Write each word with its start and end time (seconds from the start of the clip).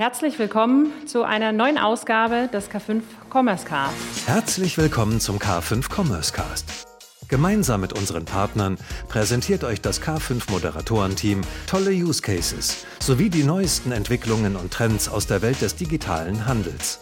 Herzlich 0.00 0.38
willkommen 0.38 1.06
zu 1.06 1.24
einer 1.24 1.52
neuen 1.52 1.76
Ausgabe 1.76 2.48
des 2.50 2.70
K5 2.70 3.02
Commerce 3.30 3.66
Cast. 3.66 3.94
Herzlich 4.26 4.78
willkommen 4.78 5.20
zum 5.20 5.36
K5 5.36 5.94
Commerce 5.94 6.32
Cast. 6.32 6.86
Gemeinsam 7.28 7.82
mit 7.82 7.92
unseren 7.92 8.24
Partnern 8.24 8.78
präsentiert 9.10 9.62
euch 9.62 9.82
das 9.82 10.00
K5 10.00 10.50
Moderatorenteam 10.50 11.42
tolle 11.66 11.90
Use 11.90 12.22
Cases 12.22 12.86
sowie 12.98 13.28
die 13.28 13.44
neuesten 13.44 13.92
Entwicklungen 13.92 14.56
und 14.56 14.72
Trends 14.72 15.06
aus 15.06 15.26
der 15.26 15.42
Welt 15.42 15.60
des 15.60 15.76
digitalen 15.76 16.46
Handels. 16.46 17.00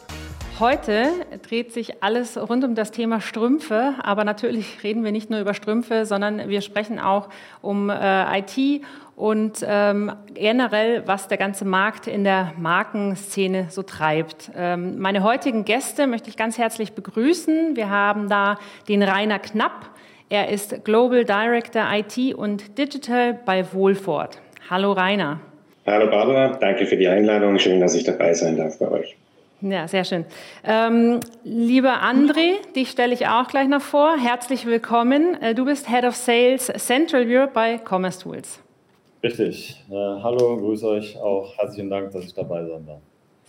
Heute 0.60 1.10
dreht 1.48 1.72
sich 1.72 2.02
alles 2.02 2.36
rund 2.36 2.64
um 2.64 2.74
das 2.74 2.90
Thema 2.90 3.20
Strümpfe, 3.20 3.94
aber 4.02 4.24
natürlich 4.24 4.82
reden 4.82 5.04
wir 5.04 5.12
nicht 5.12 5.30
nur 5.30 5.38
über 5.38 5.54
Strümpfe, 5.54 6.04
sondern 6.04 6.48
wir 6.48 6.62
sprechen 6.62 6.98
auch 6.98 7.28
um 7.62 7.90
äh, 7.90 8.40
IT 8.40 8.82
und 9.14 9.64
ähm, 9.64 10.10
generell, 10.34 11.06
was 11.06 11.28
der 11.28 11.38
ganze 11.38 11.64
Markt 11.64 12.08
in 12.08 12.24
der 12.24 12.54
Markenszene 12.58 13.66
so 13.70 13.84
treibt. 13.84 14.50
Ähm, 14.56 14.98
meine 14.98 15.22
heutigen 15.22 15.64
Gäste 15.64 16.08
möchte 16.08 16.28
ich 16.28 16.36
ganz 16.36 16.58
herzlich 16.58 16.92
begrüßen. 16.92 17.76
Wir 17.76 17.88
haben 17.88 18.28
da 18.28 18.58
den 18.88 19.04
Rainer 19.04 19.38
Knapp. 19.38 19.90
Er 20.28 20.48
ist 20.48 20.84
Global 20.84 21.24
Director 21.24 21.84
IT 21.92 22.34
und 22.34 22.76
Digital 22.78 23.38
bei 23.44 23.72
Wohlfort. 23.72 24.30
Hallo 24.68 24.90
Rainer. 24.90 25.38
Hallo 25.86 26.10
Barbara, 26.10 26.56
danke 26.58 26.86
für 26.86 26.96
die 26.96 27.06
Einladung. 27.06 27.60
Schön, 27.60 27.80
dass 27.80 27.94
ich 27.94 28.02
dabei 28.02 28.34
sein 28.34 28.56
darf 28.56 28.76
bei 28.80 28.90
euch. 28.90 29.16
Ja, 29.60 29.88
sehr 29.88 30.04
schön. 30.04 30.24
Ähm, 30.64 31.18
lieber 31.42 32.02
André, 32.02 32.54
dich 32.76 32.90
stelle 32.90 33.12
ich 33.12 33.26
auch 33.26 33.48
gleich 33.48 33.66
noch 33.66 33.80
vor. 33.80 34.16
Herzlich 34.16 34.66
willkommen. 34.66 35.34
Äh, 35.42 35.54
du 35.54 35.64
bist 35.64 35.88
Head 35.88 36.04
of 36.04 36.14
Sales 36.14 36.66
Central 36.76 37.24
Europe 37.26 37.52
bei 37.54 37.80
Commerce 37.84 38.20
Tools. 38.20 38.60
Richtig. 39.20 39.84
Äh, 39.90 39.94
hallo, 39.94 40.58
grüße 40.58 40.86
euch 40.86 41.18
auch. 41.18 41.56
Herzlichen 41.58 41.90
Dank, 41.90 42.12
dass 42.12 42.24
ich 42.24 42.34
dabei 42.34 42.64
sein 42.66 42.86
darf. 42.86 43.00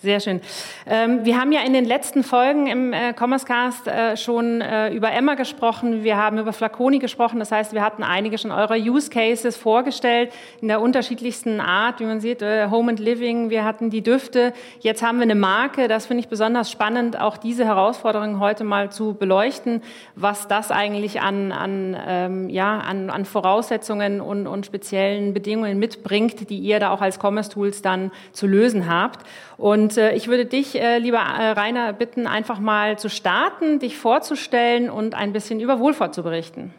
Sehr 0.02 0.21
schön. 0.21 0.39
Ähm, 0.88 1.26
wir 1.26 1.38
haben 1.38 1.52
ja 1.52 1.59
in 1.59 1.73
den 1.73 1.84
letzten 1.84 2.23
Folgen 2.23 2.67
im 2.67 2.94
äh, 2.94 3.13
Commerce 3.13 3.45
Cast 3.45 3.86
äh, 3.86 4.16
schon 4.16 4.61
äh, 4.61 4.94
über 4.94 5.11
Emma 5.11 5.33
gesprochen. 5.36 6.06
Wir 6.06 6.16
haben 6.16 6.38
über 6.38 6.53
Flaconi 6.53 7.00
gesprochen. 7.00 7.38
Das 7.38 7.52
heißt, 7.52 7.73
wir 7.73 7.81
hatten 7.81 8.02
einige 8.02 8.38
schon 8.38 8.52
eurer 8.52 8.78
Use 8.78 9.09
Cases 9.09 9.58
vorgestellt 9.58 10.31
in 10.61 10.69
der 10.69 10.80
unterschiedlichsten 10.80 11.59
Art, 11.59 12.00
wie 12.00 12.06
man 12.06 12.22
sieht, 12.22 12.41
äh, 12.41 12.69
Home 12.69 12.91
and 12.91 13.00
Living. 13.02 13.50
Wir 13.50 13.66
hatten 13.66 13.89
die 13.89 14.02
Düfte. 14.02 14.53
Jetzt 14.80 15.03
haben 15.03 15.17
wir 15.17 15.23
eine 15.23 15.36
Marke. 15.36 15.89
Das 15.89 16.06
finde 16.06 16.22
ich 16.22 16.30
besonders 16.30 16.72
spannend, 16.72 17.19
auch 17.19 17.36
diese 17.36 17.66
Herausforderungen 17.66 18.39
heute 18.39 18.63
mal 18.63 18.94
zu 18.94 19.16
beleuchten, 19.16 19.84
was 20.16 20.47
das 20.47 20.72
eigentlich 20.72 21.19
an, 21.19 21.52
an, 21.52 21.97
ähm, 22.08 22.50
ja, 22.50 22.80
an, 22.80 23.09
an 23.09 23.25
Voraussetzungen 23.25 24.22
und, 24.22 24.47
und 24.47 24.66
speziellen 24.66 25.34
Bedingungen 25.34 25.78
mitbringt, 25.78 26.50
die 26.50 26.59
ihr 26.59 26.80
da 26.80 26.91
auch 26.91 27.02
als 27.02 27.19
Commerce 27.22 27.50
Tools 27.50 27.81
dann 27.81 28.11
zu 28.31 28.47
lösen 28.47 28.89
habt. 28.89 29.28
Und 29.58 29.89
äh, 29.98 30.14
ich 30.14 30.28
würde 30.28 30.45
dich, 30.45 30.80
äh, 30.80 30.98
lieber 30.98 31.18
äh, 31.18 31.52
Rainer, 31.52 31.94
bitten, 31.94 32.28
einfach 32.28 32.59
mal 32.59 32.98
zu 32.98 33.09
starten, 33.09 33.80
dich 33.80 33.98
vorzustellen 33.98 34.90
und 34.90 35.16
ein 35.16 35.34
bisschen 35.34 35.59
über 35.59 35.80
Wohlfahrt 35.80 36.14
zu 36.14 36.23
berichten. 36.23 36.73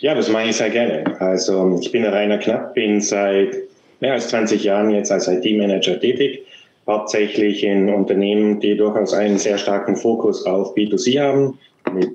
Ja, 0.00 0.14
das 0.14 0.28
mache 0.28 0.48
ich 0.48 0.56
sehr 0.56 0.70
gerne. 0.70 1.04
Also 1.20 1.78
ich 1.80 1.92
bin 1.92 2.02
der 2.02 2.12
Rainer 2.12 2.38
Knapp, 2.38 2.74
bin 2.74 3.00
seit 3.00 3.54
mehr 4.00 4.14
als 4.14 4.28
20 4.28 4.64
Jahren 4.64 4.90
jetzt 4.90 5.12
als 5.12 5.28
IT-Manager 5.28 6.00
tätig, 6.00 6.44
hauptsächlich 6.86 7.62
in 7.62 7.88
Unternehmen, 7.88 8.60
die 8.60 8.76
durchaus 8.76 9.14
einen 9.14 9.38
sehr 9.38 9.56
starken 9.56 9.96
Fokus 9.96 10.44
auf 10.46 10.74
B2C 10.74 11.20
haben, 11.20 11.58
mit 11.92 12.10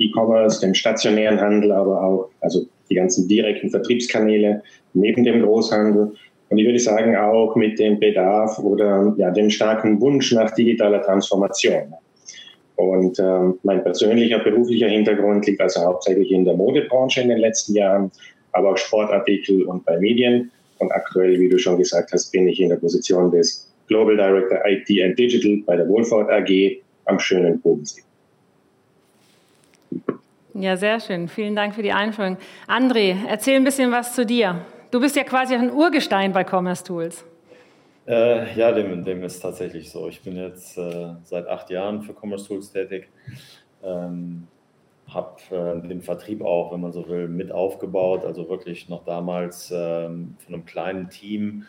E-Commerce, 0.00 0.60
dem 0.60 0.74
stationären 0.74 1.40
Handel, 1.40 1.72
aber 1.72 2.02
auch 2.02 2.28
also 2.40 2.66
die 2.88 2.94
ganzen 2.94 3.28
direkten 3.28 3.70
Vertriebskanäle 3.70 4.62
neben 4.94 5.24
dem 5.24 5.42
Großhandel 5.42 6.12
und 6.48 6.58
ich 6.58 6.66
würde 6.66 6.78
sagen, 6.78 7.16
auch 7.16 7.56
mit 7.56 7.78
dem 7.78 7.98
Bedarf 7.98 8.58
oder 8.58 9.14
ja, 9.16 9.30
dem 9.30 9.50
starken 9.50 10.00
Wunsch 10.00 10.32
nach 10.32 10.52
digitaler 10.52 11.02
Transformation. 11.02 11.94
Und 12.76 13.18
ähm, 13.18 13.58
mein 13.62 13.82
persönlicher 13.82 14.38
beruflicher 14.38 14.88
Hintergrund 14.88 15.46
liegt 15.46 15.60
also 15.60 15.80
hauptsächlich 15.80 16.30
in 16.30 16.44
der 16.44 16.54
Modebranche 16.54 17.22
in 17.22 17.28
den 17.28 17.38
letzten 17.38 17.74
Jahren, 17.74 18.12
aber 18.52 18.72
auch 18.72 18.76
Sportartikel 18.76 19.64
und 19.64 19.84
bei 19.84 19.98
Medien. 19.98 20.50
Und 20.78 20.92
aktuell, 20.92 21.40
wie 21.40 21.48
du 21.48 21.58
schon 21.58 21.78
gesagt 21.78 22.12
hast, 22.12 22.30
bin 22.32 22.46
ich 22.46 22.60
in 22.60 22.68
der 22.68 22.76
Position 22.76 23.30
des 23.30 23.72
Global 23.88 24.16
Director 24.16 24.58
IT 24.66 24.90
and 25.02 25.18
Digital 25.18 25.62
bei 25.64 25.76
der 25.76 25.88
Wohlfahrt 25.88 26.30
AG 26.30 26.82
am 27.06 27.18
schönen 27.18 27.60
Bodensee. 27.60 28.02
Ja, 30.52 30.76
sehr 30.76 31.00
schön. 31.00 31.28
Vielen 31.28 31.56
Dank 31.56 31.74
für 31.74 31.82
die 31.82 31.92
Einführung. 31.92 32.36
André, 32.66 33.16
erzähl 33.28 33.56
ein 33.56 33.64
bisschen 33.64 33.90
was 33.90 34.14
zu 34.14 34.24
dir. 34.26 34.64
Du 34.90 35.00
bist 35.00 35.16
ja 35.16 35.24
quasi 35.24 35.54
ein 35.54 35.72
Urgestein 35.72 36.32
bei 36.32 36.44
Commerce 36.44 36.84
Tools. 36.84 37.24
Äh, 38.06 38.56
ja, 38.56 38.70
dem, 38.70 39.04
dem 39.04 39.24
ist 39.24 39.40
tatsächlich 39.40 39.90
so. 39.90 40.08
Ich 40.08 40.22
bin 40.22 40.36
jetzt 40.36 40.78
äh, 40.78 41.14
seit 41.24 41.48
acht 41.48 41.70
Jahren 41.70 42.02
für 42.02 42.14
Commerce 42.14 42.46
Tools 42.46 42.70
tätig. 42.70 43.08
Ähm, 43.82 44.46
habe 45.08 45.40
äh, 45.50 45.88
den 45.88 46.02
Vertrieb 46.02 46.42
auch, 46.42 46.72
wenn 46.72 46.80
man 46.80 46.92
so 46.92 47.08
will, 47.08 47.26
mit 47.26 47.50
aufgebaut. 47.50 48.24
Also 48.24 48.48
wirklich 48.48 48.88
noch 48.88 49.04
damals 49.04 49.72
ähm, 49.74 50.36
von 50.38 50.54
einem 50.54 50.64
kleinen 50.64 51.10
Team, 51.10 51.64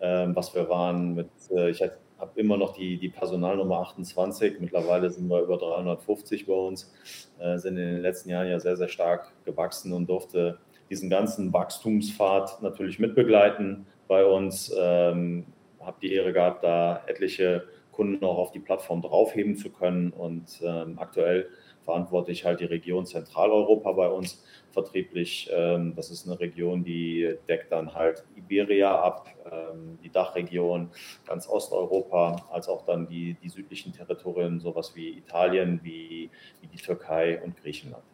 ähm, 0.00 0.36
was 0.36 0.54
wir 0.54 0.68
waren. 0.68 1.14
Mit, 1.14 1.30
äh, 1.50 1.70
ich 1.70 1.80
habe 1.80 1.92
immer 2.34 2.58
noch 2.58 2.74
die, 2.74 2.98
die 2.98 3.08
Personalnummer 3.08 3.78
28. 3.80 4.60
Mittlerweile 4.60 5.10
sind 5.10 5.28
wir 5.28 5.40
über 5.40 5.56
350 5.56 6.46
bei 6.46 6.52
uns. 6.52 6.92
Äh, 7.38 7.56
sind 7.56 7.78
in 7.78 7.86
den 7.86 8.02
letzten 8.02 8.28
Jahren 8.28 8.48
ja 8.48 8.60
sehr, 8.60 8.76
sehr 8.76 8.88
stark 8.88 9.32
gewachsen 9.46 9.94
und 9.94 10.06
durfte 10.10 10.58
diesen 10.90 11.10
ganzen 11.10 11.52
Wachstumspfad 11.52 12.62
natürlich 12.62 12.98
mitbegleiten 12.98 13.86
bei 14.06 14.24
uns. 14.24 14.74
Ähm, 14.78 15.46
habe 15.80 15.98
die 16.02 16.12
Ehre 16.12 16.32
gehabt, 16.32 16.64
da 16.64 17.02
etliche 17.06 17.64
Kunden 17.92 18.24
auch 18.24 18.38
auf 18.38 18.52
die 18.52 18.60
Plattform 18.60 19.02
draufheben 19.02 19.56
zu 19.56 19.70
können. 19.70 20.10
Und 20.10 20.60
ähm, 20.62 20.98
aktuell 20.98 21.48
verantworte 21.82 22.30
ich 22.30 22.44
halt 22.44 22.60
die 22.60 22.66
Region 22.66 23.06
Zentraleuropa 23.06 23.90
bei 23.92 24.08
uns 24.08 24.44
vertrieblich. 24.70 25.50
Ähm, 25.52 25.94
das 25.96 26.10
ist 26.10 26.26
eine 26.26 26.38
Region, 26.38 26.84
die 26.84 27.34
deckt 27.48 27.72
dann 27.72 27.94
halt 27.94 28.24
Iberia 28.36 28.94
ab, 28.94 29.28
ähm, 29.50 29.98
die 30.04 30.10
Dachregion, 30.10 30.90
ganz 31.26 31.48
Osteuropa, 31.48 32.46
als 32.52 32.68
auch 32.68 32.84
dann 32.84 33.08
die, 33.08 33.36
die 33.42 33.48
südlichen 33.48 33.92
Territorien, 33.92 34.60
sowas 34.60 34.94
wie 34.94 35.18
Italien, 35.18 35.80
wie, 35.82 36.30
wie 36.60 36.66
die 36.68 36.76
Türkei 36.76 37.42
und 37.42 37.56
Griechenland. 37.56 38.04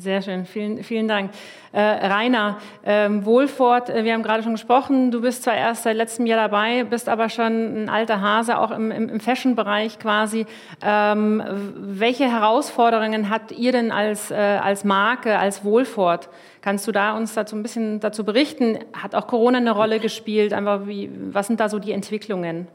Sehr 0.00 0.22
schön, 0.22 0.44
vielen, 0.44 0.84
vielen 0.84 1.08
Dank. 1.08 1.32
Äh, 1.72 1.80
Rainer, 1.80 2.58
ähm, 2.84 3.24
Wohlfort, 3.24 3.90
äh, 3.90 4.04
wir 4.04 4.12
haben 4.12 4.22
gerade 4.22 4.44
schon 4.44 4.52
gesprochen, 4.52 5.10
du 5.10 5.20
bist 5.20 5.42
zwar 5.42 5.56
erst 5.56 5.82
seit 5.82 5.96
letztem 5.96 6.24
Jahr 6.24 6.38
dabei, 6.38 6.84
bist 6.84 7.08
aber 7.08 7.28
schon 7.28 7.82
ein 7.82 7.88
alter 7.88 8.20
Hase, 8.20 8.58
auch 8.58 8.70
im, 8.70 8.92
im, 8.92 9.08
im 9.08 9.18
Fashion-Bereich 9.18 9.98
quasi. 9.98 10.46
Ähm, 10.82 11.42
welche 11.74 12.30
Herausforderungen 12.30 13.28
habt 13.28 13.50
ihr 13.50 13.72
denn 13.72 13.90
als, 13.90 14.30
äh, 14.30 14.36
als 14.36 14.84
Marke, 14.84 15.36
als 15.36 15.64
Wohlfort? 15.64 16.28
Kannst 16.60 16.86
du 16.86 16.92
da 16.92 17.16
uns 17.16 17.34
dazu 17.34 17.56
ein 17.56 17.64
bisschen 17.64 17.98
dazu 17.98 18.24
berichten? 18.24 18.78
Hat 18.92 19.16
auch 19.16 19.26
Corona 19.26 19.58
eine 19.58 19.72
Rolle 19.72 19.98
gespielt? 19.98 20.52
Einfach 20.52 20.86
wie, 20.86 21.10
was 21.32 21.48
sind 21.48 21.58
da 21.58 21.68
so 21.68 21.80
die 21.80 21.90
Entwicklungen? 21.90 22.68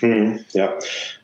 Hm, 0.00 0.40
ja, 0.52 0.76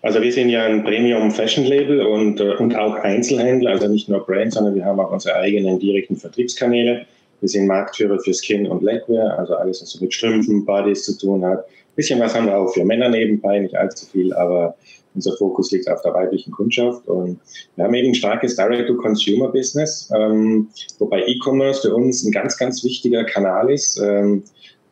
also 0.02 0.22
wir 0.22 0.32
sind 0.32 0.48
ja 0.48 0.64
ein 0.64 0.84
Premium 0.84 1.30
Fashion 1.30 1.64
Label 1.64 2.02
und, 2.02 2.40
äh, 2.40 2.54
und 2.54 2.76
auch 2.76 2.94
Einzelhändler, 2.96 3.72
also 3.72 3.88
nicht 3.88 4.08
nur 4.08 4.24
Brand, 4.24 4.52
sondern 4.52 4.74
wir 4.74 4.84
haben 4.84 5.00
auch 5.00 5.10
unsere 5.10 5.36
eigenen 5.36 5.78
direkten 5.78 6.16
Vertriebskanäle. 6.16 7.04
Wir 7.40 7.48
sind 7.48 7.66
Marktführer 7.66 8.18
für 8.20 8.34
Skin 8.34 8.66
und 8.66 8.82
Legwear, 8.82 9.38
also 9.38 9.54
alles, 9.56 9.82
was 9.82 10.00
mit 10.00 10.14
Strümpfen, 10.14 10.64
Bodies 10.64 11.04
zu 11.04 11.18
tun 11.18 11.44
hat. 11.44 11.60
Ein 11.60 11.96
bisschen 11.96 12.20
was 12.20 12.34
haben 12.34 12.46
wir 12.46 12.56
auch 12.56 12.72
für 12.72 12.84
Männer 12.84 13.08
nebenbei, 13.08 13.58
nicht 13.58 13.74
allzu 13.74 14.06
viel, 14.06 14.32
aber 14.34 14.76
unser 15.14 15.36
Fokus 15.36 15.72
liegt 15.72 15.90
auf 15.90 16.02
der 16.02 16.14
weiblichen 16.14 16.52
Kundschaft 16.52 17.08
und 17.08 17.40
wir 17.74 17.84
haben 17.84 17.94
eben 17.94 18.08
ein 18.08 18.14
starkes 18.14 18.54
Direct-to-Consumer-Business, 18.54 20.12
ähm, 20.16 20.68
wobei 20.98 21.22
E-Commerce 21.26 21.82
für 21.82 21.94
uns 21.94 22.22
ein 22.22 22.30
ganz, 22.30 22.56
ganz 22.56 22.84
wichtiger 22.84 23.24
Kanal 23.24 23.70
ist. 23.72 24.00
Ähm, 24.00 24.44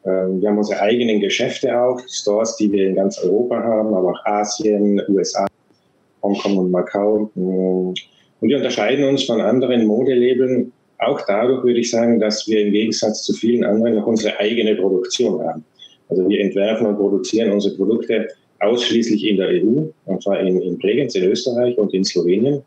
wir 0.04 0.48
haben 0.48 0.58
unsere 0.58 0.80
eigenen 0.80 1.20
Geschäfte 1.20 1.78
auch, 1.78 2.00
Stores, 2.08 2.56
die 2.56 2.70
wir 2.70 2.86
in 2.86 2.94
ganz 2.94 3.18
Europa 3.18 3.62
haben, 3.62 3.92
aber 3.94 4.10
auch 4.10 4.26
Asien, 4.26 5.02
USA, 5.08 5.46
Hongkong 6.22 6.56
und 6.56 6.70
Macau. 6.70 7.30
Mm. 7.34 7.94
Und 8.40 8.48
wir 8.48 8.56
unterscheiden 8.56 9.04
uns 9.04 9.24
von 9.24 9.40
anderen 9.40 9.86
Modelabeln 9.86 10.72
auch 10.98 11.20
dadurch, 11.26 11.64
würde 11.64 11.80
ich 11.80 11.90
sagen, 11.90 12.18
dass 12.20 12.46
wir 12.48 12.66
im 12.66 12.72
Gegensatz 12.72 13.22
zu 13.22 13.32
vielen 13.32 13.64
anderen 13.64 13.96
noch 13.96 14.06
unsere 14.06 14.38
eigene 14.38 14.74
Produktion 14.76 15.42
haben. 15.46 15.64
Also 16.08 16.28
wir 16.28 16.40
entwerfen 16.40 16.86
und 16.86 16.96
produzieren 16.96 17.52
unsere 17.52 17.76
Produkte 17.76 18.28
ausschließlich 18.60 19.24
in 19.24 19.36
der 19.36 19.48
EU, 19.48 19.86
und 20.06 20.22
zwar 20.22 20.40
in, 20.40 20.60
in 20.60 20.78
Bregenz 20.78 21.14
in 21.14 21.24
Österreich 21.24 21.76
und 21.78 21.94
in 21.94 22.04
Slowenien. 22.04 22.62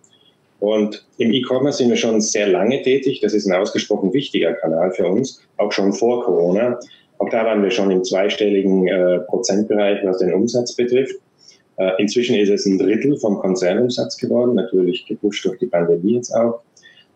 Und 0.59 1.05
im 1.17 1.33
E-Commerce 1.33 1.79
sind 1.79 1.89
wir 1.89 1.97
schon 1.97 2.21
sehr 2.21 2.47
lange 2.47 2.81
tätig. 2.83 3.19
Das 3.21 3.33
ist 3.33 3.47
ein 3.47 3.59
ausgesprochen 3.59 4.13
wichtiger 4.13 4.53
Kanal 4.53 4.91
für 4.91 5.07
uns, 5.07 5.41
auch 5.57 5.71
schon 5.71 5.91
vor 5.91 6.23
Corona. 6.23 6.79
Auch 7.21 7.29
da 7.29 7.45
waren 7.45 7.62
wir 7.62 7.69
schon 7.69 7.91
im 7.91 8.03
zweistelligen 8.03 8.88
äh, 8.88 9.19
Prozentbereich, 9.19 10.00
was 10.03 10.18
den 10.18 10.33
Umsatz 10.33 10.75
betrifft. 10.75 11.18
Äh, 11.77 11.91
inzwischen 12.00 12.35
ist 12.35 12.50
es 12.50 12.65
ein 12.65 12.79
Drittel 12.79 13.15
vom 13.18 13.38
Konzernumsatz 13.38 14.18
geworden, 14.18 14.56
natürlich 14.56 15.06
gepusht 15.06 15.45
durch 15.45 15.59
die 15.59 15.68
Pandemie 15.68 16.15
jetzt 16.15 16.31
auch. 16.31 16.62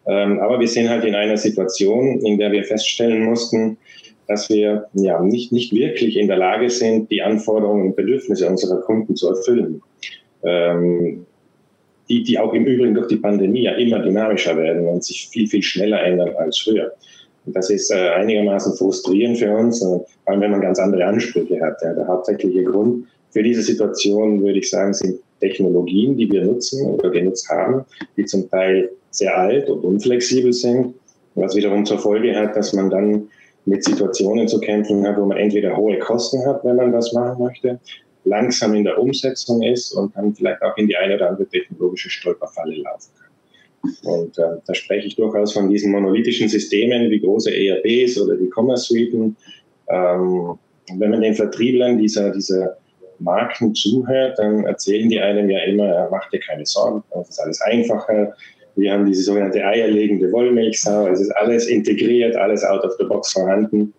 Ähm, 0.06 0.40
aber 0.40 0.60
wir 0.60 0.68
sind 0.68 0.90
halt 0.90 1.06
in 1.06 1.16
einer 1.16 1.38
Situation, 1.38 2.20
in 2.20 2.38
der 2.38 2.52
wir 2.52 2.64
feststellen 2.64 3.24
mussten, 3.24 3.78
dass 4.28 4.48
wir 4.50 4.86
ja 4.94 5.20
nicht, 5.24 5.52
nicht 5.52 5.74
wirklich 5.74 6.18
in 6.18 6.28
der 6.28 6.38
Lage 6.38 6.70
sind, 6.70 7.10
die 7.10 7.24
Anforderungen 7.24 7.88
und 7.88 7.96
Bedürfnisse 7.96 8.48
unserer 8.48 8.82
Kunden 8.82 9.16
zu 9.16 9.30
erfüllen. 9.30 9.82
Ähm, 10.44 11.26
die, 12.10 12.22
die 12.22 12.38
auch 12.38 12.54
im 12.54 12.66
Übrigen 12.66 12.94
durch 12.94 13.08
die 13.08 13.16
Pandemie 13.16 13.64
ja 13.64 13.72
immer 13.72 13.98
dynamischer 13.98 14.56
werden 14.56 14.88
und 14.88 15.04
sich 15.04 15.30
viel, 15.30 15.48
viel 15.48 15.64
schneller 15.64 16.04
ändern 16.04 16.36
als 16.38 16.60
früher. 16.60 16.92
Das 17.48 17.70
ist 17.70 17.92
äh, 17.92 18.10
einigermaßen 18.10 18.76
frustrierend 18.76 19.38
für 19.38 19.56
uns, 19.56 19.82
äh, 19.82 19.86
vor 19.86 20.06
allem 20.26 20.42
wenn 20.42 20.52
man 20.52 20.62
ganz 20.62 20.80
andere 20.80 21.06
Ansprüche 21.06 21.62
hat. 21.62 21.82
Ja. 21.82 21.94
Der 21.94 22.08
hauptsächliche 22.08 22.64
Grund 22.64 23.06
für 23.32 23.44
diese 23.44 23.62
Situation, 23.62 24.42
würde 24.42 24.60
ich 24.60 24.70
sagen, 24.70 24.94
sind 24.94 25.20
Technologien, 25.40 26.18
die 26.18 26.32
wir 26.32 26.44
nutzen 26.44 26.86
oder 26.88 27.10
genutzt 27.10 27.50
haben, 27.50 27.86
die 28.18 28.26
zum 28.26 28.50
Teil 28.50 28.90
sehr 29.12 29.38
alt 29.38 29.70
und 29.70 29.84
unflexibel 29.84 30.54
sind, 30.54 30.96
was 31.36 31.56
wiederum 31.56 31.86
zur 31.86 32.00
Folge 32.00 32.36
hat, 32.36 32.56
dass 32.56 32.74
man 32.74 32.90
dann 32.90 33.28
mit 33.66 33.84
Situationen 33.84 34.48
zu 34.48 34.60
kämpfen 34.60 35.06
hat, 35.06 35.18
wo 35.18 35.26
man 35.26 35.38
entweder 35.38 35.76
hohe 35.76 35.98
Kosten 36.00 36.46
hat, 36.46 36.64
wenn 36.64 36.76
man 36.76 36.92
das 36.92 37.14
machen 37.14 37.44
möchte, 37.44 37.80
langsam 38.24 38.74
in 38.74 38.84
der 38.84 39.00
Umsetzung 39.00 39.62
ist 39.64 39.94
und 39.94 40.16
dann 40.16 40.34
vielleicht 40.34 40.62
auch 40.62 40.78
in 40.78 40.88
die 40.88 40.96
eine 40.96 41.16
oder 41.16 41.30
andere 41.30 41.48
technologische 41.48 42.10
Stolperfalle 42.10 42.76
laufen 42.76 43.12
kann. 43.20 43.25
Und 44.04 44.38
äh, 44.38 44.58
da 44.66 44.74
spreche 44.74 45.08
ich 45.08 45.16
durchaus 45.16 45.54
von 45.54 45.70
diesen 45.70 45.92
monolithischen 45.92 46.50
Systemen 46.50 47.10
wie 47.10 47.20
große 47.20 47.52
ERPs 47.52 48.20
oder 48.20 48.36
die 48.36 48.50
Commerce 48.50 48.94
Suiten. 48.94 49.36
Ähm, 49.90 50.58
wenn 50.98 51.12
man 51.12 51.22
den 51.22 51.34
Vertrieblern 51.34 51.98
dieser, 51.98 52.32
dieser 52.32 52.78
Marken 53.20 53.74
zuhört, 53.74 54.38
dann 54.38 54.66
erzählen 54.66 55.10
die 55.10 55.20
einem 55.20 55.50
ja 55.50 55.60
immer, 55.64 56.08
mach 56.12 56.30
dir 56.30 56.40
keine 56.40 56.66
Sorgen, 56.66 57.04
das 57.14 57.30
ist 57.30 57.40
alles 57.40 57.62
einfacher. 57.62 58.36
Wir 58.76 58.92
haben 58.92 59.06
diese 59.06 59.24
sogenannte 59.24 59.66
eierlegende 59.66 60.32
Wollmilchsau, 60.32 61.08
es 61.08 61.22
ist 61.22 61.32
alles 61.32 61.68
integriert, 61.68 62.36
alles 62.36 62.64
out 62.64 62.84
of 62.84 62.94
the 63.00 63.06
box 63.06 63.32
vorhanden. 63.32 63.94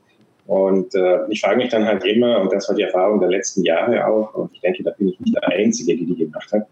Und 0.46 0.94
äh, 0.94 1.18
ich 1.30 1.40
frage 1.40 1.56
mich 1.56 1.70
dann 1.70 1.86
halt 1.86 2.04
immer, 2.04 2.40
und 2.40 2.52
das 2.52 2.68
war 2.68 2.76
die 2.76 2.82
Erfahrung 2.82 3.18
der 3.18 3.30
letzten 3.30 3.64
Jahre 3.64 4.06
auch, 4.06 4.34
und 4.34 4.52
ich 4.52 4.60
denke, 4.60 4.84
da 4.84 4.90
bin 4.92 5.08
ich 5.08 5.18
nicht 5.18 5.34
der 5.34 5.48
Einzige, 5.48 5.96
die 5.96 6.06
die 6.06 6.16
gemacht 6.16 6.52
hat, 6.52 6.66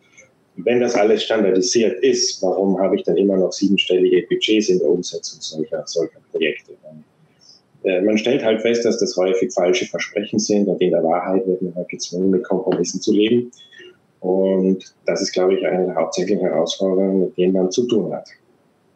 wenn 0.57 0.81
das 0.81 0.95
alles 0.95 1.25
standardisiert 1.25 2.03
ist, 2.03 2.41
warum 2.43 2.79
habe 2.79 2.97
ich 2.97 3.03
dann 3.03 3.17
immer 3.17 3.37
noch 3.37 3.53
siebenstellige 3.53 4.27
Budgets 4.29 4.69
in 4.69 4.79
der 4.79 4.89
Umsetzung 4.89 5.41
solcher, 5.41 5.83
solcher 5.87 6.21
Projekte? 6.31 6.73
Äh, 7.83 8.01
man 8.03 8.17
stellt 8.17 8.45
halt 8.45 8.63
fest, 8.63 8.85
dass 8.85 8.99
das 8.99 9.17
häufig 9.17 9.53
falsche 9.53 9.87
Versprechen 9.87 10.39
sind 10.39 10.69
und 10.69 10.81
in 10.81 10.91
der 10.91 11.03
Wahrheit 11.03 11.47
wird 11.47 11.61
man 11.63 11.75
halt 11.75 11.89
gezwungen, 11.89 12.31
mit 12.31 12.45
Kompromissen 12.45 13.01
zu 13.01 13.13
leben. 13.13 13.51
Und 14.21 14.95
das 15.05 15.21
ist, 15.21 15.33
glaube 15.33 15.55
ich, 15.55 15.67
eine 15.67 15.87
der 15.87 15.97
hauptsächlichen 15.97 16.47
Herausforderungen, 16.47 17.21
mit 17.21 17.37
denen 17.37 17.53
man 17.53 17.71
zu 17.71 17.87
tun 17.87 18.13
hat. 18.15 18.29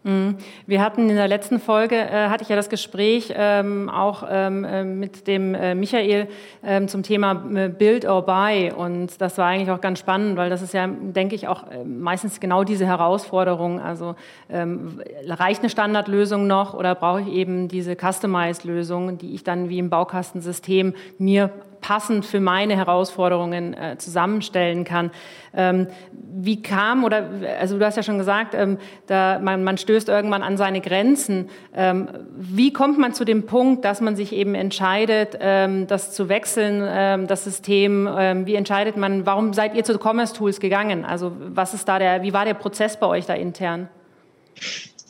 Mhm. 0.04 0.36
Wir 0.66 0.80
hatten 0.80 1.10
in 1.10 1.16
der 1.16 1.26
letzten 1.26 1.58
Folge, 1.58 1.96
äh, 1.96 2.28
hatte 2.28 2.44
ich 2.44 2.48
ja 2.48 2.54
das 2.54 2.68
Gespräch 2.68 3.34
ähm, 3.36 3.90
auch 3.90 4.24
ähm, 4.30 4.64
äh, 4.64 4.84
mit 4.84 5.26
dem 5.26 5.54
äh, 5.56 5.74
Michael 5.74 6.28
ähm, 6.64 6.86
zum 6.86 7.02
Thema 7.02 7.44
äh, 7.54 7.68
Build 7.68 8.06
or 8.06 8.24
Buy 8.24 8.70
und 8.70 9.20
das 9.20 9.36
war 9.38 9.46
eigentlich 9.46 9.72
auch 9.72 9.80
ganz 9.80 9.98
spannend, 9.98 10.36
weil 10.36 10.50
das 10.50 10.62
ist 10.62 10.72
ja, 10.72 10.86
denke 10.86 11.34
ich, 11.34 11.48
auch 11.48 11.68
äh, 11.68 11.82
meistens 11.84 12.38
genau 12.38 12.62
diese 12.62 12.86
Herausforderung. 12.86 13.80
Also 13.80 14.14
ähm, 14.48 15.02
reicht 15.26 15.62
eine 15.62 15.70
Standardlösung 15.70 16.46
noch 16.46 16.74
oder 16.74 16.94
brauche 16.94 17.22
ich 17.22 17.28
eben 17.28 17.66
diese 17.66 17.96
Customized-Lösung, 17.96 19.18
die 19.18 19.34
ich 19.34 19.42
dann 19.42 19.68
wie 19.68 19.80
im 19.80 19.90
Baukastensystem 19.90 20.94
mir 21.18 21.50
passend 21.80 22.24
für 22.24 22.40
meine 22.40 22.76
Herausforderungen 22.76 23.74
äh, 23.74 23.96
zusammenstellen 23.98 24.84
kann. 24.84 25.10
Ähm, 25.54 25.88
wie 26.12 26.62
kam, 26.62 27.04
oder 27.04 27.28
also 27.58 27.78
du 27.78 27.84
hast 27.84 27.96
ja 27.96 28.02
schon 28.02 28.18
gesagt, 28.18 28.54
ähm, 28.54 28.78
da 29.06 29.38
man, 29.38 29.64
man 29.64 29.78
stößt 29.78 30.08
irgendwann 30.08 30.42
an 30.42 30.56
seine 30.56 30.80
Grenzen. 30.80 31.48
Ähm, 31.74 32.08
wie 32.36 32.72
kommt 32.72 32.98
man 32.98 33.12
zu 33.12 33.24
dem 33.24 33.46
Punkt, 33.46 33.84
dass 33.84 34.00
man 34.00 34.16
sich 34.16 34.32
eben 34.32 34.54
entscheidet, 34.54 35.38
ähm, 35.40 35.86
das 35.86 36.12
zu 36.12 36.28
wechseln, 36.28 36.84
ähm, 36.86 37.26
das 37.26 37.44
System? 37.44 38.08
Ähm, 38.18 38.46
wie 38.46 38.54
entscheidet 38.54 38.96
man, 38.96 39.26
warum 39.26 39.52
seid 39.52 39.74
ihr 39.74 39.84
zu 39.84 39.98
Commerce 39.98 40.34
Tools 40.34 40.60
gegangen? 40.60 41.04
Also 41.04 41.32
was 41.38 41.74
ist 41.74 41.88
da 41.88 41.98
der, 41.98 42.22
wie 42.22 42.32
war 42.32 42.44
der 42.44 42.54
Prozess 42.54 42.98
bei 42.98 43.06
euch 43.06 43.26
da 43.26 43.34
intern? 43.34 43.88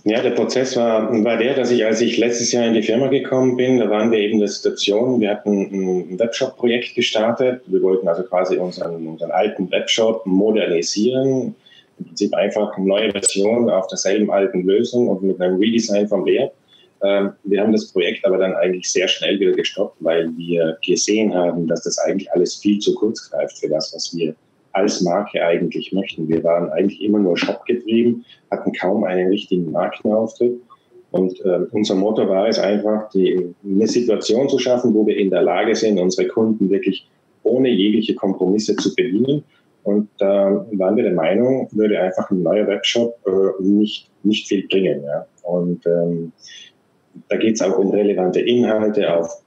Ja, 0.09 0.23
der 0.23 0.31
Prozess 0.31 0.75
war, 0.75 1.13
war 1.23 1.37
der, 1.37 1.55
dass 1.55 1.71
ich, 1.71 1.85
als 1.85 2.01
ich 2.01 2.17
letztes 2.17 2.51
Jahr 2.53 2.65
in 2.65 2.73
die 2.73 2.83
Firma 2.83 3.09
gekommen 3.09 3.59
bin, 3.59 3.79
da 3.79 3.91
waren 3.91 4.11
wir 4.11 4.19
eben 4.19 4.35
in 4.35 4.41
der 4.41 4.49
Situation, 4.49 5.21
wir 5.21 5.29
hatten 5.29 6.11
ein 6.11 6.19
Webshop-Projekt 6.19 6.95
gestartet. 6.95 7.61
Wir 7.67 7.83
wollten 7.83 8.09
also 8.09 8.23
quasi 8.23 8.57
unseren, 8.57 9.07
unseren 9.07 9.31
alten 9.33 9.71
Webshop 9.71 10.25
modernisieren. 10.25 11.55
Im 11.99 12.07
Prinzip 12.07 12.33
einfach 12.33 12.75
eine 12.79 12.87
neue 12.87 13.13
Version 13.13 13.69
auf 13.69 13.87
derselben 13.89 14.31
alten 14.31 14.63
Lösung 14.63 15.09
und 15.09 15.23
mit 15.23 15.39
einem 15.43 15.59
Redesign 15.59 16.09
vom 16.09 16.25
Wert. 16.25 16.55
Ähm, 17.03 17.35
wir 17.45 17.61
haben 17.61 17.73
das 17.73 17.93
Projekt 17.93 18.25
aber 18.25 18.39
dann 18.39 18.55
eigentlich 18.55 18.91
sehr 18.91 19.09
schnell 19.09 19.39
wieder 19.39 19.53
gestoppt, 19.53 19.97
weil 20.01 20.35
wir 20.39 20.79
gesehen 20.87 21.35
haben, 21.35 21.67
dass 21.69 21.83
das 21.83 21.99
eigentlich 21.99 22.33
alles 22.33 22.55
viel 22.55 22.79
zu 22.79 22.95
kurz 22.95 23.29
greift 23.29 23.59
für 23.59 23.69
das, 23.69 23.93
was 23.95 24.17
wir 24.17 24.35
als 24.79 25.01
Marke 25.03 25.45
eigentlich 25.45 25.93
möchten. 25.93 26.29
Wir 26.29 26.43
waren 26.45 26.71
eigentlich 26.71 27.03
immer 27.03 27.19
nur 27.19 27.37
Shop 27.37 27.65
getrieben, 27.67 28.25
hatten 28.51 28.73
kaum 28.73 29.05
einen 29.05 29.29
richtigen 29.29 29.71
Markenauftritt. 29.73 30.61
Und 31.11 31.41
äh, 31.45 31.61
unser 31.73 31.95
Motto 31.95 32.29
war 32.29 32.49
es 32.49 32.59
einfach, 32.59 33.09
die, 33.11 33.55
eine 33.65 33.87
Situation 33.87 34.49
zu 34.49 34.59
schaffen, 34.59 34.95
wo 34.95 35.07
wir 35.07 35.17
in 35.17 35.31
der 35.31 35.43
Lage 35.43 35.75
sind, 35.75 35.99
unsere 35.99 36.29
Kunden 36.29 36.71
wirklich 36.71 37.09
ohne 37.43 37.71
jegliche 37.71 38.15
Kompromisse 38.15 38.77
zu 38.77 38.95
bedienen. 38.95 39.43
Und 39.85 40.09
da 40.19 40.51
äh, 40.51 40.79
waren 40.79 40.97
wir 40.97 41.05
der 41.05 41.15
Meinung, 41.15 41.69
würde 41.73 41.99
einfach 42.01 42.31
ein 42.31 42.43
neuer 42.43 42.67
Webshop 42.67 43.17
äh, 43.27 43.63
nicht, 43.63 44.11
nicht 44.23 44.49
viel 44.49 44.67
bringen. 44.69 45.03
Ja. 45.05 45.27
Und 45.43 45.87
ähm, 45.87 46.33
da 47.29 47.37
geht 47.37 47.55
es 47.55 47.63
auch 47.63 47.79
um 47.79 47.91
relevante 47.91 48.41
Inhalte 48.41 49.15
auf 49.15 49.43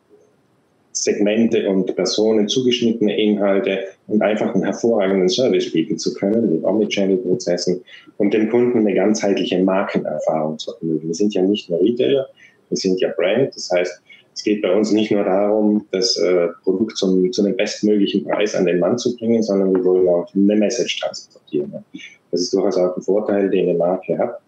Segmente 1.02 1.68
und 1.68 1.96
Personen 1.96 2.48
zugeschnittene 2.48 3.20
Inhalte 3.20 3.86
und 4.08 4.22
einfach 4.22 4.54
einen 4.54 4.64
hervorragenden 4.64 5.30
Service 5.30 5.72
bieten 5.72 5.98
zu 5.98 6.14
können 6.14 6.54
mit 6.54 6.64
Omnichannel-Prozessen 6.64 7.82
und 8.18 8.34
dem 8.36 8.50
Kunden 8.50 8.80
eine 8.80 8.94
ganzheitliche 8.94 9.64
Markenerfahrung 9.64 10.60
zu 10.60 10.74
ermöglichen. 10.80 11.08
Wir 11.08 11.16
sind 11.16 11.34
ja 11.34 11.42
nicht 11.42 11.72
nur 11.72 11.82
Retailer, 11.82 12.28
wir 12.70 12.78
sind 12.78 13.02
ja 13.02 13.10
Brand. 13.18 13.56
Das 13.56 13.72
heißt, 13.72 14.00
es 14.36 14.44
geht 14.44 14.62
bei 14.62 14.72
uns 14.72 14.92
nicht 14.92 15.12
nur 15.12 15.24
darum, 15.24 15.88
das 15.92 16.18
äh, 16.18 16.50
Produkt 16.64 16.96
zum, 16.98 17.32
zu 17.32 17.44
einem 17.44 17.58
bestmöglichen 17.58 18.24
Preis 18.24 18.54
an 18.54 18.66
den 18.66 18.80
Mann 18.80 19.00
zu 19.00 19.18
bringen, 19.18 19.42
sondern 19.42 19.74
wir 19.74 19.84
wollen 19.84 20.08
auch 20.08 20.32
eine 20.36 20.56
Message 20.56 21.00
transportieren. 21.00 21.84
Das 22.30 22.42
ist 22.42 22.54
durchaus 22.54 22.78
auch 22.78 22.96
ein 22.96 23.02
Vorteil, 23.02 23.50
den 23.50 23.70
eine 23.70 23.78
Marke 23.78 24.20
hat. 24.20 24.40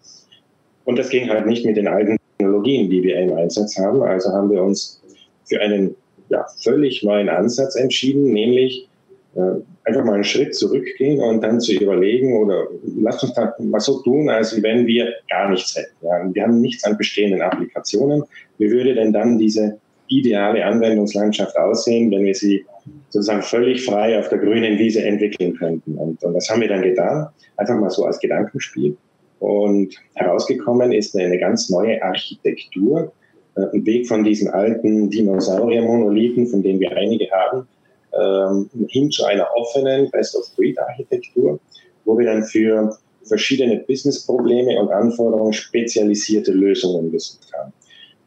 Und 0.84 1.00
das 1.00 1.08
ging 1.08 1.28
halt 1.28 1.46
nicht 1.46 1.66
mit 1.66 1.76
den 1.76 1.88
alten 1.88 2.16
Technologien, 2.38 2.88
die 2.88 3.02
wir 3.02 3.16
im 3.16 3.34
Einsatz 3.34 3.76
haben. 3.76 4.02
Also 4.04 4.30
haben 4.30 4.50
wir 4.50 4.62
uns 4.62 5.02
für 5.46 5.60
einen 5.60 5.96
ja, 6.34 6.46
völlig 6.62 7.02
neuen 7.02 7.28
Ansatz 7.28 7.76
entschieden, 7.76 8.32
nämlich 8.32 8.88
äh, 9.36 9.60
einfach 9.84 10.04
mal 10.04 10.14
einen 10.14 10.24
Schritt 10.24 10.54
zurückgehen 10.54 11.20
und 11.20 11.42
dann 11.42 11.60
zu 11.60 11.72
überlegen 11.74 12.36
oder 12.36 12.66
lass 13.00 13.22
uns 13.22 13.34
da 13.34 13.54
mal 13.58 13.80
so 13.80 14.00
tun, 14.02 14.28
als 14.28 14.60
wenn 14.62 14.86
wir 14.86 15.12
gar 15.28 15.50
nichts 15.50 15.76
hätten. 15.76 15.94
Ja. 16.02 16.34
Wir 16.34 16.42
haben 16.42 16.60
nichts 16.60 16.84
an 16.84 16.96
bestehenden 16.96 17.42
Applikationen. 17.42 18.24
Wie 18.58 18.70
würde 18.70 18.94
denn 18.94 19.12
dann 19.12 19.38
diese 19.38 19.78
ideale 20.08 20.64
Anwendungslandschaft 20.64 21.56
aussehen, 21.56 22.10
wenn 22.10 22.24
wir 22.24 22.34
sie 22.34 22.64
sozusagen 23.10 23.42
völlig 23.42 23.84
frei 23.84 24.18
auf 24.18 24.28
der 24.28 24.38
grünen 24.38 24.78
Wiese 24.78 25.02
entwickeln 25.02 25.56
könnten? 25.56 25.94
Und, 25.96 26.22
und 26.22 26.34
das 26.34 26.48
haben 26.48 26.60
wir 26.60 26.68
dann 26.68 26.82
getan, 26.82 27.28
einfach 27.56 27.78
mal 27.78 27.90
so 27.90 28.04
als 28.04 28.18
Gedankenspiel. 28.20 28.96
Und 29.40 29.94
herausgekommen 30.14 30.92
ist 30.92 31.16
eine 31.16 31.38
ganz 31.38 31.68
neue 31.68 32.02
Architektur, 32.02 33.12
äh, 33.56 33.62
ein 33.72 33.86
Weg 33.86 34.08
von 34.08 34.24
diesen 34.24 34.48
alten 34.48 35.10
Dinosaurier-Monolithen, 35.10 36.46
von 36.46 36.62
denen 36.62 36.80
wir 36.80 36.96
einige 36.96 37.30
haben, 37.30 37.66
ähm, 38.12 38.70
hin 38.88 39.10
zu 39.10 39.24
einer 39.24 39.48
offenen 39.56 40.10
Best-of-Breed-Architektur, 40.10 41.58
wo 42.04 42.18
wir 42.18 42.26
dann 42.26 42.44
für 42.44 42.96
verschiedene 43.24 43.78
Business-Probleme 43.78 44.78
und 44.78 44.90
Anforderungen 44.90 45.52
spezialisierte 45.52 46.52
Lösungen 46.52 47.10
gesucht 47.10 47.50
haben, 47.58 47.72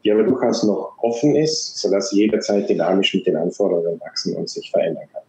die 0.04 0.12
aber 0.12 0.24
durchaus 0.24 0.64
noch 0.64 0.94
offen 1.02 1.36
ist, 1.36 1.78
sodass 1.78 2.12
jederzeit 2.12 2.68
dynamisch 2.68 3.14
mit 3.14 3.26
den 3.26 3.36
Anforderungen 3.36 4.00
wachsen 4.00 4.34
und 4.34 4.48
sich 4.48 4.70
verändern 4.70 5.04
kann. 5.12 5.22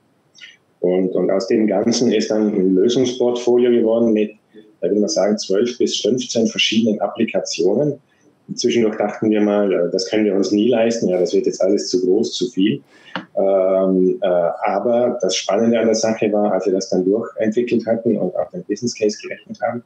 Und, 0.79 1.09
und 1.09 1.29
aus 1.29 1.47
dem 1.47 1.67
Ganzen 1.67 2.11
ist 2.11 2.31
dann 2.31 2.53
ein 2.53 2.75
Lösungsportfolio 2.75 3.69
geworden 3.71 4.13
mit, 4.13 4.31
da 4.81 4.87
würde 4.87 5.01
man 5.01 5.09
sagen, 5.09 5.37
12 5.37 5.77
bis 5.77 5.99
15 5.99 6.47
verschiedenen 6.47 7.01
Applikationen, 7.01 7.99
Zwischendurch 8.55 8.97
dachten 8.97 9.29
wir 9.29 9.41
mal, 9.41 9.71
äh, 9.71 9.91
das 9.91 10.09
können 10.09 10.25
wir 10.25 10.35
uns 10.35 10.51
nie 10.51 10.69
leisten, 10.69 11.07
ja, 11.09 11.19
das 11.19 11.33
wird 11.33 11.45
jetzt 11.45 11.61
alles 11.61 11.87
zu 11.87 12.01
groß, 12.05 12.33
zu 12.33 12.49
viel. 12.49 12.81
Ähm, 13.35 14.19
äh, 14.21 14.27
aber 14.27 15.17
das 15.21 15.35
Spannende 15.35 15.79
an 15.79 15.85
der 15.85 15.95
Sache 15.95 16.31
war, 16.31 16.51
als 16.53 16.65
wir 16.65 16.73
das 16.73 16.89
dann 16.89 17.05
durchentwickelt 17.05 17.85
hatten 17.85 18.17
und 18.17 18.35
auch 18.35 18.49
den 18.51 18.63
Business 18.63 18.95
Case 18.95 19.17
gerechnet 19.21 19.59
haben, 19.61 19.83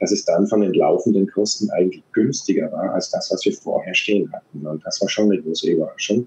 dass 0.00 0.12
es 0.12 0.24
dann 0.24 0.46
von 0.46 0.60
den 0.60 0.74
laufenden 0.74 1.26
Kosten 1.26 1.70
eigentlich 1.70 2.02
günstiger 2.12 2.70
war 2.72 2.94
als 2.94 3.10
das, 3.10 3.30
was 3.30 3.44
wir 3.44 3.52
vorher 3.52 3.94
stehen 3.94 4.30
hatten. 4.32 4.66
Und 4.66 4.84
das 4.84 5.00
war 5.00 5.08
schon 5.08 5.30
eine 5.30 5.40
große 5.40 5.70
Überraschung. 5.70 6.26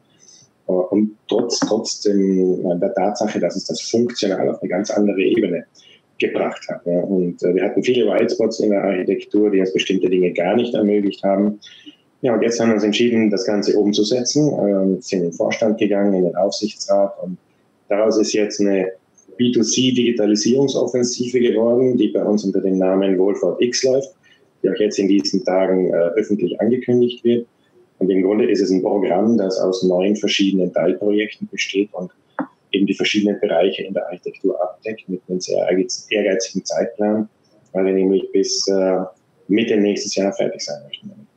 Äh, 0.68 0.72
und 0.72 1.18
trotz, 1.28 1.60
trotzdem 1.60 2.66
äh, 2.66 2.80
der 2.80 2.94
Tatsache, 2.94 3.40
dass 3.40 3.56
es 3.56 3.66
das 3.66 3.82
funktional 3.82 4.50
auf 4.50 4.62
eine 4.62 4.70
ganz 4.70 4.92
andere 4.92 5.22
Ebene 5.22 5.66
gebracht 6.20 6.68
hat. 6.70 6.86
Und 6.86 7.42
äh, 7.44 7.56
wir 7.56 7.64
hatten 7.64 7.84
viele 7.84 8.06
Whitespots 8.06 8.60
in 8.60 8.72
der 8.72 8.84
Architektur, 8.84 9.50
die 9.50 9.60
uns 9.60 9.74
bestimmte 9.74 10.10
Dinge 10.10 10.32
gar 10.34 10.56
nicht 10.56 10.74
ermöglicht 10.74 11.24
haben. 11.24 11.60
Ja, 12.22 12.34
und 12.34 12.42
jetzt 12.42 12.60
haben 12.60 12.70
wir 12.70 12.76
uns 12.76 12.84
entschieden, 12.84 13.30
das 13.30 13.46
Ganze 13.46 13.80
umzusetzen, 13.80 14.52
ähm, 14.60 15.02
sind 15.02 15.20
in 15.20 15.30
den 15.30 15.34
Vorstand 15.34 15.78
gegangen, 15.78 16.14
in 16.14 16.26
den 16.26 16.36
Aufsichtsrat 16.36 17.14
und 17.24 17.38
daraus 17.88 18.18
ist 18.18 18.34
jetzt 18.34 18.60
eine 18.60 18.92
B2C-Digitalisierungsoffensive 19.40 21.40
geworden, 21.40 21.98
die 21.98 22.10
bei 22.10 22.24
uns 22.24 22.44
unter 22.44 22.60
dem 22.60 22.78
Namen 22.78 23.18
Wohlfahrt 23.18 23.62
X 23.62 23.84
läuft, 23.84 24.14
die 24.62 24.70
auch 24.70 24.76
jetzt 24.76 25.00
in 25.00 25.08
diesen 25.08 25.46
Tagen 25.46 25.94
äh, 25.94 26.10
öffentlich 26.18 26.60
angekündigt 26.60 27.24
wird. 27.24 27.48
Und 28.00 28.10
im 28.10 28.22
Grunde 28.22 28.50
ist 28.50 28.62
es 28.62 28.70
ein 28.70 28.82
Programm, 28.82 29.38
das 29.38 29.58
aus 29.58 29.84
neun 29.84 30.18
verschiedenen 30.18 30.74
Teilprojekten 30.74 31.48
besteht 31.50 31.90
und 31.94 32.12
eben 32.80 32.88
die 32.88 32.96
verschiedenen 32.96 33.40
Bereiche 33.40 33.84
in 33.84 33.94
der 33.94 34.06
Architektur 34.06 34.62
abdeckt 34.62 35.08
mit 35.10 35.22
einem 35.28 35.42
sehr 35.42 35.68
ehrgeizigen 36.10 36.64
Zeitplan, 36.66 37.30
weil 37.74 37.86
wir 37.86 37.94
nämlich 37.94 38.32
bis 38.32 38.68
äh, 38.70 39.02
Mitte 39.48 39.78
nächstes 39.78 40.16
Jahr 40.16 40.32
fertig 40.34 40.62
sein 40.64 40.82
möchten. 40.86 41.28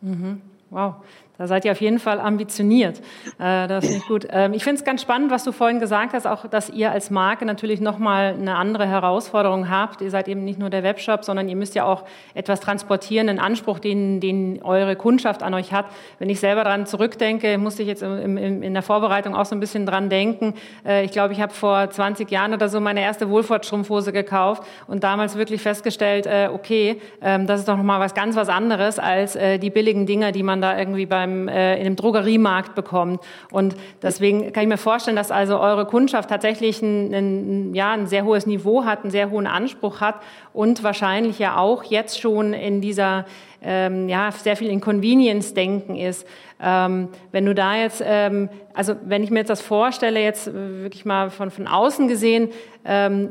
Mhm. 0.00 0.40
Wow, 0.70 0.96
da 1.40 1.46
seid 1.46 1.64
ihr 1.64 1.72
auf 1.72 1.80
jeden 1.80 1.98
Fall 1.98 2.20
ambitioniert. 2.20 2.98
Äh, 3.38 3.66
das 3.66 3.86
finde 3.86 3.96
ich 3.96 4.06
gut. 4.06 4.26
Ähm, 4.28 4.52
ich 4.52 4.62
finde 4.62 4.78
es 4.78 4.84
ganz 4.84 5.00
spannend, 5.00 5.30
was 5.30 5.42
du 5.42 5.52
vorhin 5.52 5.80
gesagt 5.80 6.12
hast, 6.12 6.26
auch, 6.26 6.46
dass 6.46 6.68
ihr 6.68 6.92
als 6.92 7.08
Marke 7.08 7.46
natürlich 7.46 7.80
nochmal 7.80 8.34
eine 8.34 8.56
andere 8.56 8.86
Herausforderung 8.86 9.70
habt. 9.70 10.02
Ihr 10.02 10.10
seid 10.10 10.28
eben 10.28 10.44
nicht 10.44 10.58
nur 10.58 10.68
der 10.68 10.82
Webshop, 10.82 11.24
sondern 11.24 11.48
ihr 11.48 11.56
müsst 11.56 11.74
ja 11.74 11.86
auch 11.86 12.04
etwas 12.34 12.60
transportieren, 12.60 13.30
einen 13.30 13.38
Anspruch, 13.38 13.78
den, 13.78 14.20
den 14.20 14.62
eure 14.62 14.96
Kundschaft 14.96 15.42
an 15.42 15.54
euch 15.54 15.72
hat. 15.72 15.86
Wenn 16.18 16.28
ich 16.28 16.40
selber 16.40 16.62
daran 16.62 16.84
zurückdenke, 16.84 17.56
musste 17.56 17.80
ich 17.80 17.88
jetzt 17.88 18.02
im, 18.02 18.36
im, 18.36 18.62
in 18.62 18.74
der 18.74 18.82
Vorbereitung 18.82 19.34
auch 19.34 19.46
so 19.46 19.56
ein 19.56 19.60
bisschen 19.60 19.86
dran 19.86 20.10
denken. 20.10 20.52
Äh, 20.84 21.06
ich 21.06 21.10
glaube, 21.10 21.32
ich 21.32 21.40
habe 21.40 21.54
vor 21.54 21.88
20 21.88 22.30
Jahren 22.30 22.52
oder 22.52 22.68
so 22.68 22.80
meine 22.80 23.00
erste 23.00 23.30
Wohlfahrtsstrumpfhose 23.30 24.12
gekauft 24.12 24.62
und 24.86 25.04
damals 25.04 25.36
wirklich 25.36 25.62
festgestellt, 25.62 26.26
äh, 26.26 26.50
okay, 26.52 27.00
ähm, 27.22 27.46
das 27.46 27.60
ist 27.60 27.68
doch 27.68 27.78
nochmal 27.78 27.98
was 27.98 28.12
ganz 28.12 28.36
was 28.36 28.50
anderes 28.50 28.98
als 28.98 29.38
die 29.40 29.70
billigen 29.70 30.06
Dinger, 30.06 30.32
die 30.32 30.42
man 30.42 30.60
da 30.60 30.76
irgendwie 30.76 31.06
beim 31.06 31.29
beim, 31.30 31.48
äh, 31.48 31.76
in 31.76 31.86
einem 31.86 31.96
Drogeriemarkt 31.96 32.74
bekommt. 32.74 33.20
Und 33.50 33.76
deswegen 34.02 34.52
kann 34.52 34.64
ich 34.64 34.68
mir 34.68 34.78
vorstellen, 34.78 35.16
dass 35.16 35.30
also 35.30 35.58
eure 35.58 35.86
Kundschaft 35.86 36.28
tatsächlich 36.28 36.82
ein, 36.82 37.12
ein, 37.12 37.74
ja, 37.74 37.92
ein 37.92 38.06
sehr 38.06 38.24
hohes 38.24 38.46
Niveau 38.46 38.84
hat, 38.84 39.02
einen 39.02 39.10
sehr 39.10 39.30
hohen 39.30 39.46
Anspruch 39.46 40.00
hat 40.00 40.16
und 40.52 40.82
wahrscheinlich 40.82 41.38
ja 41.38 41.56
auch 41.56 41.84
jetzt 41.84 42.20
schon 42.20 42.52
in 42.52 42.80
dieser 42.80 43.24
ähm, 43.62 44.08
ja, 44.08 44.30
sehr 44.32 44.56
viel 44.56 44.68
in 44.68 44.80
Convenience 44.80 45.52
denken 45.52 45.96
ist. 45.96 46.26
Ähm, 46.62 47.08
wenn 47.30 47.44
du 47.44 47.54
da 47.54 47.76
jetzt, 47.76 48.02
ähm, 48.04 48.48
also 48.72 48.94
wenn 49.04 49.22
ich 49.22 49.30
mir 49.30 49.40
jetzt 49.40 49.50
das 49.50 49.60
vorstelle, 49.60 50.22
jetzt 50.22 50.52
wirklich 50.52 51.04
mal 51.04 51.30
von, 51.30 51.50
von 51.50 51.66
außen 51.66 52.08
gesehen, 52.08 52.48
ähm, 52.84 53.30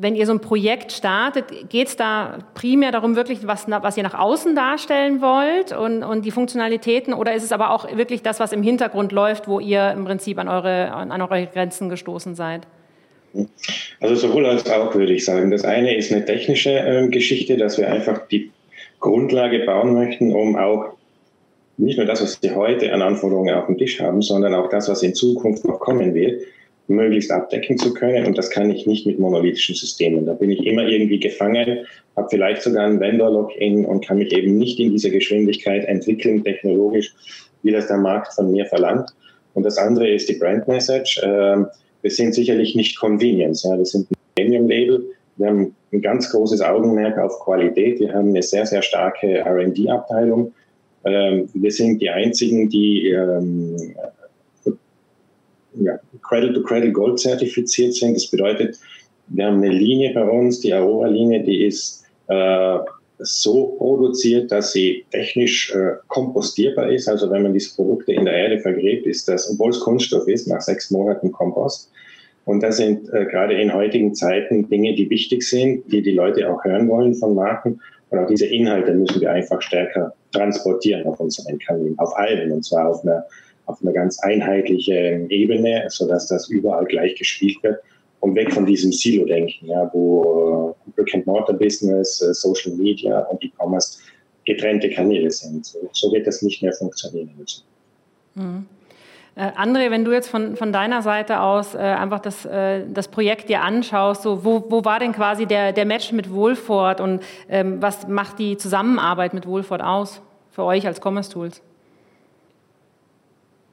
wenn 0.00 0.14
ihr 0.14 0.26
so 0.26 0.32
ein 0.32 0.40
Projekt 0.40 0.92
startet, 0.92 1.68
geht 1.68 1.88
es 1.88 1.96
da 1.96 2.38
primär 2.54 2.92
darum, 2.92 3.16
wirklich, 3.16 3.46
was, 3.46 3.68
was 3.68 3.96
ihr 3.96 4.02
nach 4.02 4.18
außen 4.18 4.54
darstellen 4.54 5.20
wollt 5.20 5.76
und, 5.76 6.02
und 6.02 6.24
die 6.24 6.30
Funktionalitäten? 6.30 7.12
Oder 7.12 7.34
ist 7.34 7.42
es 7.42 7.52
aber 7.52 7.70
auch 7.70 7.96
wirklich 7.96 8.22
das, 8.22 8.40
was 8.40 8.52
im 8.52 8.62
Hintergrund 8.62 9.12
läuft, 9.12 9.48
wo 9.48 9.60
ihr 9.60 9.90
im 9.92 10.04
Prinzip 10.04 10.38
an 10.38 10.48
eure, 10.48 10.92
an 10.92 11.20
eure 11.20 11.46
Grenzen 11.46 11.88
gestoßen 11.88 12.34
seid? 12.34 12.66
Also 14.00 14.14
sowohl 14.14 14.46
als 14.46 14.68
auch, 14.70 14.94
würde 14.94 15.12
ich 15.12 15.24
sagen. 15.24 15.50
Das 15.50 15.64
eine 15.64 15.96
ist 15.96 16.12
eine 16.12 16.24
technische 16.24 16.78
äh, 16.78 17.08
Geschichte, 17.08 17.56
dass 17.56 17.78
wir 17.78 17.90
einfach 17.90 18.26
die 18.28 18.50
Grundlage 19.00 19.60
bauen 19.60 19.94
möchten, 19.94 20.34
um 20.34 20.56
auch 20.56 20.94
nicht 21.76 21.96
nur 21.96 22.06
das, 22.06 22.22
was 22.22 22.42
wir 22.42 22.54
heute 22.56 22.92
an 22.92 23.02
Anforderungen 23.02 23.54
auf 23.54 23.66
dem 23.66 23.78
Tisch 23.78 24.00
haben, 24.00 24.22
sondern 24.22 24.54
auch 24.54 24.68
das, 24.68 24.88
was 24.88 25.02
in 25.02 25.14
Zukunft 25.14 25.64
noch 25.64 25.78
kommen 25.78 26.14
wird, 26.14 26.42
möglichst 26.88 27.30
abdecken 27.30 27.78
zu 27.78 27.94
können. 27.94 28.26
Und 28.26 28.36
das 28.36 28.50
kann 28.50 28.70
ich 28.70 28.86
nicht 28.86 29.06
mit 29.06 29.18
monolithischen 29.18 29.74
Systemen. 29.74 30.26
Da 30.26 30.32
bin 30.32 30.50
ich 30.50 30.66
immer 30.66 30.86
irgendwie 30.86 31.20
gefangen, 31.20 31.86
habe 32.16 32.28
vielleicht 32.30 32.62
sogar 32.62 32.86
ein 32.86 32.98
Vendor-Login 32.98 33.84
und 33.84 34.04
kann 34.04 34.18
mich 34.18 34.32
eben 34.32 34.56
nicht 34.56 34.80
in 34.80 34.90
dieser 34.90 35.10
Geschwindigkeit 35.10 35.84
entwickeln, 35.84 36.42
technologisch, 36.42 37.14
wie 37.62 37.72
das 37.72 37.86
der 37.86 37.98
Markt 37.98 38.32
von 38.34 38.50
mir 38.50 38.66
verlangt. 38.66 39.10
Und 39.54 39.64
das 39.64 39.76
andere 39.76 40.08
ist 40.08 40.28
die 40.28 40.34
Brand 40.34 40.66
Message. 40.66 41.20
Ähm, 41.22 41.66
wir 42.02 42.10
sind 42.10 42.34
sicherlich 42.34 42.74
nicht 42.74 42.98
Convenience. 42.98 43.64
Wir 43.64 43.84
sind 43.84 44.10
ein 44.10 44.16
Premium-Label. 44.34 45.04
Wir 45.36 45.46
haben 45.46 45.74
ein 45.92 46.02
ganz 46.02 46.30
großes 46.30 46.60
Augenmerk 46.60 47.18
auf 47.18 47.40
Qualität. 47.40 48.00
Wir 48.00 48.12
haben 48.12 48.30
eine 48.30 48.42
sehr, 48.42 48.66
sehr 48.66 48.82
starke 48.82 49.38
R&D-Abteilung. 49.38 50.52
Ähm, 51.04 51.48
wir 51.54 51.70
sind 51.70 52.00
die 52.00 52.10
einzigen, 52.10 52.68
die 52.68 53.10
ähm, 53.10 53.94
ja, 55.74 55.98
Cradle-to-Cradle 56.28 56.92
Gold 56.92 57.18
zertifiziert 57.18 57.94
sind. 57.94 58.14
Das 58.14 58.30
bedeutet, 58.30 58.78
wir 59.28 59.46
haben 59.46 59.56
eine 59.56 59.72
Linie 59.72 60.12
bei 60.14 60.24
uns, 60.24 60.60
die 60.60 60.74
Aurora-Linie, 60.74 61.42
die 61.42 61.64
ist 61.64 62.04
äh, 62.28 62.78
so 63.18 63.74
produziert, 63.78 64.52
dass 64.52 64.72
sie 64.72 65.04
technisch 65.10 65.74
äh, 65.74 65.96
kompostierbar 66.06 66.90
ist. 66.90 67.08
Also 67.08 67.30
wenn 67.30 67.42
man 67.42 67.52
diese 67.52 67.74
Produkte 67.74 68.12
in 68.12 68.24
der 68.24 68.34
Erde 68.34 68.60
vergräbt, 68.60 69.06
ist 69.06 69.28
das, 69.28 69.50
obwohl 69.50 69.70
es 69.70 69.80
Kunststoff 69.80 70.28
ist, 70.28 70.46
nach 70.46 70.60
sechs 70.60 70.90
Monaten 70.90 71.32
Kompost. 71.32 71.90
Und 72.44 72.62
das 72.62 72.78
sind 72.78 73.12
äh, 73.12 73.26
gerade 73.26 73.60
in 73.60 73.74
heutigen 73.74 74.14
Zeiten 74.14 74.68
Dinge, 74.68 74.94
die 74.94 75.10
wichtig 75.10 75.42
sind, 75.42 75.90
die 75.92 76.02
die 76.02 76.12
Leute 76.12 76.50
auch 76.50 76.64
hören 76.64 76.88
wollen 76.88 77.14
von 77.14 77.34
Marken. 77.34 77.80
Und 78.10 78.18
auch 78.18 78.26
diese 78.26 78.46
Inhalte 78.46 78.94
müssen 78.94 79.20
wir 79.20 79.30
einfach 79.30 79.60
stärker 79.60 80.14
transportieren 80.32 81.06
auf 81.06 81.20
unseren 81.20 81.58
Kanälen, 81.58 81.98
auf 81.98 82.16
allen, 82.16 82.52
und 82.52 82.64
zwar 82.64 82.88
auf 82.88 83.02
einer 83.02 83.24
auf 83.68 83.82
einer 83.82 83.92
ganz 83.92 84.18
einheitlichen 84.20 85.30
Ebene, 85.30 85.84
sodass 85.88 86.26
das 86.26 86.48
überall 86.48 86.86
gleich 86.86 87.14
gespielt 87.16 87.62
wird 87.62 87.78
und 88.20 88.34
weg 88.34 88.52
von 88.52 88.66
diesem 88.66 88.90
Silo-Denken, 88.90 89.68
ja, 89.68 89.88
wo 89.92 90.74
äh, 90.86 90.90
Brick-and-Mortar-Business, 90.96 92.22
äh, 92.22 92.34
Social 92.34 92.72
Media 92.72 93.20
und 93.20 93.44
E-Commerce 93.44 93.98
getrennte 94.44 94.88
Kanäle 94.90 95.30
sind. 95.30 95.66
So, 95.66 95.78
so, 95.92 96.12
wird 96.12 96.26
das 96.26 96.40
nicht 96.42 96.62
mehr 96.62 96.72
funktionieren 96.72 97.30
müssen. 97.38 97.62
Mhm. 98.34 98.66
Äh, 99.36 99.50
André, 99.56 99.90
wenn 99.90 100.04
du 100.04 100.12
jetzt 100.12 100.28
von, 100.28 100.56
von 100.56 100.72
deiner 100.72 101.02
Seite 101.02 101.40
aus 101.40 101.74
äh, 101.74 101.78
einfach 101.78 102.20
das, 102.20 102.46
äh, 102.46 102.84
das 102.92 103.08
Projekt 103.08 103.50
dir 103.50 103.60
anschaust, 103.60 104.22
so, 104.22 104.44
wo, 104.44 104.64
wo 104.70 104.84
war 104.84 104.98
denn 104.98 105.12
quasi 105.12 105.44
der, 105.44 105.72
der 105.72 105.84
Match 105.84 106.10
mit 106.12 106.32
Wohlfort 106.32 106.96
und 107.00 107.22
ähm, 107.50 107.82
was 107.82 108.08
macht 108.08 108.38
die 108.38 108.56
Zusammenarbeit 108.56 109.34
mit 109.34 109.46
Wohlfort 109.46 109.82
aus 109.82 110.22
für 110.50 110.64
euch 110.64 110.86
als 110.86 111.00
Commerce 111.00 111.30
Tools? 111.30 111.62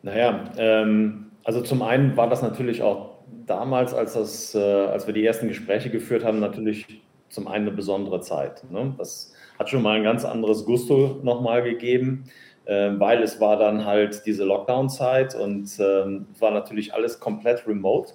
Naja, 0.06 0.52
ähm, 0.60 1.32
also 1.44 1.62
zum 1.62 1.82
einen 1.82 2.16
war 2.16 2.30
das 2.30 2.44
natürlich 2.44 2.84
auch 2.84 3.16
damals, 3.48 3.92
als, 3.92 4.14
das, 4.14 4.54
äh, 4.54 4.60
als 4.60 5.08
wir 5.08 5.16
die 5.16 5.26
ersten 5.26 5.48
Gespräche 5.48 5.90
geführt 5.90 6.24
haben, 6.24 6.40
natürlich 6.40 7.02
zum 7.30 7.48
einen 7.48 7.68
eine 7.68 7.76
besondere 7.76 8.22
Zeit. 8.22 8.70
Ne? 8.70 8.94
Das 9.00 9.34
hat 9.58 9.68
schon 9.68 9.82
mal 9.82 9.98
ein 9.98 10.04
ganz 10.04 10.24
anderes 10.24 10.64
Gusto 10.64 11.20
nochmal 11.24 11.64
gegeben, 11.64 12.26
äh, 12.66 12.92
weil 13.00 13.24
es 13.24 13.42
war 13.42 13.58
dann 13.58 13.84
halt 13.84 14.28
diese 14.28 14.44
Lockdown-Zeit 14.44 15.34
und 15.34 15.72
ähm, 15.80 16.28
war 16.38 16.52
natürlich 16.52 16.94
alles 16.94 17.20
komplett 17.20 17.68
remote. 17.68 18.14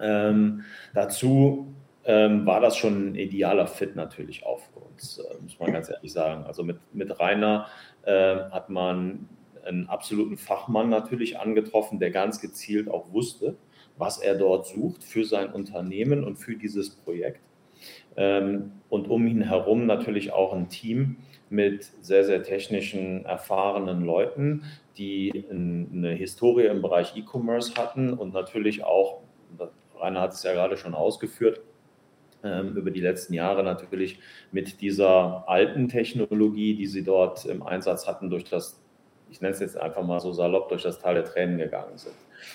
Ähm, 0.00 0.62
dazu 0.94 1.74
ähm, 2.04 2.46
war 2.46 2.60
das 2.60 2.76
schon 2.76 3.08
ein 3.08 3.14
idealer 3.16 3.66
Fit 3.66 3.96
natürlich 3.96 4.46
auch 4.46 4.60
für 4.60 4.78
uns, 4.78 5.18
äh, 5.18 5.42
muss 5.42 5.58
man 5.58 5.72
ganz 5.72 5.90
ehrlich 5.90 6.12
sagen. 6.12 6.44
Also 6.44 6.62
mit, 6.62 6.78
mit 6.92 7.18
Rainer 7.18 7.66
äh, 8.04 8.36
hat 8.52 8.70
man 8.70 9.28
einen 9.66 9.88
absoluten 9.88 10.36
Fachmann 10.36 10.88
natürlich 10.88 11.38
angetroffen, 11.38 11.98
der 11.98 12.10
ganz 12.10 12.40
gezielt 12.40 12.88
auch 12.88 13.12
wusste, 13.12 13.56
was 13.98 14.18
er 14.18 14.34
dort 14.34 14.66
sucht 14.66 15.04
für 15.04 15.24
sein 15.24 15.52
Unternehmen 15.52 16.24
und 16.24 16.36
für 16.36 16.56
dieses 16.56 16.90
Projekt. 16.90 17.40
Ähm, 18.16 18.72
und 18.88 19.08
um 19.08 19.26
ihn 19.26 19.42
herum 19.42 19.86
natürlich 19.86 20.32
auch 20.32 20.52
ein 20.52 20.68
Team 20.68 21.16
mit 21.48 21.84
sehr, 22.00 22.24
sehr 22.24 22.42
technischen, 22.42 23.24
erfahrenen 23.24 24.04
Leuten, 24.04 24.64
die 24.96 25.44
eine 25.50 26.10
Historie 26.10 26.66
im 26.66 26.82
Bereich 26.82 27.16
E-Commerce 27.16 27.74
hatten 27.76 28.12
und 28.12 28.32
natürlich 28.32 28.84
auch, 28.84 29.22
Rainer 29.98 30.20
hat 30.20 30.32
es 30.32 30.42
ja 30.42 30.52
gerade 30.52 30.76
schon 30.76 30.94
ausgeführt, 30.94 31.60
ähm, 32.42 32.76
über 32.76 32.90
die 32.90 33.00
letzten 33.00 33.34
Jahre 33.34 33.62
natürlich 33.62 34.18
mit 34.52 34.80
dieser 34.80 35.48
alten 35.48 35.88
Technologie, 35.88 36.74
die 36.74 36.86
sie 36.86 37.04
dort 37.04 37.44
im 37.44 37.62
Einsatz 37.62 38.06
hatten, 38.06 38.30
durch 38.30 38.44
das 38.44 38.82
ich 39.30 39.40
nenne 39.40 39.54
es 39.54 39.60
jetzt 39.60 39.76
einfach 39.76 40.02
mal 40.02 40.20
so 40.20 40.32
salopp, 40.32 40.68
durch 40.68 40.82
das 40.82 40.98
Tal 40.98 41.14
der 41.14 41.24
Tränen 41.24 41.58
gegangen 41.58 41.96
sind. 41.98 42.14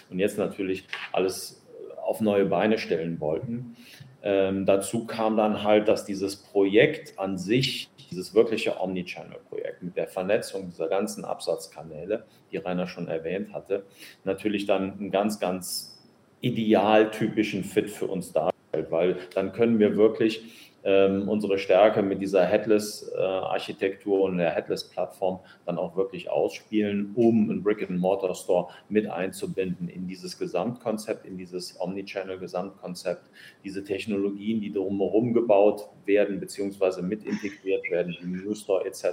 Und 0.10 0.20
jetzt 0.20 0.38
natürlich 0.38 0.88
alles 1.12 1.62
auf 2.01 2.22
neue 2.22 2.46
Beine 2.46 2.78
stellen 2.78 3.20
wollten. 3.20 3.75
Ähm, 4.24 4.66
dazu 4.66 5.06
kam 5.06 5.38
dann 5.38 5.63
halt, 5.63 5.88
dass 5.88 6.06
dieses 6.06 6.36
Projekt 6.36 7.18
an 7.18 7.38
sich, 7.38 7.90
dieses 8.12 8.36
wirkliche 8.36 8.80
Omnichannel-Projekt 8.80 9.82
mit 9.82 9.98
der 9.98 10.08
Vernetzung 10.08 10.70
dieser 10.70 10.88
ganzen 10.88 11.25
Absatzkanäle, 11.25 12.25
die 12.51 12.58
Rainer 12.58 12.88
schon 12.88 13.08
erwähnt 13.08 13.54
hatte, 13.54 13.86
natürlich 14.24 14.66
dann 14.66 15.00
einen 15.00 15.12
ganz, 15.12 15.40
ganz 15.40 16.00
idealtypischen 16.42 17.63
Fit 17.63 17.90
für 17.90 18.08
uns 18.08 18.32
darstellt, 18.32 18.92
weil 18.92 19.18
dann 19.34 19.54
können 19.54 19.80
wir 19.80 19.96
wirklich 19.96 20.71
ähm, 20.84 21.30
unsere 21.30 21.58
Stärke 21.60 22.02
mit 22.02 22.22
dieser 22.22 22.46
Headless-Architektur 22.46 24.22
und 24.22 24.38
der 24.38 24.52
Headless-Plattform 24.52 25.40
dann 25.66 25.78
auch 25.78 25.96
wirklich 25.96 26.30
ausspielen, 26.30 27.12
um 27.16 27.50
einen 27.50 27.64
Brick-and-Mortar-Store 27.64 28.70
mit 28.90 29.08
einzubinden 29.08 29.88
in 29.88 30.08
dieses 30.08 30.40
Gesamtkonzept, 30.40 31.26
in 31.26 31.38
dieses 31.38 31.80
Omnichannel-Gesamtkonzept, 31.80 33.30
diese 33.64 33.84
Technologien, 33.84 34.62
die 34.62 34.72
drumherum 34.72 35.34
gebaut 35.34 35.88
werden, 36.06 36.40
beziehungsweise 36.40 37.02
mit 37.02 37.24
integriert 37.24 37.90
werden, 37.92 38.16
im 38.22 38.32
New 38.32 38.56
Store 38.56 38.86
etc., 38.86 39.06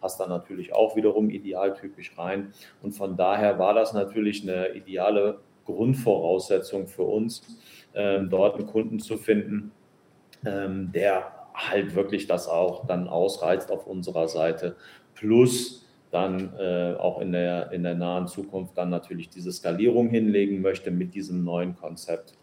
passt 0.00 0.18
dann 0.18 0.30
natürlich 0.30 0.72
auch 0.72 0.96
wiederum 0.96 1.30
idealtypisch 1.30 2.16
rein. 2.18 2.52
Und 2.82 2.92
von 2.92 3.16
daher 3.16 3.58
war 3.58 3.74
das 3.74 3.92
natürlich 3.92 4.42
eine 4.42 4.68
ideale 4.70 5.40
Grundvoraussetzung 5.66 6.86
für 6.86 7.02
uns, 7.02 7.42
ähm, 7.94 8.28
dort 8.30 8.56
einen 8.56 8.66
Kunden 8.66 8.98
zu 8.98 9.16
finden, 9.16 9.72
ähm, 10.44 10.92
der 10.92 11.32
halt 11.54 11.94
wirklich 11.94 12.26
das 12.26 12.48
auch 12.48 12.86
dann 12.86 13.08
ausreizt 13.08 13.70
auf 13.70 13.86
unserer 13.86 14.28
Seite. 14.28 14.76
Plus 15.14 15.86
dann 16.10 16.54
äh, 16.58 16.94
auch 16.98 17.20
in 17.20 17.32
der, 17.32 17.70
in 17.72 17.82
der 17.82 17.94
nahen 17.94 18.26
Zukunft 18.26 18.76
dann 18.76 18.90
natürlich 18.90 19.28
diese 19.28 19.52
Skalierung 19.52 20.08
hinlegen 20.08 20.60
möchte 20.60 20.90
mit 20.90 21.14
diesem 21.14 21.44
neuen 21.44 21.76
Konzept. 21.76 22.34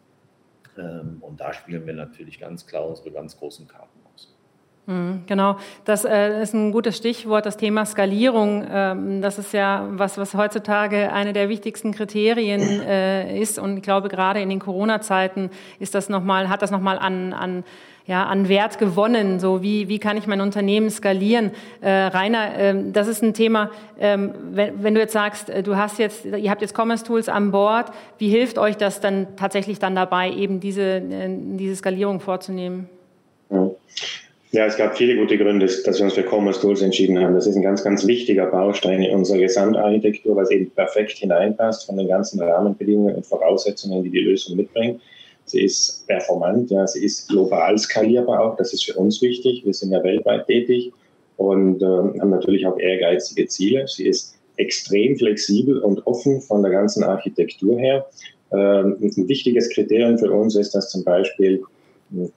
Ähm, 0.77 1.17
und 1.21 1.39
da 1.41 1.53
spielen 1.53 1.85
wir 1.85 1.93
natürlich 1.93 2.39
ganz 2.39 2.65
klar 2.65 2.87
unsere 2.87 3.11
ganz 3.11 3.37
großen 3.37 3.67
Karten 3.67 3.96
genau, 4.87 5.57
das 5.83 6.05
äh, 6.05 6.41
ist 6.41 6.53
ein 6.53 6.71
gutes 6.71 6.95
Stichwort, 6.95 7.45
das 7.45 7.57
Thema 7.57 7.85
Skalierung. 7.85 8.65
Ähm, 8.71 9.21
das 9.21 9.37
ist 9.37 9.53
ja 9.53 9.85
was, 9.89 10.17
was 10.17 10.33
heutzutage 10.33 11.11
eine 11.11 11.33
der 11.33 11.49
wichtigsten 11.49 11.91
Kriterien 11.91 12.61
äh, 12.61 13.37
ist. 13.37 13.59
Und 13.59 13.77
ich 13.77 13.83
glaube, 13.83 14.07
gerade 14.07 14.41
in 14.41 14.49
den 14.49 14.59
Corona-Zeiten 14.59 15.49
ist 15.79 15.93
das 15.93 16.07
noch 16.07 16.23
mal, 16.23 16.47
hat 16.47 16.61
das 16.61 16.71
nochmal 16.71 16.99
an, 16.99 17.33
an 17.33 17.63
ja, 18.05 18.25
an 18.25 18.47
Wert 18.47 18.79
gewonnen. 18.79 19.41
So 19.41 19.61
wie, 19.61 19.89
wie 19.89 19.99
kann 19.99 20.15
ich 20.15 20.25
mein 20.25 20.39
Unternehmen 20.39 20.89
skalieren? 20.89 21.51
Äh, 21.81 21.91
Rainer, 21.91 22.57
äh, 22.57 22.91
das 22.93 23.09
ist 23.09 23.21
ein 23.21 23.33
Thema, 23.33 23.69
ähm, 23.99 24.33
wenn, 24.51 24.95
du 24.95 25.01
jetzt 25.01 25.11
sagst, 25.11 25.51
du 25.63 25.75
hast 25.75 25.99
jetzt, 25.99 26.23
ihr 26.23 26.49
habt 26.49 26.61
jetzt 26.61 26.73
Commerce 26.73 27.03
Tools 27.03 27.27
an 27.27 27.51
Bord, 27.51 27.91
wie 28.17 28.29
hilft 28.29 28.57
euch 28.57 28.77
das 28.77 29.01
dann 29.01 29.35
tatsächlich 29.35 29.79
dann 29.79 29.95
dabei, 29.95 30.31
eben 30.31 30.61
diese, 30.61 31.01
diese 31.01 31.75
Skalierung 31.75 32.21
vorzunehmen? 32.21 32.89
Ja, 34.51 34.65
es 34.65 34.77
gab 34.77 34.97
viele 34.97 35.17
gute 35.17 35.37
Gründe, 35.37 35.65
dass 35.65 35.97
wir 35.97 36.05
uns 36.05 36.13
für 36.13 36.23
Commerce 36.23 36.61
Tools 36.61 36.81
entschieden 36.81 37.19
haben. 37.19 37.33
Das 37.33 37.47
ist 37.47 37.57
ein 37.57 37.61
ganz, 37.61 37.83
ganz 37.83 38.07
wichtiger 38.07 38.45
Baustein 38.45 39.01
in 39.01 39.13
unserer 39.13 39.39
Gesamtarchitektur, 39.39 40.37
weil 40.37 40.43
es 40.43 40.51
eben 40.51 40.69
perfekt 40.69 41.17
hineinpasst 41.17 41.85
von 41.85 41.97
den 41.97 42.07
ganzen 42.07 42.41
Rahmenbedingungen 42.41 43.15
und 43.15 43.25
Voraussetzungen, 43.25 44.03
die 44.03 44.09
die 44.09 44.21
Lösung 44.21 44.55
mitbringt. 44.55 45.01
Sie 45.43 45.61
ist 45.63 46.07
performant, 46.07 46.71
ja, 46.71 46.87
sie 46.87 47.03
ist 47.03 47.27
global 47.27 47.77
skalierbar 47.77 48.41
auch. 48.41 48.57
Das 48.57 48.73
ist 48.73 48.85
für 48.85 48.93
uns 48.93 49.21
wichtig. 49.21 49.65
Wir 49.65 49.73
sind 49.73 49.91
ja 49.91 50.01
weltweit 50.01 50.47
tätig 50.47 50.93
und 51.35 51.81
äh, 51.81 51.85
haben 51.85 52.29
natürlich 52.29 52.65
auch 52.65 52.79
ehrgeizige 52.79 53.47
Ziele. 53.47 53.85
Sie 53.87 54.07
ist 54.07 54.37
extrem 54.55 55.17
flexibel 55.17 55.79
und 55.79 56.05
offen 56.07 56.41
von 56.41 56.61
der 56.61 56.71
ganzen 56.71 57.03
Architektur 57.03 57.77
her. 57.79 58.05
Ähm, 58.51 58.97
ein 59.01 59.27
wichtiges 59.27 59.69
Kriterium 59.69 60.17
für 60.17 60.31
uns 60.31 60.55
ist, 60.55 60.73
dass 60.73 60.89
zum 60.89 61.03
Beispiel 61.03 61.63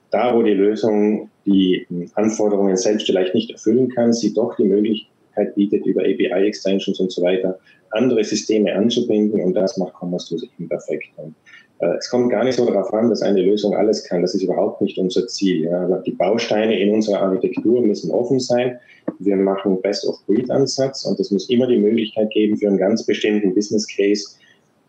da, 0.09 0.35
wo 0.35 0.43
die 0.43 0.53
Lösung 0.53 1.29
die 1.45 1.87
Anforderungen 2.15 2.77
selbst 2.77 3.05
vielleicht 3.05 3.33
nicht 3.33 3.51
erfüllen 3.51 3.89
kann, 3.89 4.13
sie 4.13 4.33
doch 4.33 4.55
die 4.55 4.65
Möglichkeit 4.65 5.55
bietet, 5.55 5.85
über 5.85 6.01
API-Extensions 6.01 6.99
und 6.99 7.11
so 7.11 7.21
weiter 7.21 7.59
andere 7.91 8.23
Systeme 8.23 8.73
anzubinden 8.73 9.41
und 9.41 9.53
das 9.53 9.77
macht 9.77 9.93
Commerce 9.93 10.29
Tools 10.29 10.43
eben 10.43 10.69
perfekt. 10.69 11.07
Und 11.17 11.35
äh, 11.79 11.97
es 11.97 12.09
kommt 12.09 12.31
gar 12.31 12.43
nicht 12.43 12.55
so 12.55 12.65
darauf 12.65 12.93
an, 12.93 13.09
dass 13.09 13.21
eine 13.21 13.41
Lösung 13.41 13.75
alles 13.75 14.03
kann. 14.03 14.21
Das 14.21 14.33
ist 14.33 14.43
überhaupt 14.43 14.81
nicht 14.81 14.97
unser 14.97 15.27
Ziel. 15.27 15.63
Ja. 15.63 15.97
Die 16.05 16.11
Bausteine 16.11 16.79
in 16.79 16.93
unserer 16.93 17.21
Architektur 17.21 17.81
müssen 17.81 18.11
offen 18.11 18.39
sein. 18.39 18.79
Wir 19.19 19.35
machen 19.35 19.81
Best-of-Breed-Ansatz 19.81 21.05
und 21.05 21.19
es 21.19 21.31
muss 21.31 21.49
immer 21.49 21.67
die 21.67 21.77
Möglichkeit 21.77 22.31
geben, 22.31 22.57
für 22.57 22.67
einen 22.67 22.77
ganz 22.77 23.05
bestimmten 23.05 23.53
Business 23.53 23.87
Case 23.87 24.35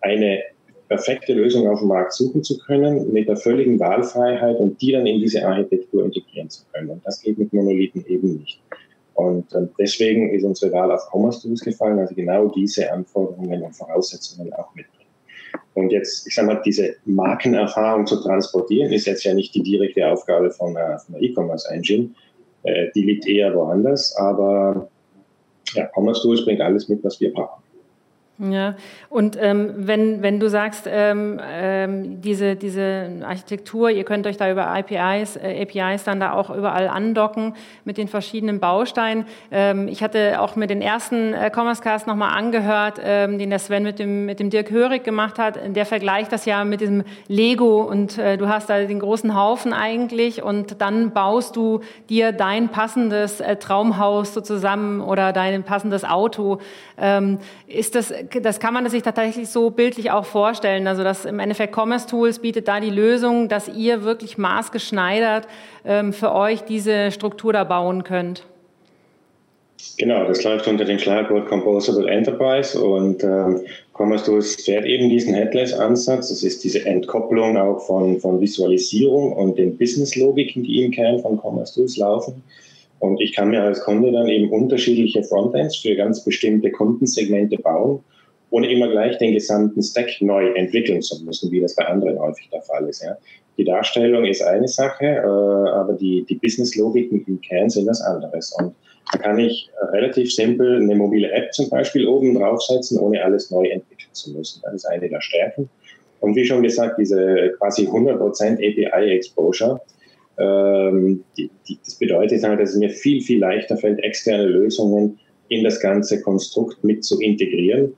eine 0.00 0.40
perfekte 0.92 1.32
Lösung 1.32 1.66
auf 1.68 1.78
dem 1.78 1.88
Markt 1.88 2.12
suchen 2.12 2.44
zu 2.44 2.58
können, 2.58 3.10
mit 3.14 3.26
der 3.26 3.38
völligen 3.38 3.80
Wahlfreiheit 3.80 4.58
und 4.58 4.80
die 4.82 4.92
dann 4.92 5.06
in 5.06 5.20
diese 5.20 5.42
Architektur 5.42 6.04
integrieren 6.04 6.50
zu 6.50 6.64
können. 6.70 6.90
Und 6.90 7.06
das 7.06 7.22
geht 7.22 7.38
mit 7.38 7.50
Monolithen 7.50 8.04
eben 8.06 8.36
nicht. 8.36 8.60
Und 9.14 9.46
deswegen 9.78 10.34
ist 10.34 10.44
unsere 10.44 10.70
Wahl 10.72 10.92
auf 10.92 11.08
Commerce 11.10 11.40
Tools 11.40 11.62
gefallen, 11.62 11.98
also 11.98 12.14
genau 12.14 12.48
diese 12.48 12.92
Anforderungen 12.92 13.62
und 13.62 13.72
Voraussetzungen 13.74 14.52
auch 14.52 14.74
mitbringen. 14.74 15.08
Und 15.74 15.92
jetzt, 15.92 16.26
ich 16.26 16.34
sage 16.34 16.48
mal, 16.48 16.60
diese 16.62 16.96
Markenerfahrung 17.06 18.06
zu 18.06 18.22
transportieren, 18.22 18.92
ist 18.92 19.06
jetzt 19.06 19.24
ja 19.24 19.32
nicht 19.32 19.54
die 19.54 19.62
direkte 19.62 20.06
Aufgabe 20.06 20.50
von 20.50 20.76
einer, 20.76 21.00
E-Commerce 21.18 21.68
Engine. 21.70 22.10
Äh, 22.64 22.88
die 22.94 23.02
liegt 23.02 23.26
eher 23.26 23.54
woanders, 23.54 24.14
aber 24.16 24.88
ja, 25.74 25.88
Commerce 25.94 26.20
Tools 26.20 26.44
bringt 26.44 26.60
alles 26.60 26.88
mit, 26.90 27.02
was 27.02 27.18
wir 27.18 27.32
brauchen. 27.32 27.61
Ja, 28.50 28.74
und 29.08 29.38
ähm, 29.40 29.72
wenn, 29.76 30.20
wenn 30.20 30.40
du 30.40 30.48
sagst, 30.48 30.88
ähm, 30.90 31.40
ähm, 31.48 32.20
diese, 32.20 32.56
diese 32.56 33.20
Architektur, 33.24 33.88
ihr 33.88 34.02
könnt 34.02 34.26
euch 34.26 34.36
da 34.36 34.50
über 34.50 34.66
APIs, 34.66 35.36
äh, 35.36 35.62
APIs 35.62 36.02
dann 36.02 36.18
da 36.18 36.32
auch 36.32 36.50
überall 36.50 36.88
andocken 36.88 37.54
mit 37.84 37.98
den 37.98 38.08
verschiedenen 38.08 38.58
Bausteinen. 38.58 39.26
Ähm, 39.52 39.86
ich 39.86 40.02
hatte 40.02 40.40
auch 40.40 40.56
mit 40.56 40.70
den 40.70 40.82
ersten 40.82 41.34
äh, 41.34 41.52
Commerce 41.54 41.82
Cast 41.82 42.08
nochmal 42.08 42.36
angehört, 42.36 43.00
ähm, 43.04 43.38
den 43.38 43.50
der 43.50 43.60
Sven 43.60 43.84
mit 43.84 44.00
dem, 44.00 44.26
mit 44.26 44.40
dem 44.40 44.50
Dirk 44.50 44.72
Hörig 44.72 45.04
gemacht 45.04 45.38
hat. 45.38 45.60
Der 45.76 45.86
vergleicht 45.86 46.32
das 46.32 46.44
ja 46.44 46.64
mit 46.64 46.80
diesem 46.80 47.04
Lego 47.28 47.82
und 47.82 48.18
äh, 48.18 48.36
du 48.36 48.48
hast 48.48 48.68
da 48.70 48.80
den 48.80 48.98
großen 48.98 49.36
Haufen 49.36 49.72
eigentlich 49.72 50.42
und 50.42 50.80
dann 50.80 51.12
baust 51.12 51.54
du 51.54 51.78
dir 52.08 52.32
dein 52.32 52.70
passendes 52.70 53.40
äh, 53.40 53.54
Traumhaus 53.54 54.34
so 54.34 54.40
zusammen 54.40 55.00
oder 55.00 55.32
dein 55.32 55.62
passendes 55.62 56.04
Auto. 56.04 56.58
Ähm, 56.98 57.38
ist 57.68 57.94
das 57.94 58.12
das 58.40 58.60
kann 58.60 58.74
man 58.74 58.88
sich 58.88 59.02
tatsächlich 59.02 59.48
so 59.48 59.70
bildlich 59.70 60.10
auch 60.10 60.24
vorstellen. 60.24 60.86
Also 60.86 61.02
das 61.04 61.24
im 61.24 61.38
Endeffekt 61.38 61.74
Commerce 61.76 62.06
Tools 62.06 62.38
bietet 62.38 62.68
da 62.68 62.80
die 62.80 62.90
Lösung, 62.90 63.48
dass 63.48 63.68
ihr 63.68 64.04
wirklich 64.04 64.38
maßgeschneidert 64.38 65.46
ähm, 65.84 66.12
für 66.12 66.32
euch 66.32 66.62
diese 66.62 67.10
Struktur 67.10 67.52
da 67.52 67.64
bauen 67.64 68.04
könnt. 68.04 68.44
Genau, 69.98 70.24
das 70.26 70.44
läuft 70.44 70.68
unter 70.68 70.84
dem 70.84 70.98
Schlagwort 70.98 71.48
Composable 71.48 72.08
Enterprise 72.08 72.80
und 72.80 73.24
ähm, 73.24 73.60
Commerce 73.92 74.24
Tools 74.24 74.54
fährt 74.64 74.84
eben 74.84 75.08
diesen 75.08 75.34
Headless-Ansatz. 75.34 76.28
Das 76.28 76.42
ist 76.42 76.62
diese 76.62 76.86
Entkopplung 76.86 77.56
auch 77.56 77.80
von, 77.80 78.20
von 78.20 78.40
Visualisierung 78.40 79.32
und 79.32 79.58
den 79.58 79.76
Business-Logiken, 79.76 80.62
die 80.62 80.84
im 80.84 80.92
Kern 80.92 81.18
von 81.20 81.38
Commerce 81.38 81.74
Tools 81.74 81.96
laufen. 81.96 82.42
Und 83.00 83.20
ich 83.20 83.34
kann 83.34 83.50
mir 83.50 83.62
als 83.62 83.80
Kunde 83.80 84.12
dann 84.12 84.28
eben 84.28 84.50
unterschiedliche 84.50 85.24
Frontends 85.24 85.76
für 85.76 85.96
ganz 85.96 86.24
bestimmte 86.24 86.70
Kundensegmente 86.70 87.56
bauen 87.56 88.04
ohne 88.52 88.70
immer 88.70 88.88
gleich 88.88 89.16
den 89.16 89.32
gesamten 89.32 89.82
Stack 89.82 90.20
neu 90.20 90.52
entwickeln 90.52 91.00
zu 91.00 91.24
müssen, 91.24 91.50
wie 91.50 91.60
das 91.60 91.74
bei 91.74 91.86
anderen 91.86 92.18
häufig 92.18 92.50
der 92.50 92.60
Fall 92.60 92.86
ist. 92.86 93.02
Ja. 93.02 93.16
Die 93.56 93.64
Darstellung 93.64 94.26
ist 94.26 94.42
eine 94.42 94.68
Sache, 94.68 95.06
äh, 95.06 95.70
aber 95.70 95.94
die, 95.94 96.24
die 96.28 96.34
Business-Logiken 96.34 97.24
im 97.26 97.40
Kern 97.40 97.70
sind 97.70 97.88
was 97.88 98.02
anderes. 98.02 98.54
Und 98.58 98.74
da 99.10 99.18
kann 99.18 99.38
ich 99.38 99.70
relativ 99.92 100.34
simpel 100.34 100.76
eine 100.76 100.94
mobile 100.94 101.32
App 101.32 101.52
zum 101.54 101.70
Beispiel 101.70 102.06
oben 102.06 102.34
draufsetzen, 102.34 102.98
ohne 102.98 103.24
alles 103.24 103.50
neu 103.50 103.64
entwickeln 103.64 104.12
zu 104.12 104.32
müssen. 104.32 104.60
Das 104.62 104.74
ist 104.74 104.84
eine 104.84 105.08
der 105.08 105.22
Stärken. 105.22 105.70
Und 106.20 106.36
wie 106.36 106.44
schon 106.44 106.62
gesagt, 106.62 106.98
diese 106.98 107.54
quasi 107.58 107.86
100% 107.86 108.58
API-Exposure, 108.58 109.80
ähm, 110.38 111.24
die, 111.38 111.50
die, 111.66 111.78
das 111.82 111.94
bedeutet 111.94 112.44
halt, 112.44 112.60
dass 112.60 112.70
es 112.70 112.76
mir 112.76 112.90
viel, 112.90 113.22
viel 113.22 113.40
leichter 113.40 113.78
fällt, 113.78 113.98
externe 114.00 114.44
Lösungen 114.44 115.18
in 115.48 115.64
das 115.64 115.80
ganze 115.80 116.20
Konstrukt 116.20 116.84
mit 116.84 117.02
zu 117.02 117.18
integrieren, 117.20 117.94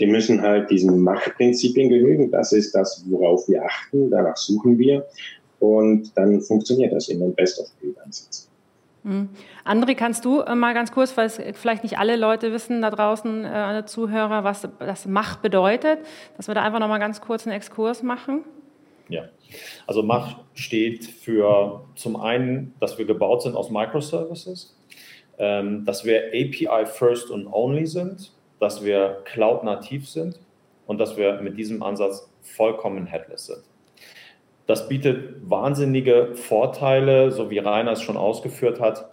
die 0.00 0.06
müssen 0.06 0.40
halt 0.40 0.70
diesen 0.70 1.00
Machtprinzipien 1.02 1.88
genügen. 1.90 2.30
Das 2.30 2.52
ist 2.52 2.74
das, 2.74 3.04
worauf 3.08 3.48
wir 3.48 3.64
achten. 3.64 4.10
Danach 4.10 4.36
suchen 4.36 4.78
wir. 4.78 5.06
Und 5.58 6.16
dann 6.16 6.40
funktioniert 6.40 6.92
das 6.92 7.08
in 7.08 7.22
einem 7.22 7.34
Best-of-Breed-Ansatz. 7.34 8.48
Mhm. 9.06 9.28
André, 9.64 9.94
kannst 9.94 10.24
du 10.24 10.40
äh, 10.40 10.54
mal 10.54 10.74
ganz 10.74 10.90
kurz, 10.90 11.16
weil 11.16 11.26
es 11.26 11.40
vielleicht 11.54 11.84
nicht 11.84 11.98
alle 11.98 12.16
Leute 12.16 12.52
wissen 12.52 12.82
da 12.82 12.90
draußen, 12.90 13.44
äh, 13.44 13.48
alle 13.48 13.84
Zuhörer, 13.84 14.42
was 14.42 14.68
das 14.80 15.06
Mach 15.06 15.36
bedeutet, 15.36 16.00
dass 16.36 16.48
wir 16.48 16.54
da 16.54 16.62
einfach 16.62 16.80
noch 16.80 16.88
mal 16.88 16.98
ganz 16.98 17.20
kurz 17.20 17.46
einen 17.46 17.56
Exkurs 17.56 18.02
machen? 18.02 18.42
Ja, 19.08 19.28
also 19.86 20.02
Mach 20.02 20.40
steht 20.54 21.04
für 21.04 21.84
zum 21.94 22.16
einen, 22.16 22.74
dass 22.80 22.98
wir 22.98 23.04
gebaut 23.04 23.42
sind 23.42 23.54
aus 23.54 23.70
Microservices, 23.70 24.76
ähm, 25.38 25.84
dass 25.84 26.04
wir 26.04 26.28
API 26.28 26.86
First 26.86 27.30
und 27.30 27.46
Only 27.46 27.86
sind 27.86 28.32
dass 28.58 28.84
wir 28.84 29.22
cloud-nativ 29.24 30.08
sind 30.08 30.40
und 30.86 30.98
dass 30.98 31.16
wir 31.16 31.40
mit 31.40 31.58
diesem 31.58 31.82
Ansatz 31.82 32.30
vollkommen 32.42 33.06
headless 33.06 33.46
sind. 33.46 33.62
Das 34.66 34.88
bietet 34.88 35.48
wahnsinnige 35.48 36.34
Vorteile, 36.34 37.30
so 37.30 37.50
wie 37.50 37.58
Rainer 37.58 37.92
es 37.92 38.02
schon 38.02 38.16
ausgeführt 38.16 38.80
hat, 38.80 39.10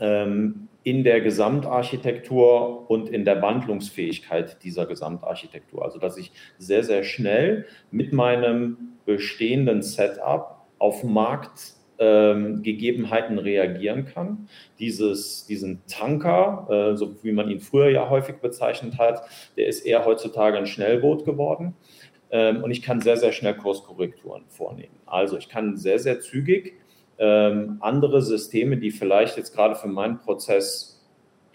ähm, 0.00 0.68
in 0.82 1.02
der 1.02 1.20
Gesamtarchitektur 1.20 2.88
und 2.88 3.08
in 3.08 3.24
der 3.24 3.42
Wandlungsfähigkeit 3.42 4.62
dieser 4.62 4.86
Gesamtarchitektur. 4.86 5.84
Also 5.84 5.98
dass 5.98 6.16
ich 6.16 6.30
sehr, 6.58 6.84
sehr 6.84 7.02
schnell 7.02 7.66
mit 7.90 8.12
meinem 8.12 8.76
bestehenden 9.04 9.82
Setup 9.82 10.64
auf 10.78 11.02
Markt 11.02 11.74
ähm, 11.98 12.62
Gegebenheiten 12.62 13.38
reagieren 13.38 14.06
kann. 14.06 14.48
Dieses, 14.78 15.46
diesen 15.46 15.82
Tanker, 15.86 16.66
äh, 16.92 16.96
so 16.96 17.16
wie 17.22 17.32
man 17.32 17.50
ihn 17.50 17.60
früher 17.60 17.88
ja 17.88 18.08
häufig 18.10 18.36
bezeichnet 18.36 18.98
hat, 18.98 19.22
der 19.56 19.66
ist 19.66 19.80
eher 19.80 20.04
heutzutage 20.04 20.58
ein 20.58 20.66
Schnellboot 20.66 21.24
geworden. 21.24 21.74
Ähm, 22.30 22.62
und 22.62 22.70
ich 22.70 22.82
kann 22.82 23.00
sehr, 23.00 23.16
sehr 23.16 23.32
schnell 23.32 23.54
Kurskorrekturen 23.54 24.44
vornehmen. 24.48 24.96
Also 25.06 25.36
ich 25.38 25.48
kann 25.48 25.76
sehr, 25.76 25.98
sehr 25.98 26.20
zügig 26.20 26.74
ähm, 27.18 27.78
andere 27.80 28.22
Systeme, 28.22 28.76
die 28.76 28.90
vielleicht 28.90 29.36
jetzt 29.36 29.54
gerade 29.54 29.74
für 29.74 29.88
meinen 29.88 30.18
Prozess 30.18 30.95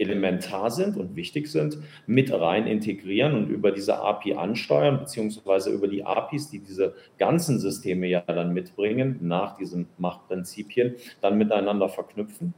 elementar 0.02 0.72
sind 0.72 0.98
und 0.98 1.16
wichtig 1.16 1.48
sind, 1.48 1.78
mit 2.08 2.32
rein 2.32 2.68
integrieren 2.68 3.36
und 3.36 3.50
über 3.50 3.72
diese 3.72 4.00
API 4.00 4.34
ansteuern, 4.34 5.00
beziehungsweise 5.00 5.70
über 5.70 5.88
die 5.88 6.04
APIs, 6.04 6.50
die 6.50 6.60
diese 6.60 6.96
ganzen 7.18 7.60
Systeme 7.60 8.08
ja 8.08 8.22
dann 8.22 8.54
mitbringen, 8.54 9.20
nach 9.22 9.56
diesen 9.58 9.88
Machtprinzipien, 9.98 10.96
dann 11.22 11.38
miteinander 11.38 11.88
verknüpfen. 11.88 12.54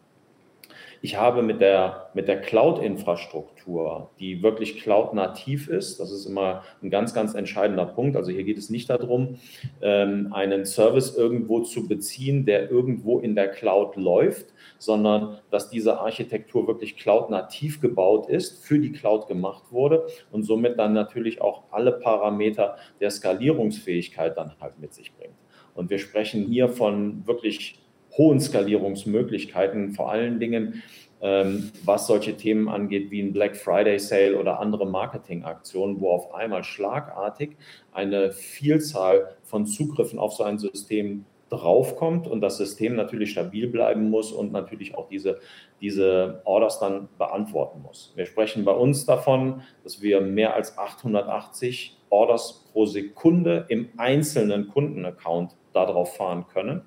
Ich 1.06 1.18
habe 1.18 1.42
mit 1.42 1.60
der, 1.60 2.12
mit 2.14 2.30
der 2.30 2.40
Cloud-Infrastruktur, 2.40 4.12
die 4.22 4.42
wirklich 4.42 4.80
cloud-nativ 4.80 5.68
ist, 5.68 6.00
das 6.00 6.14
ist 6.14 6.26
immer 6.26 6.64
ein 6.82 6.90
ganz, 6.90 7.14
ganz 7.14 7.34
entscheidender 7.34 7.86
Punkt. 7.86 8.16
Also 8.16 8.32
hier 8.32 8.46
geht 8.46 8.58
es 8.58 8.70
nicht 8.70 8.90
darum, 8.90 9.36
ähm, 9.82 10.32
einen 10.32 10.64
Service 10.64 11.14
irgendwo 11.14 11.60
zu 11.60 11.90
beziehen, 11.90 12.46
der 12.46 12.72
irgendwo 12.72 13.20
in 13.20 13.36
der 13.36 13.50
Cloud 13.50 13.98
läuft, 13.98 14.54
sondern 14.78 15.40
dass 15.52 15.70
diese 15.70 16.00
Architektur 16.00 16.68
wirklich 16.68 16.96
cloud-nativ 16.96 17.82
gebaut 17.82 18.30
ist, 18.30 18.64
für 18.64 18.80
die 18.80 18.94
Cloud 18.94 19.28
gemacht 19.28 19.64
wurde 19.72 20.08
und 20.32 20.44
somit 20.44 20.80
dann 20.80 20.94
natürlich 20.94 21.42
auch 21.42 21.64
alle 21.72 21.92
Parameter 21.92 22.78
der 23.02 23.12
Skalierungsfähigkeit 23.12 24.38
dann 24.38 24.54
halt 24.62 24.80
mit 24.80 24.94
sich 24.94 25.14
bringt. 25.14 25.36
Und 25.76 25.90
wir 25.90 26.00
sprechen 26.00 26.46
hier 26.46 26.70
von 26.70 27.28
wirklich 27.28 27.83
hohen 28.18 28.40
Skalierungsmöglichkeiten, 28.40 29.94
vor 29.94 30.12
allen 30.12 30.40
Dingen 30.40 30.84
ähm, 31.22 31.72
was 31.86 32.08
solche 32.08 32.36
Themen 32.36 32.68
angeht 32.68 33.10
wie 33.10 33.22
ein 33.22 33.32
Black 33.32 33.56
Friday 33.56 33.98
Sale 33.98 34.38
oder 34.38 34.60
andere 34.60 34.86
Marketingaktionen, 34.86 36.02
wo 36.02 36.12
auf 36.12 36.34
einmal 36.34 36.64
schlagartig 36.64 37.56
eine 37.94 38.32
Vielzahl 38.32 39.38
von 39.44 39.66
Zugriffen 39.66 40.20
auf 40.20 40.34
so 40.34 40.44
ein 40.44 40.60
System 40.60 41.26
draufkommt 41.50 42.28
und 42.28 42.42
das 42.42 42.58
System 42.58 42.96
natürlich 42.96 43.32
stabil 43.32 43.68
bleiben 43.68 44.10
muss 44.10 44.32
und 44.32 44.52
natürlich 44.52 44.96
auch 44.96 45.08
diese, 45.08 45.40
diese 45.80 46.42
Orders 46.46 46.80
dann 46.80 47.08
beantworten 47.18 47.82
muss. 47.82 48.12
Wir 48.16 48.26
sprechen 48.26 48.66
bei 48.66 48.74
uns 48.74 49.06
davon, 49.06 49.62
dass 49.84 50.02
wir 50.02 50.20
mehr 50.20 50.56
als 50.56 50.78
880 50.78 51.98
Orders 52.10 52.66
pro 52.72 52.86
Sekunde 52.86 53.66
im 53.70 53.90
einzelnen 53.98 54.68
Kundenaccount 54.68 55.56
darauf 55.74 56.18
fahren 56.18 56.46
können. 56.52 56.82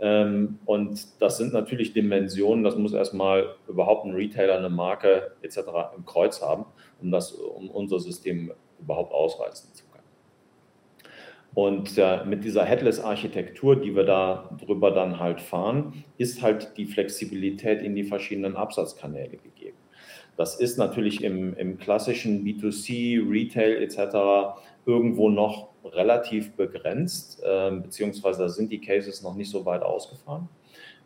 Ähm, 0.00 0.58
und 0.64 1.06
das 1.20 1.38
sind 1.38 1.52
natürlich 1.52 1.92
Dimensionen, 1.92 2.64
das 2.64 2.76
muss 2.76 2.92
erstmal 2.92 3.54
überhaupt 3.68 4.04
ein 4.04 4.14
Retailer, 4.14 4.58
eine 4.58 4.70
Marke 4.70 5.32
etc. 5.42 5.58
im 5.96 6.04
Kreuz 6.04 6.42
haben, 6.42 6.66
um, 7.00 7.10
das, 7.10 7.32
um 7.32 7.70
unser 7.70 8.00
System 8.00 8.52
überhaupt 8.80 9.12
ausreizen 9.12 9.72
zu 9.72 9.84
können. 9.84 9.94
Und 11.54 11.96
mit 12.26 12.42
dieser 12.42 12.64
Headless-Architektur, 12.64 13.76
die 13.76 13.94
wir 13.94 14.02
da 14.02 14.50
drüber 14.60 14.90
dann 14.90 15.20
halt 15.20 15.40
fahren, 15.40 16.04
ist 16.18 16.42
halt 16.42 16.76
die 16.76 16.84
Flexibilität 16.84 17.80
in 17.80 17.94
die 17.94 18.02
verschiedenen 18.02 18.56
Absatzkanäle 18.56 19.36
gegeben. 19.36 19.76
Das 20.36 20.58
ist 20.58 20.78
natürlich 20.78 21.22
im, 21.22 21.54
im 21.54 21.78
klassischen 21.78 22.44
B2C, 22.44 23.30
Retail 23.30 23.82
etc. 23.82 24.58
irgendwo 24.84 25.30
noch 25.30 25.68
relativ 25.84 26.56
begrenzt, 26.56 27.42
äh, 27.44 27.70
beziehungsweise 27.70 28.48
sind 28.48 28.70
die 28.70 28.80
Cases 28.80 29.22
noch 29.22 29.34
nicht 29.34 29.50
so 29.50 29.64
weit 29.64 29.82
ausgefahren. 29.82 30.48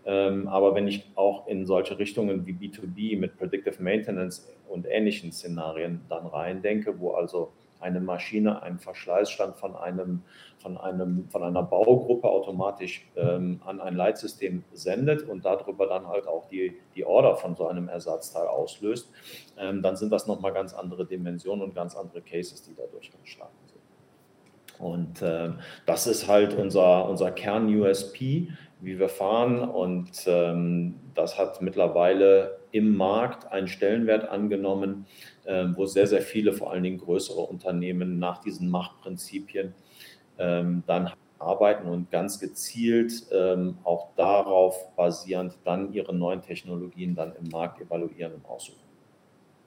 Ähm, 0.04 0.48
aber 0.48 0.74
wenn 0.74 0.88
ich 0.88 1.10
auch 1.16 1.46
in 1.48 1.66
solche 1.66 1.98
Richtungen 1.98 2.46
wie 2.46 2.52
B2B 2.52 3.18
mit 3.18 3.36
Predictive 3.36 3.82
Maintenance 3.82 4.48
und 4.68 4.86
ähnlichen 4.88 5.32
Szenarien 5.32 6.00
dann 6.08 6.26
rein 6.26 6.62
denke, 6.62 6.98
wo 6.98 7.12
also 7.12 7.52
eine 7.80 8.00
Maschine 8.00 8.62
einen 8.62 8.78
Verschleißstand 8.78 9.56
von, 9.56 9.76
einem, 9.76 10.22
von, 10.58 10.78
einem, 10.78 11.28
von 11.30 11.42
einer 11.42 11.62
Baugruppe 11.62 12.28
automatisch 12.28 13.08
ähm, 13.16 13.60
an 13.64 13.80
ein 13.80 13.94
Leitsystem 13.94 14.64
sendet 14.72 15.28
und 15.28 15.44
darüber 15.44 15.86
dann 15.86 16.08
halt 16.08 16.26
auch 16.26 16.48
die, 16.48 16.76
die 16.94 17.04
Order 17.04 17.36
von 17.36 17.54
so 17.54 17.68
einem 17.68 17.88
Ersatzteil 17.88 18.46
auslöst, 18.46 19.10
ähm, 19.58 19.82
dann 19.82 19.96
sind 19.96 20.10
das 20.10 20.26
nochmal 20.26 20.52
ganz 20.52 20.74
andere 20.74 21.06
Dimensionen 21.06 21.62
und 21.62 21.74
ganz 21.74 21.96
andere 21.96 22.20
Cases, 22.20 22.62
die 22.62 22.74
dadurch 22.74 23.12
entstanden 23.14 23.56
sind. 23.66 23.77
Und 24.78 25.22
äh, 25.22 25.50
das 25.86 26.06
ist 26.06 26.28
halt 26.28 26.54
unser, 26.54 27.08
unser 27.08 27.30
Kern-USP, 27.30 28.48
wie 28.80 28.98
wir 28.98 29.08
fahren. 29.08 29.60
Und 29.60 30.10
ähm, 30.26 30.94
das 31.14 31.38
hat 31.38 31.60
mittlerweile 31.62 32.58
im 32.70 32.96
Markt 32.96 33.50
einen 33.50 33.68
Stellenwert 33.68 34.28
angenommen, 34.28 35.06
äh, 35.44 35.66
wo 35.74 35.86
sehr, 35.86 36.06
sehr 36.06 36.22
viele, 36.22 36.52
vor 36.52 36.72
allen 36.72 36.82
Dingen 36.82 36.98
größere 36.98 37.40
Unternehmen 37.40 38.18
nach 38.18 38.38
diesen 38.38 38.70
Machtprinzipien 38.70 39.74
ähm, 40.38 40.82
dann 40.86 41.12
arbeiten 41.38 41.88
und 41.88 42.10
ganz 42.10 42.40
gezielt 42.40 43.26
ähm, 43.32 43.78
auch 43.84 44.14
darauf 44.16 44.94
basierend 44.96 45.56
dann 45.64 45.92
ihre 45.92 46.14
neuen 46.14 46.42
Technologien 46.42 47.14
dann 47.14 47.34
im 47.36 47.48
Markt 47.48 47.80
evaluieren 47.80 48.34
und 48.34 48.44
aussuchen. 48.46 48.88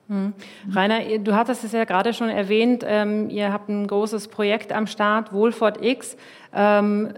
Hm. 0.07 0.33
Rainer, 0.73 0.99
du 1.19 1.35
hattest 1.35 1.63
es 1.63 1.71
ja 1.71 1.85
gerade 1.85 2.13
schon 2.13 2.29
erwähnt, 2.29 2.83
ähm, 2.85 3.29
ihr 3.29 3.53
habt 3.53 3.69
ein 3.69 3.87
großes 3.87 4.27
Projekt 4.27 4.73
am 4.73 4.87
Start, 4.87 5.31
Wohlfahrt 5.31 5.83
X. 5.83 6.17
Ähm, 6.53 7.13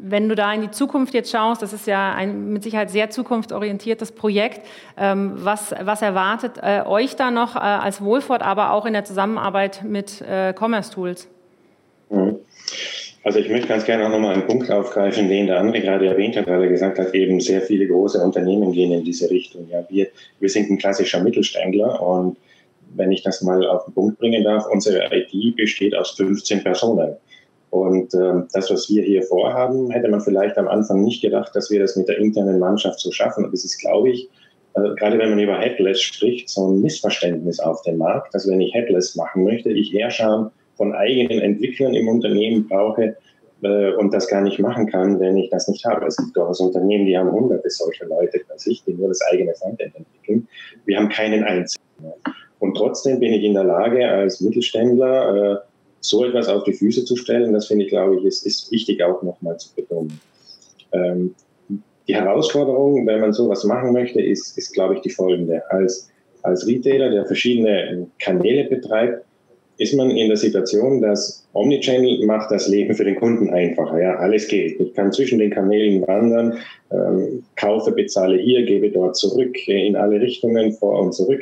wenn 0.00 0.28
du 0.28 0.34
da 0.34 0.52
in 0.52 0.62
die 0.62 0.70
Zukunft 0.70 1.14
jetzt 1.14 1.30
schaust, 1.30 1.62
das 1.62 1.72
ist 1.72 1.86
ja 1.86 2.12
ein 2.12 2.52
mit 2.52 2.62
Sicherheit 2.62 2.90
sehr 2.90 3.10
zukunftsorientiertes 3.10 4.12
Projekt. 4.12 4.66
Ähm, 4.96 5.32
was, 5.36 5.74
was 5.80 6.02
erwartet 6.02 6.58
äh, 6.62 6.82
euch 6.84 7.16
da 7.16 7.30
noch 7.30 7.56
äh, 7.56 7.60
als 7.60 8.02
Wohlfahrt, 8.02 8.42
aber 8.42 8.72
auch 8.72 8.86
in 8.86 8.92
der 8.92 9.04
Zusammenarbeit 9.04 9.82
mit 9.84 10.20
äh, 10.20 10.54
Commerce 10.56 10.92
Tools? 10.92 11.28
Also 13.22 13.38
ich 13.38 13.50
möchte 13.50 13.68
ganz 13.68 13.84
gerne 13.84 14.06
auch 14.06 14.10
nochmal 14.10 14.34
einen 14.34 14.46
Punkt 14.46 14.70
aufgreifen, 14.70 15.28
den 15.28 15.46
der 15.46 15.60
andere 15.60 15.80
gerade 15.80 16.06
erwähnt 16.06 16.36
hat, 16.36 16.46
weil 16.46 16.62
er 16.62 16.68
gesagt 16.68 16.98
hat, 16.98 17.14
eben 17.14 17.38
sehr 17.40 17.60
viele 17.60 17.86
große 17.86 18.18
Unternehmen 18.18 18.72
gehen 18.72 18.92
in 18.92 19.04
diese 19.04 19.30
Richtung. 19.30 19.68
Ja, 19.70 19.84
wir, 19.90 20.08
wir 20.38 20.48
sind 20.48 20.70
ein 20.70 20.78
klassischer 20.78 21.22
Mittelständler 21.22 22.00
und 22.02 22.38
wenn 22.94 23.12
ich 23.12 23.22
das 23.22 23.42
mal 23.42 23.64
auf 23.66 23.84
den 23.84 23.94
Punkt 23.94 24.18
bringen 24.18 24.42
darf, 24.42 24.66
unsere 24.70 25.10
IT 25.14 25.56
besteht 25.56 25.94
aus 25.94 26.12
15 26.12 26.62
Personen. 26.62 27.16
Und 27.68 28.14
ähm, 28.14 28.48
das, 28.52 28.70
was 28.70 28.88
wir 28.90 29.02
hier 29.04 29.22
vorhaben, 29.22 29.90
hätte 29.90 30.08
man 30.08 30.20
vielleicht 30.20 30.58
am 30.58 30.66
Anfang 30.66 31.02
nicht 31.04 31.22
gedacht, 31.22 31.54
dass 31.54 31.70
wir 31.70 31.78
das 31.78 31.94
mit 31.96 32.08
der 32.08 32.18
internen 32.18 32.58
Mannschaft 32.58 32.98
so 32.98 33.12
schaffen. 33.12 33.44
Und 33.44 33.52
das 33.52 33.64
ist, 33.64 33.78
glaube 33.78 34.10
ich, 34.10 34.28
äh, 34.74 34.94
gerade 34.96 35.18
wenn 35.18 35.30
man 35.30 35.38
über 35.38 35.56
Headless 35.58 36.00
spricht, 36.00 36.48
so 36.48 36.66
ein 36.66 36.80
Missverständnis 36.80 37.60
auf 37.60 37.82
dem 37.82 37.98
Markt, 37.98 38.34
dass 38.34 38.48
wenn 38.48 38.60
ich 38.60 38.74
Headless 38.74 39.14
machen 39.14 39.44
möchte, 39.44 39.70
ich 39.70 39.92
Heerscharen 39.92 40.50
von 40.80 40.94
eigenen 40.94 41.42
Entwicklern 41.42 41.92
im 41.92 42.08
Unternehmen 42.08 42.66
brauche 42.66 43.14
äh, 43.62 43.92
und 43.92 44.14
das 44.14 44.28
gar 44.28 44.40
nicht 44.40 44.58
machen 44.58 44.86
kann, 44.86 45.20
wenn 45.20 45.36
ich 45.36 45.50
das 45.50 45.68
nicht 45.68 45.84
habe. 45.84 46.06
Es 46.06 46.16
gibt 46.16 46.34
durchaus 46.34 46.58
Unternehmen, 46.58 47.04
die 47.04 47.18
haben 47.18 47.30
hunderte 47.30 47.68
solcher 47.68 48.06
Leute 48.06 48.40
bei 48.48 48.56
sich, 48.56 48.82
die 48.84 48.94
nur 48.94 49.08
das 49.08 49.20
eigene 49.30 49.52
Frontend 49.56 49.94
entwickeln. 49.94 50.48
Wir 50.86 50.96
haben 50.96 51.10
keinen 51.10 51.44
einzigen. 51.44 51.84
Und 52.60 52.78
trotzdem 52.78 53.20
bin 53.20 53.34
ich 53.34 53.44
in 53.44 53.52
der 53.52 53.64
Lage, 53.64 54.08
als 54.08 54.40
Mittelständler 54.40 55.52
äh, 55.52 55.56
so 56.00 56.24
etwas 56.24 56.48
auf 56.48 56.64
die 56.64 56.72
Füße 56.72 57.04
zu 57.04 57.14
stellen. 57.14 57.52
Das 57.52 57.66
finde 57.66 57.84
ich, 57.84 57.90
glaube 57.90 58.16
ich, 58.16 58.24
ist, 58.24 58.46
ist 58.46 58.72
wichtig 58.72 59.02
auch 59.02 59.22
nochmal 59.22 59.58
zu 59.58 59.74
betonen. 59.74 60.18
Ähm, 60.92 61.34
die 62.08 62.14
Herausforderung, 62.14 63.06
wenn 63.06 63.20
man 63.20 63.34
sowas 63.34 63.64
machen 63.64 63.92
möchte, 63.92 64.22
ist, 64.22 64.56
ist 64.56 64.72
glaube 64.72 64.94
ich, 64.94 65.02
die 65.02 65.10
folgende. 65.10 65.62
Als, 65.70 66.08
als 66.42 66.66
Retailer, 66.66 67.10
der 67.10 67.26
verschiedene 67.26 68.06
Kanäle 68.18 68.64
betreibt, 68.64 69.26
ist 69.80 69.94
man 69.94 70.10
in 70.10 70.28
der 70.28 70.36
Situation, 70.36 71.00
dass 71.00 71.42
Omnichannel 71.54 72.26
macht 72.26 72.50
das 72.50 72.68
Leben 72.68 72.94
für 72.94 73.04
den 73.04 73.16
Kunden 73.16 73.48
einfacher. 73.48 73.98
Ja, 73.98 74.16
alles 74.16 74.46
geht. 74.46 74.78
Ich 74.78 74.92
kann 74.92 75.10
zwischen 75.10 75.38
den 75.38 75.50
Kanälen 75.50 76.06
wandern, 76.06 76.58
ähm, 76.92 77.42
kaufe, 77.56 77.90
bezahle 77.92 78.36
hier, 78.36 78.66
gebe 78.66 78.90
dort 78.90 79.16
zurück, 79.16 79.56
in 79.66 79.96
alle 79.96 80.20
Richtungen, 80.20 80.74
vor 80.74 81.00
und 81.00 81.14
zurück. 81.14 81.40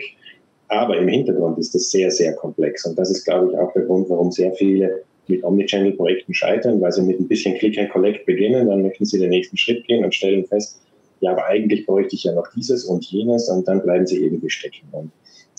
Aber 0.68 0.96
im 0.96 1.08
Hintergrund 1.08 1.58
ist 1.58 1.74
das 1.74 1.90
sehr, 1.90 2.12
sehr 2.12 2.32
komplex. 2.34 2.86
Und 2.86 2.96
das 2.96 3.10
ist, 3.10 3.24
glaube 3.24 3.50
ich, 3.50 3.58
auch 3.58 3.72
der 3.72 3.82
Grund, 3.82 4.08
warum 4.08 4.30
sehr 4.30 4.52
viele 4.52 5.02
mit 5.26 5.42
Omnichannel-Projekten 5.42 6.32
scheitern, 6.32 6.80
weil 6.80 6.92
sie 6.92 7.02
mit 7.02 7.18
ein 7.18 7.26
bisschen 7.26 7.56
Click 7.56 7.76
and 7.76 7.90
Collect 7.90 8.24
beginnen, 8.24 8.68
dann 8.68 8.82
möchten 8.82 9.04
sie 9.04 9.18
den 9.18 9.30
nächsten 9.30 9.56
Schritt 9.56 9.84
gehen 9.88 10.04
und 10.04 10.14
stellen 10.14 10.44
fest, 10.44 10.80
ja, 11.20 11.32
aber 11.32 11.46
eigentlich 11.46 11.86
bräuchte 11.86 12.14
ich 12.14 12.22
ja 12.22 12.32
noch 12.32 12.46
dieses 12.54 12.84
und 12.84 13.04
jenes 13.04 13.48
und 13.48 13.66
dann 13.66 13.82
bleiben 13.82 14.06
sie 14.06 14.22
irgendwie 14.22 14.48
stecken. 14.48 14.86
Und 14.92 15.10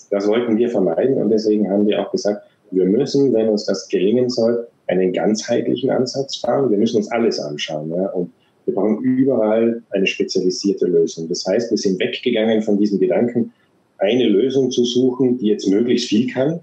das 0.08 0.26
wollten 0.26 0.56
wir 0.56 0.70
vermeiden 0.70 1.22
und 1.22 1.28
deswegen 1.28 1.70
haben 1.70 1.86
wir 1.86 2.00
auch 2.00 2.10
gesagt, 2.10 2.49
wir 2.70 2.84
müssen, 2.84 3.32
wenn 3.32 3.48
uns 3.48 3.66
das 3.66 3.88
gelingen 3.88 4.28
soll, 4.28 4.66
einen 4.86 5.12
ganzheitlichen 5.12 5.90
Ansatz 5.90 6.36
fahren. 6.36 6.70
Wir 6.70 6.78
müssen 6.78 6.96
uns 6.96 7.10
alles 7.10 7.38
anschauen. 7.38 7.90
Ja? 7.90 8.06
Und 8.10 8.32
wir 8.66 8.74
brauchen 8.74 9.02
überall 9.02 9.82
eine 9.90 10.06
spezialisierte 10.06 10.86
Lösung. 10.86 11.28
Das 11.28 11.46
heißt, 11.46 11.70
wir 11.70 11.78
sind 11.78 12.00
weggegangen 12.00 12.62
von 12.62 12.78
diesem 12.78 12.98
Gedanken, 12.98 13.52
eine 13.98 14.28
Lösung 14.28 14.70
zu 14.70 14.84
suchen, 14.84 15.38
die 15.38 15.48
jetzt 15.48 15.68
möglichst 15.68 16.08
viel 16.08 16.30
kann, 16.32 16.60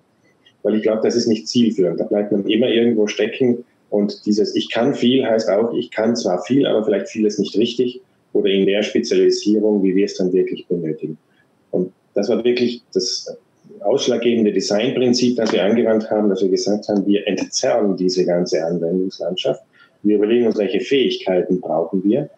weil 0.63 0.75
ich 0.75 0.83
glaube, 0.83 1.01
das 1.03 1.15
ist 1.15 1.27
nicht 1.27 1.47
zielführend. 1.47 1.99
Da 1.99 2.05
bleibt 2.05 2.31
man 2.31 2.45
immer 2.47 2.67
irgendwo 2.67 3.07
stecken. 3.07 3.63
Und 3.89 4.25
dieses 4.25 4.55
Ich 4.55 4.69
kann 4.69 4.93
viel 4.93 5.25
heißt 5.25 5.49
auch, 5.49 5.73
ich 5.73 5.91
kann 5.91 6.15
zwar 6.15 6.43
viel, 6.43 6.65
aber 6.65 6.83
vielleicht 6.83 7.07
vieles 7.07 7.39
nicht 7.39 7.57
richtig. 7.57 8.01
oder 8.33 8.49
in 8.49 8.65
der 8.65 8.83
Spezialisierung, 8.83 9.81
wie 9.81 9.95
wir 9.95 10.05
es 10.05 10.15
dann 10.15 10.31
wirklich 10.33 10.67
benötigen. 10.67 11.17
Und 11.71 11.91
das 12.13 12.29
war 12.29 12.43
wirklich 12.43 12.83
das 12.93 13.37
ausschlaggebende 13.81 14.51
Designprinzip, 14.51 15.37
das 15.37 15.51
wir 15.51 15.63
angewandt 15.63 16.09
haben, 16.09 16.29
dass 16.29 16.41
wir 16.41 16.49
gesagt 16.49 16.87
haben, 16.87 17.05
wir 17.05 17.27
entzerren 17.27 17.97
diese 17.97 18.25
ganze 18.25 18.63
Anwendungslandschaft. 18.63 19.61
Wir 20.03 20.17
überlegen 20.17 20.47
uns, 20.47 20.57
welche 20.57 20.79
Fähigkeiten 20.79 21.59
brauchen 21.59 22.03
wir, 22.03 22.29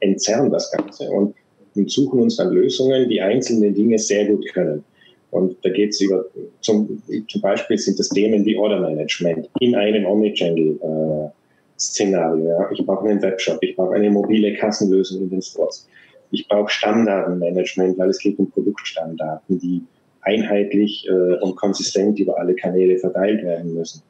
entzerren 0.00 0.50
das 0.50 0.70
Ganze 0.72 1.10
und, 1.10 1.34
und 1.74 1.90
suchen 1.90 2.20
uns 2.20 2.36
dann 2.36 2.52
Lösungen, 2.52 3.08
die 3.08 3.20
einzelne 3.20 3.72
Dinge 3.72 3.98
sehr 3.98 4.26
gut 4.26 4.46
können. 4.52 4.84
Und 5.30 5.56
da 5.62 5.70
geht 5.70 5.90
es 5.90 6.00
über, 6.00 6.24
zum, 6.60 7.02
zum 7.28 7.42
Beispiel 7.42 7.76
sind 7.76 7.98
das 7.98 8.08
Themen 8.08 8.46
wie 8.46 8.56
Order 8.56 8.80
Management 8.80 9.50
in 9.60 9.74
einem 9.74 10.06
Omnichannel-Szenario. 10.06 12.44
Äh, 12.44 12.48
ja. 12.48 12.70
Ich 12.72 12.86
brauche 12.86 13.06
einen 13.06 13.20
Webshop, 13.20 13.58
ich 13.62 13.76
brauche 13.76 13.94
eine 13.94 14.08
mobile 14.10 14.54
Kassenlösung 14.54 15.24
in 15.24 15.30
den 15.30 15.42
Stores. 15.42 15.86
Ich 16.30 16.48
brauche 16.48 16.70
Stammdatenmanagement, 16.70 17.98
weil 17.98 18.08
es 18.10 18.18
geht 18.18 18.38
um 18.38 18.50
Produktstammdaten, 18.50 19.58
die 19.58 19.82
einheitlich 20.28 21.08
äh, 21.08 21.38
und 21.40 21.56
konsistent 21.56 22.18
über 22.18 22.38
alle 22.38 22.54
Kanäle 22.54 22.98
verteilt 22.98 23.42
werden 23.42 23.74
müssen. 23.74 24.02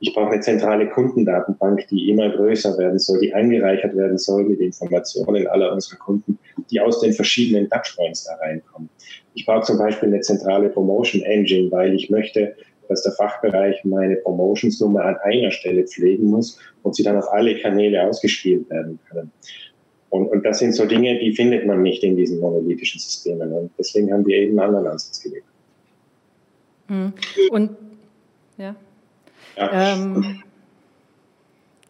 Ich 0.00 0.12
brauche 0.12 0.32
eine 0.32 0.40
zentrale 0.40 0.88
Kundendatenbank, 0.88 1.86
die 1.88 2.10
immer 2.10 2.28
größer 2.30 2.76
werden 2.76 2.98
soll, 2.98 3.20
die 3.20 3.32
angereichert 3.32 3.96
werden 3.96 4.18
soll 4.18 4.44
mit 4.44 4.60
Informationen 4.60 5.46
aller 5.46 5.72
unserer 5.72 5.98
Kunden, 5.98 6.38
die 6.70 6.80
aus 6.80 7.00
den 7.00 7.12
verschiedenen 7.12 7.70
Touchpoints 7.70 8.24
da 8.24 8.34
reinkommen. 8.34 8.90
Ich 9.34 9.46
brauche 9.46 9.62
zum 9.62 9.78
Beispiel 9.78 10.08
eine 10.08 10.20
zentrale 10.20 10.68
Promotion 10.70 11.22
Engine, 11.22 11.70
weil 11.70 11.94
ich 11.94 12.10
möchte, 12.10 12.56
dass 12.88 13.04
der 13.04 13.12
Fachbereich 13.12 13.84
meine 13.84 14.16
Promotionsnummer 14.16 15.04
an 15.04 15.16
einer 15.22 15.52
Stelle 15.52 15.84
pflegen 15.86 16.26
muss 16.26 16.58
und 16.82 16.96
sie 16.96 17.04
dann 17.04 17.16
auf 17.16 17.32
alle 17.32 17.56
Kanäle 17.60 18.02
ausgespielt 18.02 18.68
werden 18.70 18.98
können. 19.08 19.30
Und, 20.10 20.26
und 20.26 20.44
das 20.44 20.58
sind 20.58 20.74
so 20.74 20.84
Dinge, 20.84 21.18
die 21.20 21.32
findet 21.32 21.64
man 21.64 21.80
nicht 21.80 22.02
in 22.02 22.16
diesen 22.16 22.40
monolithischen 22.40 23.00
Systemen. 23.00 23.50
Und 23.52 23.70
deswegen 23.78 24.12
haben 24.12 24.26
wir 24.26 24.36
eben 24.36 24.58
einen 24.58 24.68
anderen 24.68 24.88
Ansatz 24.88 25.22
gewählt. 25.22 25.44
Hm. 26.92 27.14
Und 27.50 27.70
ja. 28.58 28.76
ja. 29.56 29.94
Ähm. 29.94 30.42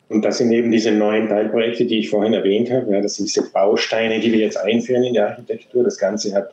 Und 0.09 0.25
das 0.25 0.39
sind 0.39 0.53
eben 0.53 0.71
diese 0.71 0.93
neuen 0.93 1.29
Teilprojekte, 1.29 1.87
die 1.87 2.01
ich 2.01 2.11
vorhin 2.11 2.35
erwähnt 2.35 2.71
habe. 2.71 2.93
Ja, 2.93 3.01
das 3.01 3.17
sind 3.17 3.29
diese 3.29 3.51
Bausteine, 3.51 4.21
die 4.21 4.31
wir 4.33 4.41
jetzt 4.41 4.59
einführen 4.59 5.03
in 5.03 5.15
der 5.15 5.31
Architektur. 5.31 5.83
Das 5.83 5.99
Ganze 5.99 6.35
hat 6.35 6.53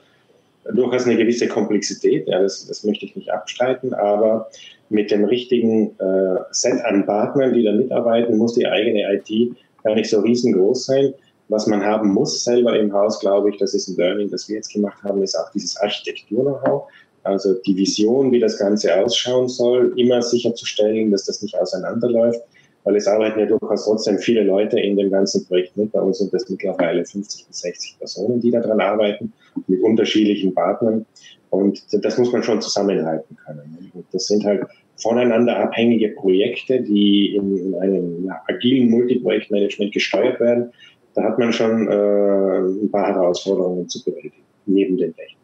durchaus 0.73 1.05
eine 1.05 1.17
gewisse 1.17 1.47
Komplexität. 1.47 2.27
Ja, 2.27 2.41
das, 2.41 2.65
das 2.65 2.83
möchte 2.83 3.05
ich 3.05 3.15
nicht 3.15 3.31
abstreiten. 3.31 3.93
Aber 3.93 4.49
mit 4.89 5.11
dem 5.11 5.25
richtigen 5.25 5.91
äh, 5.99 6.39
Set 6.51 6.83
an 6.85 7.05
Partnern, 7.05 7.53
die 7.53 7.63
da 7.63 7.73
mitarbeiten, 7.73 8.37
muss 8.37 8.55
die 8.55 8.65
eigene 8.65 9.13
IT 9.13 9.57
gar 9.83 9.93
nicht 9.93 10.09
so 10.09 10.21
riesengroß 10.21 10.85
sein. 10.85 11.13
Was 11.49 11.67
man 11.67 11.83
haben 11.83 12.13
muss 12.13 12.43
selber 12.43 12.79
im 12.79 12.93
Haus, 12.93 13.19
glaube 13.19 13.49
ich, 13.49 13.57
das 13.57 13.73
ist 13.73 13.89
ein 13.89 13.97
Learning, 13.97 14.29
das 14.31 14.47
wir 14.47 14.55
jetzt 14.55 14.71
gemacht 14.71 15.03
haben, 15.03 15.21
ist 15.21 15.35
auch 15.35 15.51
dieses 15.51 15.75
Architektur-Know-how. 15.77 16.87
Also 17.29 17.53
die 17.65 17.77
Vision, 17.77 18.31
wie 18.31 18.39
das 18.39 18.57
Ganze 18.57 18.95
ausschauen 18.99 19.47
soll, 19.47 19.93
immer 19.97 20.21
sicherzustellen, 20.21 21.11
dass 21.11 21.25
das 21.25 21.41
nicht 21.41 21.55
auseinanderläuft, 21.55 22.41
weil 22.83 22.95
es 22.95 23.07
arbeiten 23.07 23.39
ja 23.39 23.45
durchaus 23.45 23.85
trotzdem 23.85 24.17
viele 24.17 24.43
Leute 24.43 24.79
in 24.79 24.97
dem 24.97 25.11
ganzen 25.11 25.45
Projekt 25.45 25.77
mit. 25.77 25.91
Bei 25.91 26.01
uns 26.01 26.17
sind 26.17 26.33
das 26.33 26.49
mittlerweile 26.49 27.05
50 27.05 27.47
bis 27.47 27.59
60 27.59 27.99
Personen, 27.99 28.41
die 28.41 28.51
daran 28.51 28.81
arbeiten, 28.81 29.31
mit 29.67 29.81
unterschiedlichen 29.81 30.53
Partnern. 30.53 31.05
Und 31.51 31.81
das 31.91 32.17
muss 32.17 32.31
man 32.31 32.43
schon 32.43 32.61
zusammenhalten 32.61 33.37
können. 33.45 33.91
Und 33.93 34.05
das 34.11 34.27
sind 34.27 34.43
halt 34.43 34.63
voneinander 34.97 35.57
abhängige 35.57 36.09
Projekte, 36.09 36.81
die 36.81 37.35
in, 37.35 37.57
in 37.57 37.75
einem 37.75 38.25
ja, 38.25 38.41
agilen 38.47 38.89
Multiprojektmanagement 38.89 39.93
gesteuert 39.93 40.39
werden. 40.39 40.71
Da 41.15 41.23
hat 41.23 41.39
man 41.39 41.53
schon 41.53 41.87
äh, 41.87 42.83
ein 42.83 42.91
paar 42.91 43.13
Herausforderungen 43.13 43.87
zu 43.87 44.03
bewältigen, 44.03 44.43
neben 44.65 44.97
den 44.97 45.15
Techniken. 45.15 45.38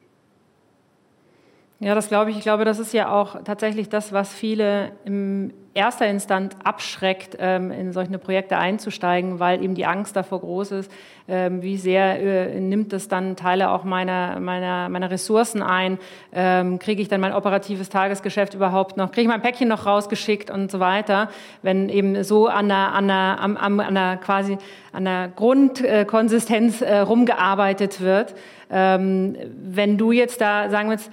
Ja, 1.79 1.93
das 1.93 2.07
glaube 2.07 2.31
ich. 2.31 2.37
Ich 2.37 2.43
glaube, 2.43 2.63
das 2.63 2.79
ist 2.79 2.93
ja 2.93 3.11
auch 3.11 3.43
tatsächlich 3.43 3.89
das, 3.89 4.13
was 4.13 4.33
viele 4.33 4.91
im 5.03 5.53
erster 5.73 6.07
Instanz 6.07 6.55
abschreckt, 6.63 7.35
ähm, 7.37 7.69
in 7.69 7.91
solche 7.91 8.17
Projekte 8.17 8.57
einzusteigen, 8.57 9.41
weil 9.41 9.61
eben 9.61 9.75
die 9.75 9.85
Angst 9.85 10.15
davor 10.15 10.39
groß 10.39 10.71
ist, 10.71 10.91
ähm, 11.27 11.61
wie 11.61 11.75
sehr 11.75 12.21
äh, 12.21 12.61
nimmt 12.61 12.93
es 12.93 13.09
dann 13.09 13.35
Teile 13.35 13.69
auch 13.69 13.83
meiner, 13.83 14.39
meiner, 14.39 14.87
meiner 14.87 15.11
Ressourcen 15.11 15.61
ein, 15.61 15.99
ähm, 16.31 16.79
kriege 16.79 17.01
ich 17.01 17.09
dann 17.09 17.19
mein 17.19 17.33
operatives 17.33 17.89
Tagesgeschäft 17.89 18.53
überhaupt 18.53 18.95
noch, 18.95 19.11
kriege 19.11 19.23
ich 19.23 19.27
mein 19.27 19.41
Päckchen 19.41 19.67
noch 19.67 19.85
rausgeschickt 19.85 20.49
und 20.49 20.71
so 20.71 20.79
weiter, 20.79 21.29
wenn 21.61 21.89
eben 21.89 22.23
so 22.23 22.47
an 22.47 22.69
der, 22.69 22.93
an 22.93 23.09
der, 23.09 23.39
an, 23.41 23.57
an 23.57 23.95
der 23.95 24.17
quasi 24.23 24.57
an 24.93 25.03
der 25.03 25.29
Grundkonsistenz 25.35 26.79
äh, 26.81 26.99
rumgearbeitet 26.99 27.99
wird. 27.99 28.33
Wenn 28.67 29.97
du 29.99 30.11
jetzt 30.11 30.41
da, 30.41 30.71
sagen 30.71 30.89
wir 30.89 30.95
jetzt, 30.95 31.11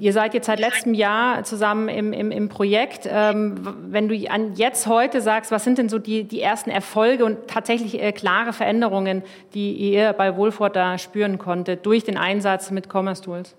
Ihr 0.00 0.14
seid 0.14 0.32
jetzt 0.32 0.46
seit 0.46 0.58
letztem 0.60 0.94
Jahr 0.94 1.44
zusammen 1.44 1.90
im, 1.90 2.14
im, 2.14 2.30
im 2.30 2.48
Projekt. 2.48 3.06
Ähm, 3.06 3.56
wenn 3.90 4.08
du 4.08 4.16
an 4.30 4.54
jetzt 4.54 4.86
heute 4.86 5.20
sagst, 5.20 5.50
was 5.50 5.62
sind 5.62 5.76
denn 5.76 5.90
so 5.90 5.98
die, 5.98 6.24
die 6.24 6.40
ersten 6.40 6.70
Erfolge 6.70 7.22
und 7.26 7.48
tatsächlich 7.48 8.02
äh, 8.02 8.10
klare 8.12 8.54
Veränderungen, 8.54 9.22
die 9.52 9.72
ihr 9.72 10.14
bei 10.14 10.38
Wohlfahrt 10.38 10.74
da 10.74 10.96
spüren 10.96 11.36
konntet 11.36 11.84
durch 11.84 12.02
den 12.02 12.16
Einsatz 12.16 12.70
mit 12.70 12.88
Commerce 12.90 13.22
Tools? 13.22 13.54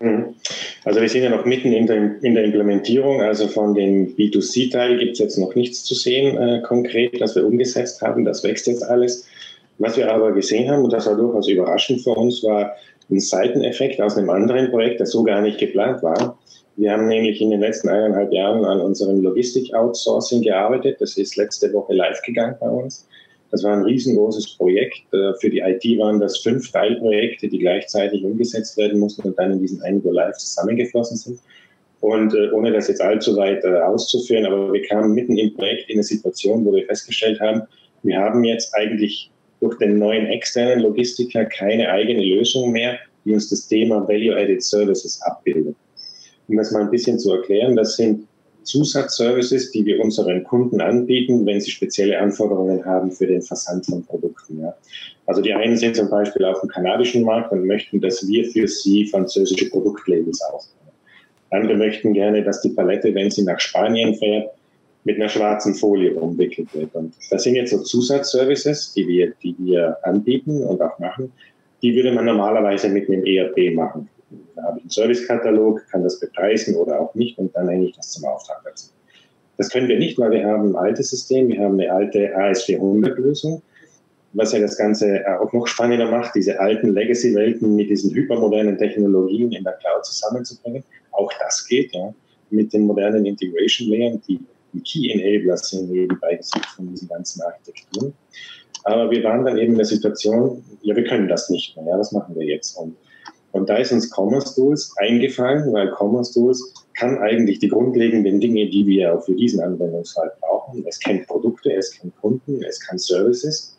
Mhm. 0.00 0.34
Also 0.84 1.00
wir 1.00 1.08
sind 1.08 1.22
ja 1.22 1.30
noch 1.30 1.46
mitten 1.46 1.72
in 1.72 1.86
der, 1.86 2.22
in 2.22 2.34
der 2.34 2.44
Implementierung. 2.44 3.22
Also 3.22 3.48
von 3.48 3.74
dem 3.74 4.14
B2C-Teil 4.16 4.98
gibt 4.98 5.12
es 5.12 5.18
jetzt 5.18 5.38
noch 5.38 5.54
nichts 5.54 5.84
zu 5.84 5.94
sehen 5.94 6.36
äh, 6.36 6.60
konkret, 6.60 7.18
das 7.22 7.34
wir 7.36 7.46
umgesetzt 7.46 8.02
haben. 8.02 8.26
Das 8.26 8.44
wächst 8.44 8.66
jetzt 8.66 8.82
alles. 8.82 9.26
Was 9.78 9.96
wir 9.96 10.12
aber 10.12 10.32
gesehen 10.32 10.70
haben, 10.70 10.84
und 10.84 10.92
das 10.92 11.06
war 11.06 11.16
durchaus 11.16 11.48
überraschend 11.48 12.02
für 12.02 12.10
uns, 12.10 12.44
war, 12.44 12.74
ein 13.10 13.20
Seiteneffekt 13.20 14.00
aus 14.00 14.16
einem 14.16 14.30
anderen 14.30 14.70
Projekt, 14.70 15.00
das 15.00 15.10
so 15.10 15.22
gar 15.22 15.42
nicht 15.42 15.58
geplant 15.58 16.02
war. 16.02 16.38
Wir 16.76 16.92
haben 16.92 17.08
nämlich 17.08 17.40
in 17.40 17.50
den 17.50 17.60
letzten 17.60 17.88
eineinhalb 17.88 18.32
Jahren 18.32 18.64
an 18.64 18.80
unserem 18.80 19.20
Logistik-Outsourcing 19.20 20.42
gearbeitet. 20.42 21.00
Das 21.00 21.16
ist 21.16 21.36
letzte 21.36 21.72
Woche 21.72 21.92
live 21.92 22.22
gegangen 22.22 22.56
bei 22.60 22.68
uns. 22.68 23.06
Das 23.50 23.64
war 23.64 23.72
ein 23.72 23.82
riesengroßes 23.82 24.56
Projekt. 24.56 25.02
Äh, 25.12 25.34
für 25.40 25.50
die 25.50 25.58
IT 25.58 25.84
waren 25.98 26.20
das 26.20 26.38
fünf 26.38 26.70
Teilprojekte, 26.70 27.48
die 27.48 27.58
gleichzeitig 27.58 28.24
umgesetzt 28.24 28.76
werden 28.78 29.00
mussten 29.00 29.22
und 29.22 29.38
dann 29.38 29.52
in 29.52 29.60
diesen 29.60 29.82
einen 29.82 30.02
Go 30.02 30.10
Live 30.10 30.36
zusammengeflossen 30.36 31.16
sind. 31.16 31.40
Und 32.00 32.32
äh, 32.34 32.50
ohne 32.52 32.72
das 32.72 32.88
jetzt 32.88 33.02
allzu 33.02 33.36
weit 33.36 33.64
äh, 33.64 33.80
auszuführen, 33.80 34.46
aber 34.46 34.72
wir 34.72 34.82
kamen 34.82 35.12
mitten 35.12 35.36
im 35.36 35.52
Projekt 35.54 35.90
in 35.90 35.96
eine 35.96 36.02
Situation, 36.02 36.64
wo 36.64 36.72
wir 36.72 36.86
festgestellt 36.86 37.40
haben, 37.40 37.62
wir 38.02 38.18
haben 38.18 38.42
jetzt 38.44 38.74
eigentlich 38.74 39.30
durch 39.60 39.78
den 39.78 39.98
neuen 39.98 40.26
externen 40.26 40.80
Logistiker 40.80 41.44
keine 41.44 41.90
eigene 41.90 42.22
Lösung 42.22 42.72
mehr, 42.72 42.98
die 43.24 43.32
uns 43.32 43.50
das 43.50 43.68
Thema 43.68 44.06
Value-Added 44.08 44.62
Services 44.62 45.20
abbildet. 45.22 45.76
Um 46.48 46.56
das 46.56 46.72
mal 46.72 46.82
ein 46.82 46.90
bisschen 46.90 47.18
zu 47.18 47.32
erklären, 47.32 47.76
das 47.76 47.96
sind 47.96 48.26
Zusatzservices, 48.64 49.70
die 49.72 49.84
wir 49.84 50.00
unseren 50.00 50.44
Kunden 50.44 50.80
anbieten, 50.80 51.46
wenn 51.46 51.60
sie 51.60 51.70
spezielle 51.70 52.18
Anforderungen 52.18 52.84
haben 52.84 53.10
für 53.10 53.26
den 53.26 53.42
Versand 53.42 53.86
von 53.86 54.04
Produkten. 54.04 54.60
Ja. 54.60 54.74
Also 55.26 55.40
die 55.40 55.52
einen 55.52 55.76
sind 55.76 55.96
zum 55.96 56.10
Beispiel 56.10 56.44
auf 56.44 56.60
dem 56.60 56.68
kanadischen 56.68 57.24
Markt 57.24 57.52
und 57.52 57.66
möchten, 57.66 58.00
dass 58.00 58.26
wir 58.26 58.44
für 58.50 58.68
sie 58.68 59.06
französische 59.06 59.70
Produktlabels 59.70 60.40
aufbauen. 60.42 60.92
Andere 61.50 61.76
möchten 61.76 62.12
gerne, 62.12 62.44
dass 62.44 62.60
die 62.62 62.70
Palette, 62.70 63.14
wenn 63.14 63.30
sie 63.30 63.42
nach 63.42 63.58
Spanien 63.58 64.14
fährt, 64.14 64.50
mit 65.04 65.16
einer 65.16 65.28
schwarzen 65.28 65.74
Folie 65.74 66.14
umwickelt 66.14 66.74
wird. 66.74 66.94
Und 66.94 67.14
das 67.30 67.44
sind 67.44 67.54
jetzt 67.54 67.70
so 67.70 67.82
Zusatzservices, 67.82 68.92
die 68.94 69.06
wir, 69.08 69.32
die 69.42 69.54
wir 69.58 69.96
anbieten 70.02 70.62
und 70.62 70.80
auch 70.82 70.98
machen. 70.98 71.32
Die 71.82 71.94
würde 71.94 72.12
man 72.12 72.26
normalerweise 72.26 72.88
mit 72.90 73.08
einem 73.08 73.24
ERP 73.24 73.74
machen. 73.74 74.08
Da 74.54 74.62
habe 74.64 74.78
ich 74.78 74.84
einen 74.84 74.90
Servicekatalog, 74.90 75.82
kann 75.90 76.02
das 76.02 76.20
bepreisen 76.20 76.76
oder 76.76 77.00
auch 77.00 77.14
nicht 77.14 77.38
und 77.38 77.54
dann 77.56 77.68
hänge 77.68 77.86
ich 77.86 77.96
das 77.96 78.10
zum 78.10 78.26
Auftrag 78.26 78.60
dazu. 78.64 78.88
Das 79.56 79.70
können 79.70 79.88
wir 79.88 79.98
nicht, 79.98 80.18
weil 80.18 80.30
wir 80.30 80.46
haben 80.46 80.70
ein 80.70 80.76
altes 80.76 81.10
System, 81.10 81.48
wir 81.48 81.60
haben 81.60 81.78
eine 81.80 81.92
alte 81.92 82.34
AS400-Lösung, 82.36 83.62
was 84.32 84.52
ja 84.52 84.60
das 84.60 84.76
Ganze 84.76 85.22
auch 85.40 85.52
noch 85.52 85.66
spannender 85.66 86.10
macht, 86.10 86.34
diese 86.34 86.58
alten 86.60 86.94
Legacy-Welten 86.94 87.74
mit 87.74 87.90
diesen 87.90 88.14
hypermodernen 88.14 88.78
Technologien 88.78 89.52
in 89.52 89.64
der 89.64 89.74
Cloud 89.74 90.04
zusammenzubringen. 90.04 90.84
Auch 91.10 91.32
das 91.40 91.66
geht, 91.66 91.92
ja, 91.94 92.14
mit 92.50 92.72
den 92.72 92.82
modernen 92.82 93.26
Integration-Layern, 93.26 94.22
die 94.28 94.40
die 94.72 94.80
Key 94.80 95.10
Enablers 95.10 95.70
sind 95.70 95.90
nebenbei 95.90 96.36
gesucht 96.36 96.66
von 96.76 96.88
diesen 96.88 97.08
ganzen 97.08 97.42
Architekturen. 97.42 98.14
Aber 98.84 99.10
wir 99.10 99.22
waren 99.24 99.44
dann 99.44 99.58
eben 99.58 99.72
in 99.72 99.78
der 99.78 99.86
Situation, 99.86 100.64
ja, 100.82 100.96
wir 100.96 101.04
können 101.04 101.28
das 101.28 101.50
nicht 101.50 101.76
mehr, 101.76 101.86
ja, 101.86 101.98
was 101.98 102.12
machen 102.12 102.34
wir 102.34 102.46
jetzt? 102.46 102.76
Und, 102.76 102.96
und 103.52 103.68
da 103.68 103.76
ist 103.76 103.92
uns 103.92 104.10
Commerce 104.10 104.54
Tools 104.54 104.94
eingefallen, 104.98 105.72
weil 105.72 105.92
Commerce 105.92 106.32
Tools 106.32 106.74
kann 106.94 107.18
eigentlich 107.18 107.58
die 107.58 107.68
grundlegenden 107.68 108.40
Dinge, 108.40 108.68
die 108.68 108.86
wir 108.86 109.14
auch 109.14 109.24
für 109.24 109.34
diesen 109.34 109.60
Anwendungsfall 109.60 110.32
brauchen. 110.40 110.84
Es 110.86 110.98
kennt 110.98 111.26
Produkte, 111.26 111.72
es 111.72 111.92
kennt 111.98 112.16
Kunden, 112.20 112.62
es 112.62 112.80
kann 112.80 112.98
Services. 112.98 113.76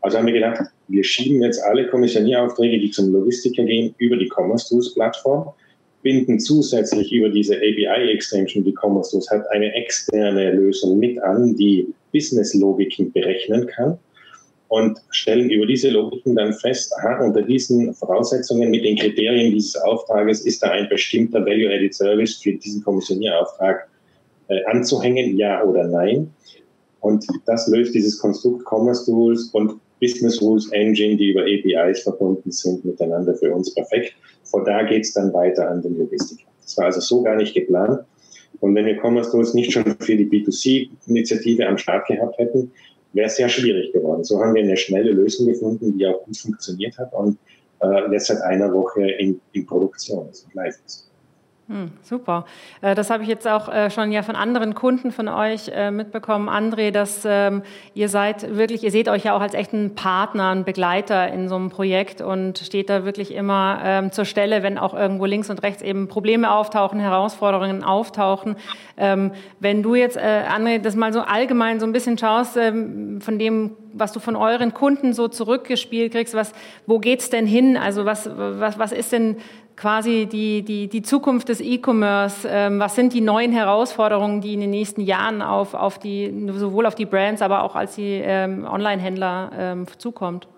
Also 0.00 0.18
haben 0.18 0.26
wir 0.26 0.34
gedacht, 0.34 0.60
wir 0.88 1.02
schieben 1.02 1.42
jetzt 1.42 1.62
alle 1.62 1.88
Kommissionieraufträge, 1.88 2.78
die 2.78 2.90
zum 2.90 3.12
Logistiker 3.12 3.64
gehen, 3.64 3.94
über 3.98 4.16
die 4.16 4.28
Commerce 4.28 4.68
Tools 4.68 4.94
Plattform 4.94 5.52
binden 6.06 6.38
zusätzlich 6.38 7.12
über 7.12 7.28
diese 7.28 7.56
API-Extension, 7.56 8.62
die 8.62 8.72
Commerce 8.80 9.20
hat, 9.28 9.44
eine 9.50 9.74
externe 9.74 10.52
Lösung 10.52 11.00
mit 11.00 11.20
an, 11.20 11.56
die 11.56 11.92
Business-Logiken 12.12 13.10
berechnen 13.10 13.66
kann. 13.66 13.98
und 14.68 15.00
stellen 15.10 15.50
über 15.50 15.66
diese 15.66 15.90
Logiken 15.90 16.36
dann 16.36 16.52
fest, 16.52 16.92
aha, 16.98 17.24
unter 17.24 17.42
diesen 17.42 17.92
Voraussetzungen 17.92 18.70
mit 18.70 18.84
den 18.84 18.96
Kriterien 18.96 19.52
dieses 19.52 19.74
Auftrages 19.82 20.46
ist 20.46 20.62
da 20.62 20.70
ein 20.70 20.88
bestimmter 20.88 21.44
Value-Added 21.44 21.92
Service 21.92 22.36
für 22.36 22.52
diesen 22.52 22.84
Kommissionierauftrag 22.84 23.88
äh, 24.46 24.64
anzuhängen, 24.66 25.36
ja 25.36 25.64
oder 25.64 25.88
nein. 25.88 26.30
Und 27.00 27.26
das 27.46 27.66
löst 27.66 27.94
dieses 27.96 28.18
Konstrukt 28.20 28.64
Commerce 28.64 29.04
Tools 29.06 29.50
und 29.54 29.80
Business 30.00 30.40
Rules 30.40 30.70
Engine, 30.70 31.16
die 31.16 31.30
über 31.30 31.42
APIs 31.42 32.02
verbunden 32.02 32.50
sind, 32.52 32.84
miteinander 32.84 33.34
für 33.34 33.52
uns 33.52 33.74
perfekt. 33.74 34.14
Von 34.46 34.64
da 34.64 34.82
geht 34.82 35.04
es 35.04 35.12
dann 35.12 35.32
weiter 35.32 35.68
an 35.70 35.82
den 35.82 35.98
Logistiker. 35.98 36.48
Das 36.62 36.76
war 36.76 36.86
also 36.86 37.00
so 37.00 37.22
gar 37.22 37.36
nicht 37.36 37.54
geplant. 37.54 38.00
Und 38.60 38.74
wenn 38.74 38.86
wir 38.86 38.98
Commerce 39.00 39.30
Tools 39.30 39.54
nicht 39.54 39.72
schon 39.72 39.84
für 40.00 40.16
die 40.16 40.26
B2C-Initiative 40.26 41.66
am 41.66 41.78
Start 41.78 42.06
gehabt 42.06 42.38
hätten, 42.38 42.72
wäre 43.12 43.26
es 43.26 43.36
sehr 43.36 43.48
schwierig 43.48 43.92
geworden. 43.92 44.24
So 44.24 44.40
haben 44.40 44.54
wir 44.54 44.62
eine 44.62 44.76
schnelle 44.76 45.12
Lösung 45.12 45.46
gefunden, 45.46 45.98
die 45.98 46.06
auch 46.06 46.22
gut 46.24 46.36
funktioniert 46.36 46.96
hat 46.98 47.12
und 47.12 47.38
äh, 47.80 48.10
jetzt 48.12 48.26
seit 48.26 48.40
einer 48.42 48.72
Woche 48.72 49.10
in, 49.10 49.40
in 49.52 49.66
Produktion 49.66 50.28
ist 50.30 50.46
und 50.46 50.54
live 50.54 50.76
ist. 50.84 51.05
Hm, 51.68 51.90
super. 52.00 52.44
Äh, 52.80 52.94
das 52.94 53.10
habe 53.10 53.24
ich 53.24 53.28
jetzt 53.28 53.48
auch 53.48 53.68
äh, 53.68 53.90
schon 53.90 54.12
ja 54.12 54.22
von 54.22 54.36
anderen 54.36 54.76
Kunden 54.76 55.10
von 55.10 55.26
euch 55.26 55.68
äh, 55.74 55.90
mitbekommen, 55.90 56.48
André, 56.48 56.92
dass 56.92 57.24
ähm, 57.24 57.64
ihr 57.92 58.08
seid 58.08 58.56
wirklich, 58.56 58.84
ihr 58.84 58.92
seht 58.92 59.08
euch 59.08 59.24
ja 59.24 59.34
auch 59.36 59.40
als 59.40 59.52
echten 59.52 59.96
Partner, 59.96 60.50
ein 60.50 60.64
Begleiter 60.64 61.26
in 61.26 61.48
so 61.48 61.56
einem 61.56 61.70
Projekt 61.70 62.20
und 62.20 62.58
steht 62.58 62.88
da 62.88 63.04
wirklich 63.04 63.34
immer 63.34 63.80
ähm, 63.82 64.12
zur 64.12 64.26
Stelle, 64.26 64.62
wenn 64.62 64.78
auch 64.78 64.94
irgendwo 64.94 65.24
links 65.24 65.50
und 65.50 65.64
rechts 65.64 65.82
eben 65.82 66.06
Probleme 66.06 66.52
auftauchen, 66.52 67.00
Herausforderungen 67.00 67.82
auftauchen. 67.82 68.54
Ähm, 68.96 69.32
wenn 69.58 69.82
du 69.82 69.96
jetzt, 69.96 70.16
André, 70.16 70.78
das 70.78 70.94
mal 70.94 71.12
so 71.12 71.22
allgemein 71.22 71.80
so 71.80 71.86
ein 71.86 71.92
bisschen 71.92 72.16
schaust, 72.16 72.54
von 72.54 73.38
dem, 73.38 73.72
was 73.92 74.12
du 74.12 74.20
von 74.20 74.36
euren 74.36 74.72
Kunden 74.72 75.12
so 75.12 75.28
zurückgespielt 75.28 76.12
kriegst, 76.12 76.34
was, 76.34 76.52
wo 76.86 76.98
geht's 76.98 77.28
denn 77.28 77.46
hin? 77.46 77.76
Also 77.76 78.04
was, 78.04 78.30
was, 78.34 78.78
was 78.78 78.92
ist 78.92 79.12
denn 79.12 79.36
quasi 79.76 80.26
die, 80.26 80.62
die, 80.62 80.88
die 80.88 81.02
Zukunft 81.02 81.48
des 81.48 81.60
E-Commerce? 81.60 82.48
Ähm, 82.50 82.80
was 82.80 82.94
sind 82.94 83.12
die 83.12 83.20
neuen 83.20 83.52
Herausforderungen, 83.52 84.40
die 84.40 84.54
in 84.54 84.60
den 84.60 84.70
nächsten 84.70 85.02
Jahren 85.02 85.42
auf, 85.42 85.74
auf 85.74 85.98
die, 85.98 86.48
sowohl 86.52 86.86
auf 86.86 86.94
die 86.94 87.06
Brands, 87.06 87.42
aber 87.42 87.62
auch 87.62 87.76
als 87.76 87.94
die 87.94 88.20
ähm, 88.24 88.66
Online-Händler 88.66 89.50
ähm, 89.56 89.86
zukommt? 89.98 90.48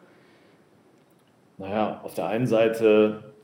Naja, 1.59 2.01
auf 2.05 2.15
der 2.15 2.29
einen 2.29 2.47
Seite, 2.47 3.35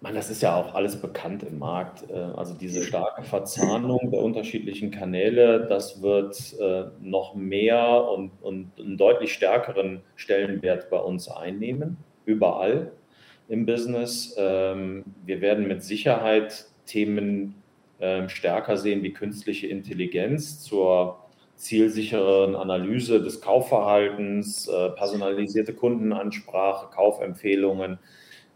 man, 0.00 0.14
das 0.14 0.30
ist 0.30 0.42
ja 0.42 0.54
auch 0.54 0.74
alles 0.74 1.00
bekannt 1.00 1.42
im 1.42 1.58
Markt. 1.58 2.08
Äh, 2.08 2.14
also 2.14 2.54
diese 2.54 2.84
starke 2.84 3.24
Verzahnung 3.24 4.12
der 4.12 4.20
unterschiedlichen 4.20 4.92
Kanäle, 4.92 5.66
das 5.66 6.00
wird 6.00 6.54
äh, 6.60 6.84
noch 7.00 7.34
mehr 7.34 8.08
und, 8.08 8.30
und 8.40 8.70
einen 8.78 8.96
deutlich 8.96 9.32
stärkeren 9.32 10.02
Stellenwert 10.14 10.88
bei 10.88 10.98
uns 10.98 11.28
einnehmen, 11.28 11.96
überall 12.24 12.92
im 13.48 13.66
Business. 13.66 14.34
Ähm, 14.38 15.04
wir 15.24 15.40
werden 15.40 15.66
mit 15.66 15.82
Sicherheit 15.82 16.66
Themen 16.86 17.54
ähm, 18.00 18.28
stärker 18.28 18.76
sehen 18.76 19.02
wie 19.02 19.12
künstliche 19.12 19.66
Intelligenz 19.66 20.62
zur 20.62 21.18
zielsicheren 21.56 22.54
Analyse 22.54 23.20
des 23.20 23.40
Kaufverhaltens, 23.40 24.68
äh, 24.68 24.90
personalisierte 24.90 25.74
Kundenansprache, 25.74 26.88
Kaufempfehlungen 26.94 27.98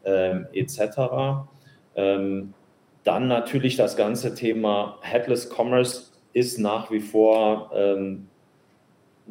ähm, 0.05 0.46
etc. 0.52 1.46
dann 1.94 3.28
natürlich 3.28 3.76
das 3.76 3.96
ganze 3.96 4.35
Thema 4.35 4.98
Headless 5.02 5.50
Commerce 5.50 6.12
ist 6.33 6.59
nach 6.59 6.90
wie 6.90 7.00
vor 7.00 7.70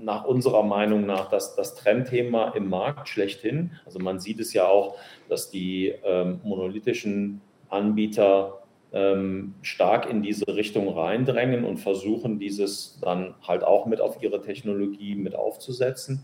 nach 0.03 0.25
unserer 0.25 0.63
Meinung 0.63 1.05
nach 1.05 1.29
das, 1.29 1.55
das 1.55 1.75
Trendthema 1.75 2.49
im 2.49 2.69
Markt 2.69 3.09
schlechthin. 3.09 3.71
Also 3.85 3.99
man 3.99 4.19
sieht 4.19 4.39
es 4.39 4.53
ja 4.53 4.67
auch, 4.67 4.97
dass 5.29 5.49
die 5.51 5.93
ähm, 6.03 6.39
monolithischen 6.43 7.41
Anbieter 7.69 8.61
ähm, 8.93 9.55
stark 9.61 10.09
in 10.09 10.21
diese 10.21 10.47
Richtung 10.47 10.89
reindrängen 10.89 11.63
und 11.63 11.77
versuchen, 11.77 12.39
dieses 12.39 12.99
dann 13.01 13.35
halt 13.47 13.63
auch 13.63 13.85
mit 13.85 14.01
auf 14.01 14.21
ihre 14.21 14.41
Technologie 14.41 15.15
mit 15.15 15.35
aufzusetzen. 15.35 16.23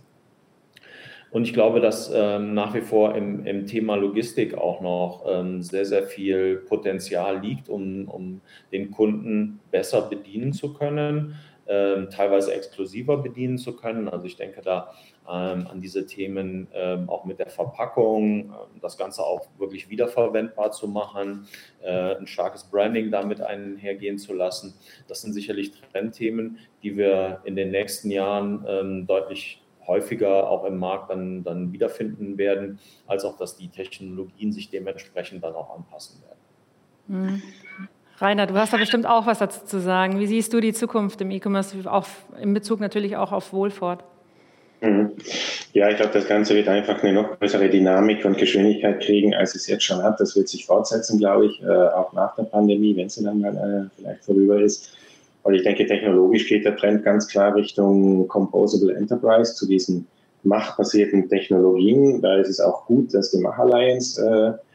Und 1.30 1.44
ich 1.44 1.54
glaube, 1.54 1.82
dass 1.82 2.12
ähm, 2.13 2.54
nach 2.54 2.74
wie 2.74 2.82
vor 2.82 3.16
im, 3.16 3.46
im, 3.46 3.66
Thema 3.66 3.96
Logistik 3.96 4.58
auch 4.58 4.80
noch 4.80 5.26
ähm, 5.28 5.62
sehr, 5.62 5.86
sehr 5.86 6.04
viel 6.04 6.58
Potenzial 6.58 7.40
liegt, 7.40 7.68
um, 7.68 8.08
um 8.08 8.42
den 8.72 8.92
Kunden 8.92 9.60
besser 9.70 10.04
bedienen 10.04 10.54
zu 10.54 10.74
können 10.74 11.36
teilweise 11.67 12.53
exklusiver 12.53 13.17
bedienen 13.17 13.58
zu 13.58 13.75
können. 13.75 14.08
Also 14.08 14.25
ich 14.25 14.38
denke 14.38 14.62
da 14.62 14.93
ähm, 15.27 15.67
an 15.67 15.82
diese 15.82 16.06
Themen 16.06 16.67
ähm, 16.73 17.10
auch 17.10 17.25
mit 17.25 17.39
der 17.39 17.49
Verpackung, 17.49 18.45
ähm, 18.45 18.80
das 18.82 18.97
Ganze 18.97 19.23
auch 19.23 19.47
wirklich 19.58 19.89
wiederverwendbar 19.89 20.71
zu 20.71 20.88
machen, 20.88 21.47
äh, 21.82 22.15
ein 22.15 22.27
starkes 22.27 22.63
Branding 22.63 23.12
damit 23.12 23.41
einhergehen 23.41 24.17
zu 24.17 24.34
lassen. 24.34 24.75
Das 25.10 25.21
sind 25.21 25.34
sicherlich 25.34 25.73
Trendthemen, 25.91 26.60
die 26.82 26.95
wir 26.95 27.41
in 27.43 27.58
den 27.58 27.71
nächsten 27.71 28.10
Jahren 28.10 28.65
ähm, 28.67 29.06
deutlich 29.06 29.62
häufiger 29.86 30.49
auch 30.49 30.63
im 30.65 30.77
Markt 30.77 31.10
dann, 31.12 31.43
dann 31.43 31.73
wiederfinden 31.73 32.38
werden, 32.38 32.80
als 33.06 33.25
auch, 33.25 33.38
dass 33.38 33.58
die 33.58 33.69
Technologien 33.69 34.51
sich 34.53 34.69
dementsprechend 34.69 35.43
dann 35.43 35.56
auch 35.56 35.75
anpassen 35.75 36.21
werden. 36.21 36.38
Mhm. 37.08 37.41
Rainer, 38.19 38.47
du 38.47 38.56
hast 38.56 38.73
da 38.73 38.77
bestimmt 38.77 39.06
auch 39.06 39.27
was 39.27 39.39
dazu 39.39 39.65
zu 39.65 39.80
sagen. 39.80 40.19
Wie 40.19 40.25
siehst 40.25 40.51
du 40.53 40.60
die 40.60 40.73
Zukunft 40.73 41.21
im 41.21 41.30
E-Commerce, 41.30 41.75
auch 41.86 42.08
in 42.41 42.53
Bezug 42.53 42.80
natürlich 42.80 43.15
auch 43.15 43.32
auf 43.32 43.53
Wohlfahrt? 43.53 44.03
Mhm. 44.82 45.12
Ja, 45.73 45.89
ich 45.89 45.97
glaube, 45.97 46.13
das 46.13 46.27
Ganze 46.27 46.56
wird 46.56 46.67
einfach 46.67 47.01
eine 47.03 47.13
noch 47.13 47.39
größere 47.39 47.69
Dynamik 47.69 48.25
und 48.25 48.38
Geschwindigkeit 48.38 49.01
kriegen, 49.01 49.36
als 49.36 49.56
es 49.56 49.67
jetzt 49.67 49.84
schon 49.84 50.01
hat. 50.01 50.19
Das 50.19 50.36
wird 50.36 50.47
sich 50.47 50.65
fortsetzen, 50.65 51.19
glaube 51.19 51.47
ich, 51.47 51.62
äh, 51.62 51.67
auch 51.67 52.13
nach 52.13 52.36
der 52.36 52.43
Pandemie, 52.43 52.95
wenn 52.95 53.10
sie 53.10 53.23
dann 53.23 53.41
mal 53.41 53.56
äh, 53.56 53.99
vielleicht 53.99 54.23
vorüber 54.25 54.60
ist. 54.62 54.91
Und 55.43 55.53
ich 55.53 55.63
denke, 55.63 55.86
technologisch 55.86 56.47
geht 56.47 56.65
der 56.65 56.75
Trend 56.75 57.03
ganz 57.03 57.27
klar 57.27 57.56
Richtung 57.56 58.27
Composable 58.27 58.95
Enterprise, 58.95 59.56
zu 59.56 59.67
diesen 59.67 60.08
machtbasierten 60.43 61.30
Technologien. 61.30 62.21
Da 62.21 62.36
ist 62.38 62.49
es 62.49 62.60
auch 62.60 62.86
gut, 62.86 63.13
dass 63.13 63.32
die 63.32 63.39
Mach 63.39 63.58
Alliance 63.58 64.21
äh, 64.21 64.66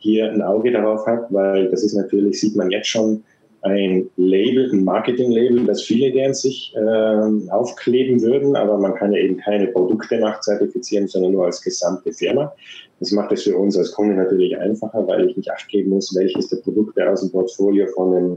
hier 0.00 0.30
ein 0.30 0.42
Auge 0.42 0.72
darauf 0.72 1.06
hat, 1.06 1.32
weil 1.32 1.70
das 1.70 1.82
ist 1.82 1.94
natürlich, 1.94 2.40
sieht 2.40 2.56
man 2.56 2.70
jetzt 2.70 2.88
schon, 2.88 3.22
ein 3.62 4.08
Label, 4.16 4.70
ein 4.72 4.84
Marketing-Label, 4.84 5.66
das 5.66 5.82
viele 5.82 6.10
gern 6.10 6.32
sich 6.32 6.74
äh, 6.74 7.50
aufkleben 7.50 8.22
würden, 8.22 8.56
aber 8.56 8.78
man 8.78 8.94
kann 8.94 9.12
ja 9.12 9.20
eben 9.20 9.36
keine 9.36 9.66
Produkte 9.68 10.18
nachzertifizieren, 10.18 11.08
sondern 11.08 11.32
nur 11.32 11.44
als 11.44 11.60
gesamte 11.60 12.12
Firma. 12.12 12.52
Das 13.00 13.12
macht 13.12 13.32
es 13.32 13.42
für 13.42 13.56
uns 13.56 13.76
als 13.76 13.92
Kunde 13.92 14.14
natürlich 14.14 14.56
einfacher, 14.58 15.06
weil 15.06 15.28
ich 15.28 15.36
nicht 15.36 15.50
acht 15.50 15.68
geben 15.68 15.90
muss, 15.90 16.14
welches 16.16 16.48
der 16.48 16.56
Produkte 16.58 17.08
aus 17.08 17.20
dem 17.20 17.30
Portfolio 17.30 17.86
von 17.88 18.14
einem 18.14 18.36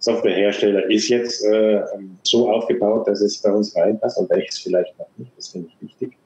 Softwarehersteller 0.00 0.88
ist 0.90 1.08
jetzt 1.08 1.44
äh, 1.44 1.80
so 2.22 2.50
aufgebaut, 2.50 3.08
dass 3.08 3.20
es 3.20 3.38
bei 3.38 3.50
uns 3.50 3.74
reinpasst 3.74 4.18
und 4.18 4.30
welches 4.30 4.58
vielleicht 4.58 4.96
noch 4.98 5.08
nicht. 5.16 5.32
Das 5.36 5.48
finde 5.48 5.68
ich 5.68 5.88
wichtig. 5.88 6.16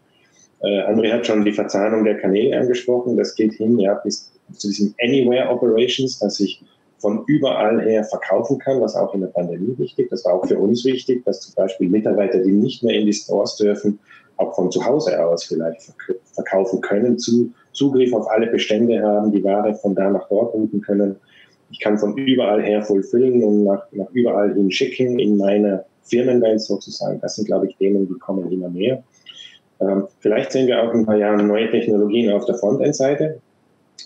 Äh, 0.63 0.83
André 0.83 1.13
hat 1.13 1.27
schon 1.27 1.45
die 1.45 1.53
Verzahnung 1.53 2.05
der 2.05 2.19
Kanäle 2.19 2.59
angesprochen. 2.59 3.17
Das 3.17 3.35
geht 3.35 3.55
hin 3.55 3.79
ja 3.79 3.95
bis 3.95 4.33
zu 4.53 4.69
diesen 4.69 4.95
Anywhere 5.01 5.49
Operations, 5.49 6.19
dass 6.19 6.41
ich 6.41 6.63
von 6.99 7.25
überall 7.27 7.83
her 7.83 8.05
verkaufen 8.05 8.59
kann, 8.59 8.81
was 8.81 8.95
auch 8.95 9.13
in 9.13 9.23
der 9.23 9.29
Pandemie 9.29 9.77
wichtig. 9.77 10.09
Das 10.11 10.25
war 10.25 10.35
auch 10.35 10.47
für 10.47 10.59
uns 10.59 10.85
wichtig, 10.85 11.25
dass 11.25 11.41
zum 11.41 11.55
Beispiel 11.57 11.89
Mitarbeiter, 11.89 12.39
die 12.39 12.53
nicht 12.53 12.85
mehr 12.85 12.95
in 12.95 13.07
die 13.07 13.13
Stores 13.13 13.57
dürfen, 13.57 13.99
auch 14.37 14.55
von 14.55 14.71
zu 14.71 14.85
Hause 14.85 15.25
aus 15.25 15.45
vielleicht 15.45 15.93
verkaufen 16.33 16.81
können, 16.81 17.19
zu, 17.19 17.53
Zugriff 17.73 18.13
auf 18.13 18.31
alle 18.31 18.47
Bestände 18.47 19.03
haben, 19.03 19.33
die 19.33 19.43
Ware 19.43 19.75
von 19.75 19.95
da 19.95 20.11
nach 20.11 20.29
dort 20.29 20.55
rufen 20.55 20.81
können. 20.81 21.17
Ich 21.71 21.81
kann 21.81 21.99
von 21.99 22.17
überall 22.17 22.63
her 22.63 22.83
fulfillen 22.83 23.43
und 23.43 23.65
nach, 23.65 23.85
nach 23.93 24.11
überall 24.13 24.55
hin 24.55 24.71
schicken 24.71 25.19
in 25.19 25.37
meiner 25.37 25.85
Firmenwelt 26.05 26.61
sozusagen. 26.61 27.21
Das 27.21 27.35
sind, 27.37 27.47
glaube 27.47 27.67
ich, 27.67 27.77
Themen, 27.77 28.07
die 28.07 28.19
kommen 28.19 28.51
immer 28.51 28.69
mehr. 28.69 29.03
Ähm, 29.81 30.05
vielleicht 30.21 30.53
sehen 30.53 30.67
wir 30.67 30.83
auch 30.83 30.93
in 30.93 31.01
ein 31.01 31.07
paar 31.07 31.17
Jahren 31.17 31.47
neue 31.47 31.71
Technologien 31.71 32.31
auf 32.33 32.45
der 32.45 32.57
Frontend-Seite. 32.57 33.41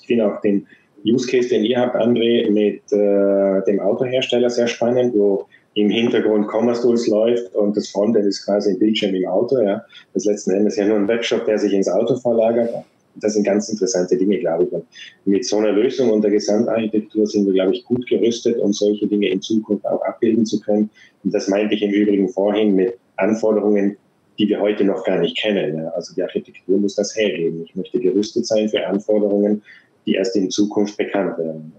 Ich 0.03 0.07
finde 0.07 0.27
auch 0.27 0.41
den 0.41 0.67
Use 1.05 1.27
Case, 1.29 1.49
den 1.49 1.65
ihr 1.65 1.79
habt, 1.79 1.97
André, 1.97 2.51
mit 2.51 2.83
äh, 2.93 3.65
dem 3.65 3.81
Autohersteller 3.81 4.51
sehr 4.51 4.67
spannend, 4.67 5.15
wo 5.15 5.47
im 5.75 5.91
Hintergrund 5.91 6.49
Commerce 6.49 6.83
Tools 6.83 7.07
läuft 7.07 7.55
und 7.55 7.77
das 7.77 7.89
Frontend 7.89 8.25
ist 8.27 8.45
quasi 8.45 8.71
ein 8.71 8.79
Bildschirm 8.79 9.15
im 9.15 9.27
Auto. 9.27 9.61
Ja. 9.61 9.85
Das 10.15 10.25
letzten 10.25 10.53
Endes 10.53 10.77
ja 10.77 10.87
nur 10.87 10.97
ein 10.97 11.07
Webshop, 11.07 11.45
der 11.45 11.59
sich 11.59 11.73
ins 11.73 11.89
Auto 11.89 12.17
verlagert. 12.17 12.71
Das 13.17 13.35
sind 13.35 13.45
ganz 13.45 13.69
interessante 13.69 14.17
Dinge, 14.17 14.39
glaube 14.39 14.65
ich. 14.65 14.73
Und 14.73 14.87
mit 15.25 15.45
so 15.45 15.59
einer 15.59 15.73
Lösung 15.73 16.11
und 16.11 16.23
der 16.23 16.31
Gesamtarchitektur 16.31 17.27
sind 17.27 17.47
wir, 17.47 17.53
glaube 17.53 17.75
ich, 17.75 17.85
gut 17.85 18.07
gerüstet, 18.07 18.59
um 18.59 18.73
solche 18.73 19.07
Dinge 19.07 19.29
in 19.29 19.41
Zukunft 19.41 19.87
auch 19.87 20.03
abbilden 20.03 20.45
zu 20.45 20.61
können. 20.61 20.91
Und 21.25 21.33
das 21.35 21.49
meinte 21.49 21.75
ich 21.75 21.83
im 21.83 21.93
Übrigen 21.93 22.29
vorhin 22.29 22.75
mit 22.75 22.97
Anforderungen, 23.17 23.97
die 24.39 24.49
wir 24.49 24.61
heute 24.61 24.85
noch 24.85 25.05
gar 25.05 25.19
nicht 25.19 25.37
kennen. 25.37 25.87
Also 25.95 26.15
die 26.15 26.23
Architektur 26.23 26.79
muss 26.79 26.95
das 26.95 27.17
hergeben. 27.17 27.63
Ich 27.65 27.75
möchte 27.75 28.01
gerüstet 28.01 28.47
sein 28.47 28.69
für 28.69 28.87
Anforderungen, 28.87 29.63
die 30.07 30.15
erst 30.15 30.37
in 30.37 30.51
Zukunft 30.51 30.97
bekannt 30.97 31.39
werden. 31.39 31.73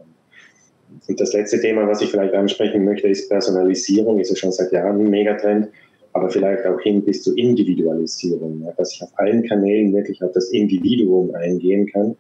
Und 1.08 1.20
das 1.20 1.34
letzte 1.34 1.60
Thema, 1.62 1.88
was 1.88 2.02
ich 2.02 2.12
vielleicht 2.12 2.34
ansprechen 2.34 2.84
möchte, 2.84 3.08
ist 3.08 3.30
Personalisierung. 3.30 4.20
Ist 4.20 4.30
ja 4.30 4.36
schon 4.36 4.52
seit 4.52 4.72
Jahren 4.72 5.00
ein 5.00 5.10
Megatrend. 5.10 5.70
aber 6.14 6.30
vielleicht 6.30 6.66
auch 6.66 6.80
hin 6.82 7.04
bis 7.04 7.24
zur 7.24 7.38
Individualisierung, 7.38 8.64
ja, 8.66 8.72
dass 8.76 8.94
ich 8.94 9.04
auf 9.04 9.12
allen 9.16 9.44
Kanälen 9.48 9.94
wirklich 9.94 10.22
auf 10.24 10.32
das 10.32 10.50
Individuum 10.50 11.34
eingehen 11.36 11.86
kann, 11.88 12.16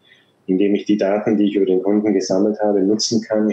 indem 0.46 0.76
ich 0.76 0.86
die 0.86 0.98
Daten, 0.98 1.38
die 1.38 1.46
ich 1.46 1.56
über 1.56 1.66
den 1.66 1.82
Kunden 1.82 2.14
gesammelt 2.14 2.60
habe, 2.60 2.82
nutzen 2.82 3.22
kann, 3.22 3.52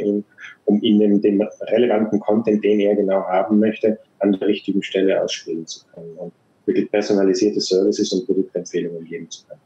um 0.67 0.83
ihnen 0.83 1.23
den 1.23 1.43
relevanten 1.63 2.21
Content, 2.21 2.63
den 2.63 2.81
er 2.81 2.95
genau 2.95 3.25
haben 3.25 3.59
möchte, 3.59 3.99
an 4.19 4.33
der 4.33 4.49
richtigen 4.49 4.83
Stelle 4.83 5.23
ausspielen 5.23 5.67
zu 5.67 5.81
können 5.95 6.15
und 6.17 6.33
wirklich 6.67 6.91
personalisierte 6.91 7.61
Services 7.61 8.13
und 8.13 8.27
Produktempfehlungen 8.27 9.05
geben 9.05 9.31
zu 9.31 9.47
können. 9.47 9.61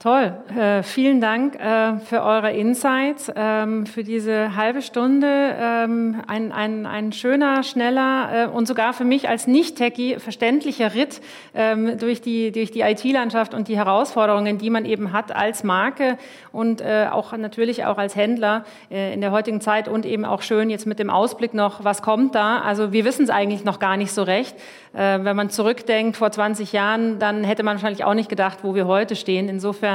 Toll, 0.00 0.32
äh, 0.56 0.84
vielen 0.84 1.20
Dank 1.20 1.56
äh, 1.56 1.98
für 1.98 2.22
eure 2.22 2.52
Insights, 2.52 3.32
ähm, 3.34 3.84
für 3.84 4.04
diese 4.04 4.54
halbe 4.54 4.80
Stunde. 4.80 5.26
Ähm, 5.26 6.22
ein, 6.28 6.52
ein, 6.52 6.86
ein 6.86 7.10
schöner, 7.10 7.64
schneller 7.64 8.44
äh, 8.44 8.46
und 8.46 8.68
sogar 8.68 8.92
für 8.92 9.02
mich 9.02 9.28
als 9.28 9.48
Nicht-Techie 9.48 10.20
verständlicher 10.20 10.94
Ritt 10.94 11.20
ähm, 11.52 11.98
durch 11.98 12.20
die, 12.20 12.52
durch 12.52 12.70
die 12.70 12.82
IT-Landschaft 12.82 13.54
und 13.54 13.66
die 13.66 13.76
Herausforderungen, 13.76 14.58
die 14.58 14.70
man 14.70 14.84
eben 14.84 15.12
hat 15.12 15.34
als 15.34 15.64
Marke 15.64 16.16
und 16.52 16.80
äh, 16.80 17.08
auch 17.10 17.36
natürlich 17.36 17.84
auch 17.84 17.98
als 17.98 18.14
Händler 18.14 18.64
äh, 18.92 19.12
in 19.12 19.20
der 19.20 19.32
heutigen 19.32 19.60
Zeit 19.60 19.88
und 19.88 20.06
eben 20.06 20.24
auch 20.24 20.42
schön 20.42 20.70
jetzt 20.70 20.86
mit 20.86 21.00
dem 21.00 21.10
Ausblick 21.10 21.54
noch, 21.54 21.82
was 21.82 22.02
kommt 22.02 22.36
da. 22.36 22.60
Also 22.60 22.92
wir 22.92 23.04
wissen 23.04 23.24
es 23.24 23.30
eigentlich 23.30 23.64
noch 23.64 23.80
gar 23.80 23.96
nicht 23.96 24.12
so 24.12 24.22
recht. 24.22 24.54
Äh, 24.92 25.24
wenn 25.24 25.34
man 25.34 25.50
zurückdenkt 25.50 26.16
vor 26.16 26.30
20 26.30 26.72
Jahren, 26.72 27.18
dann 27.18 27.42
hätte 27.42 27.64
man 27.64 27.74
wahrscheinlich 27.78 28.04
auch 28.04 28.14
nicht 28.14 28.28
gedacht, 28.28 28.58
wo 28.62 28.76
wir 28.76 28.86
heute 28.86 29.16
stehen. 29.16 29.48
Insofern 29.48 29.87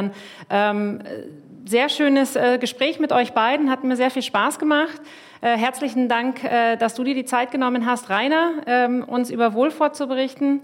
ähm, 0.50 1.00
sehr 1.66 1.90
schönes 1.90 2.36
äh, 2.36 2.58
Gespräch 2.58 3.00
mit 3.00 3.12
euch 3.12 3.34
beiden, 3.34 3.70
hat 3.70 3.84
mir 3.84 3.96
sehr 3.96 4.12
viel 4.12 4.22
Spaß 4.22 4.60
gemacht. 4.60 5.02
Äh, 5.42 5.58
herzlichen 5.58 6.10
Dank, 6.10 6.44
äh, 6.44 6.76
dass 6.78 6.96
du 6.96 7.04
dir 7.04 7.16
die 7.16 7.26
Zeit 7.26 7.52
genommen 7.52 7.86
hast, 7.86 8.10
Rainer, 8.10 8.52
ähm, 8.66 9.04
uns 9.04 9.30
über 9.30 9.54
Wohlfahrt 9.54 9.96
zu 9.96 10.08
berichten. 10.08 10.62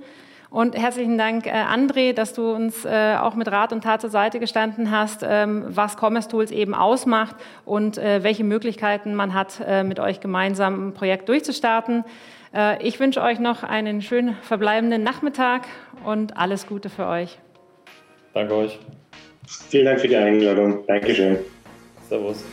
Und 0.50 0.76
herzlichen 0.76 1.18
Dank, 1.18 1.46
äh, 1.46 1.52
André, 1.52 2.14
dass 2.14 2.34
du 2.34 2.52
uns 2.52 2.84
äh, 2.84 3.16
auch 3.20 3.36
mit 3.36 3.52
Rat 3.52 3.72
und 3.72 3.84
Tat 3.84 4.02
zur 4.02 4.10
Seite 4.10 4.40
gestanden 4.40 4.90
hast, 4.90 5.24
ähm, 5.24 5.66
was 5.68 5.96
Commerce 5.96 6.28
Tools 6.28 6.50
eben 6.50 6.74
ausmacht 6.74 7.36
und 7.66 8.00
äh, 8.00 8.24
welche 8.24 8.44
Möglichkeiten 8.44 9.14
man 9.14 9.36
hat, 9.36 9.62
äh, 9.66 9.84
mit 9.84 10.00
euch 10.00 10.22
gemeinsam 10.22 10.90
ein 10.90 10.94
Projekt 10.94 11.30
durchzustarten. 11.30 12.04
Äh, 12.54 12.82
ich 12.82 13.00
wünsche 13.00 13.22
euch 13.22 13.40
noch 13.40 13.64
einen 13.64 14.02
schönen 14.02 14.36
verbleibenden 14.42 15.04
Nachmittag 15.04 15.68
und 16.04 16.36
alles 16.36 16.66
Gute 16.66 16.90
für 16.90 17.06
euch. 17.06 17.38
Danke 18.34 18.56
euch. 18.56 18.80
Vielen 19.70 19.86
Dank 19.86 20.00
für 20.02 20.08
die 20.08 20.16
Einladung. 20.16 20.86
Dankeschön. 20.86 21.38
Servus. 22.08 22.44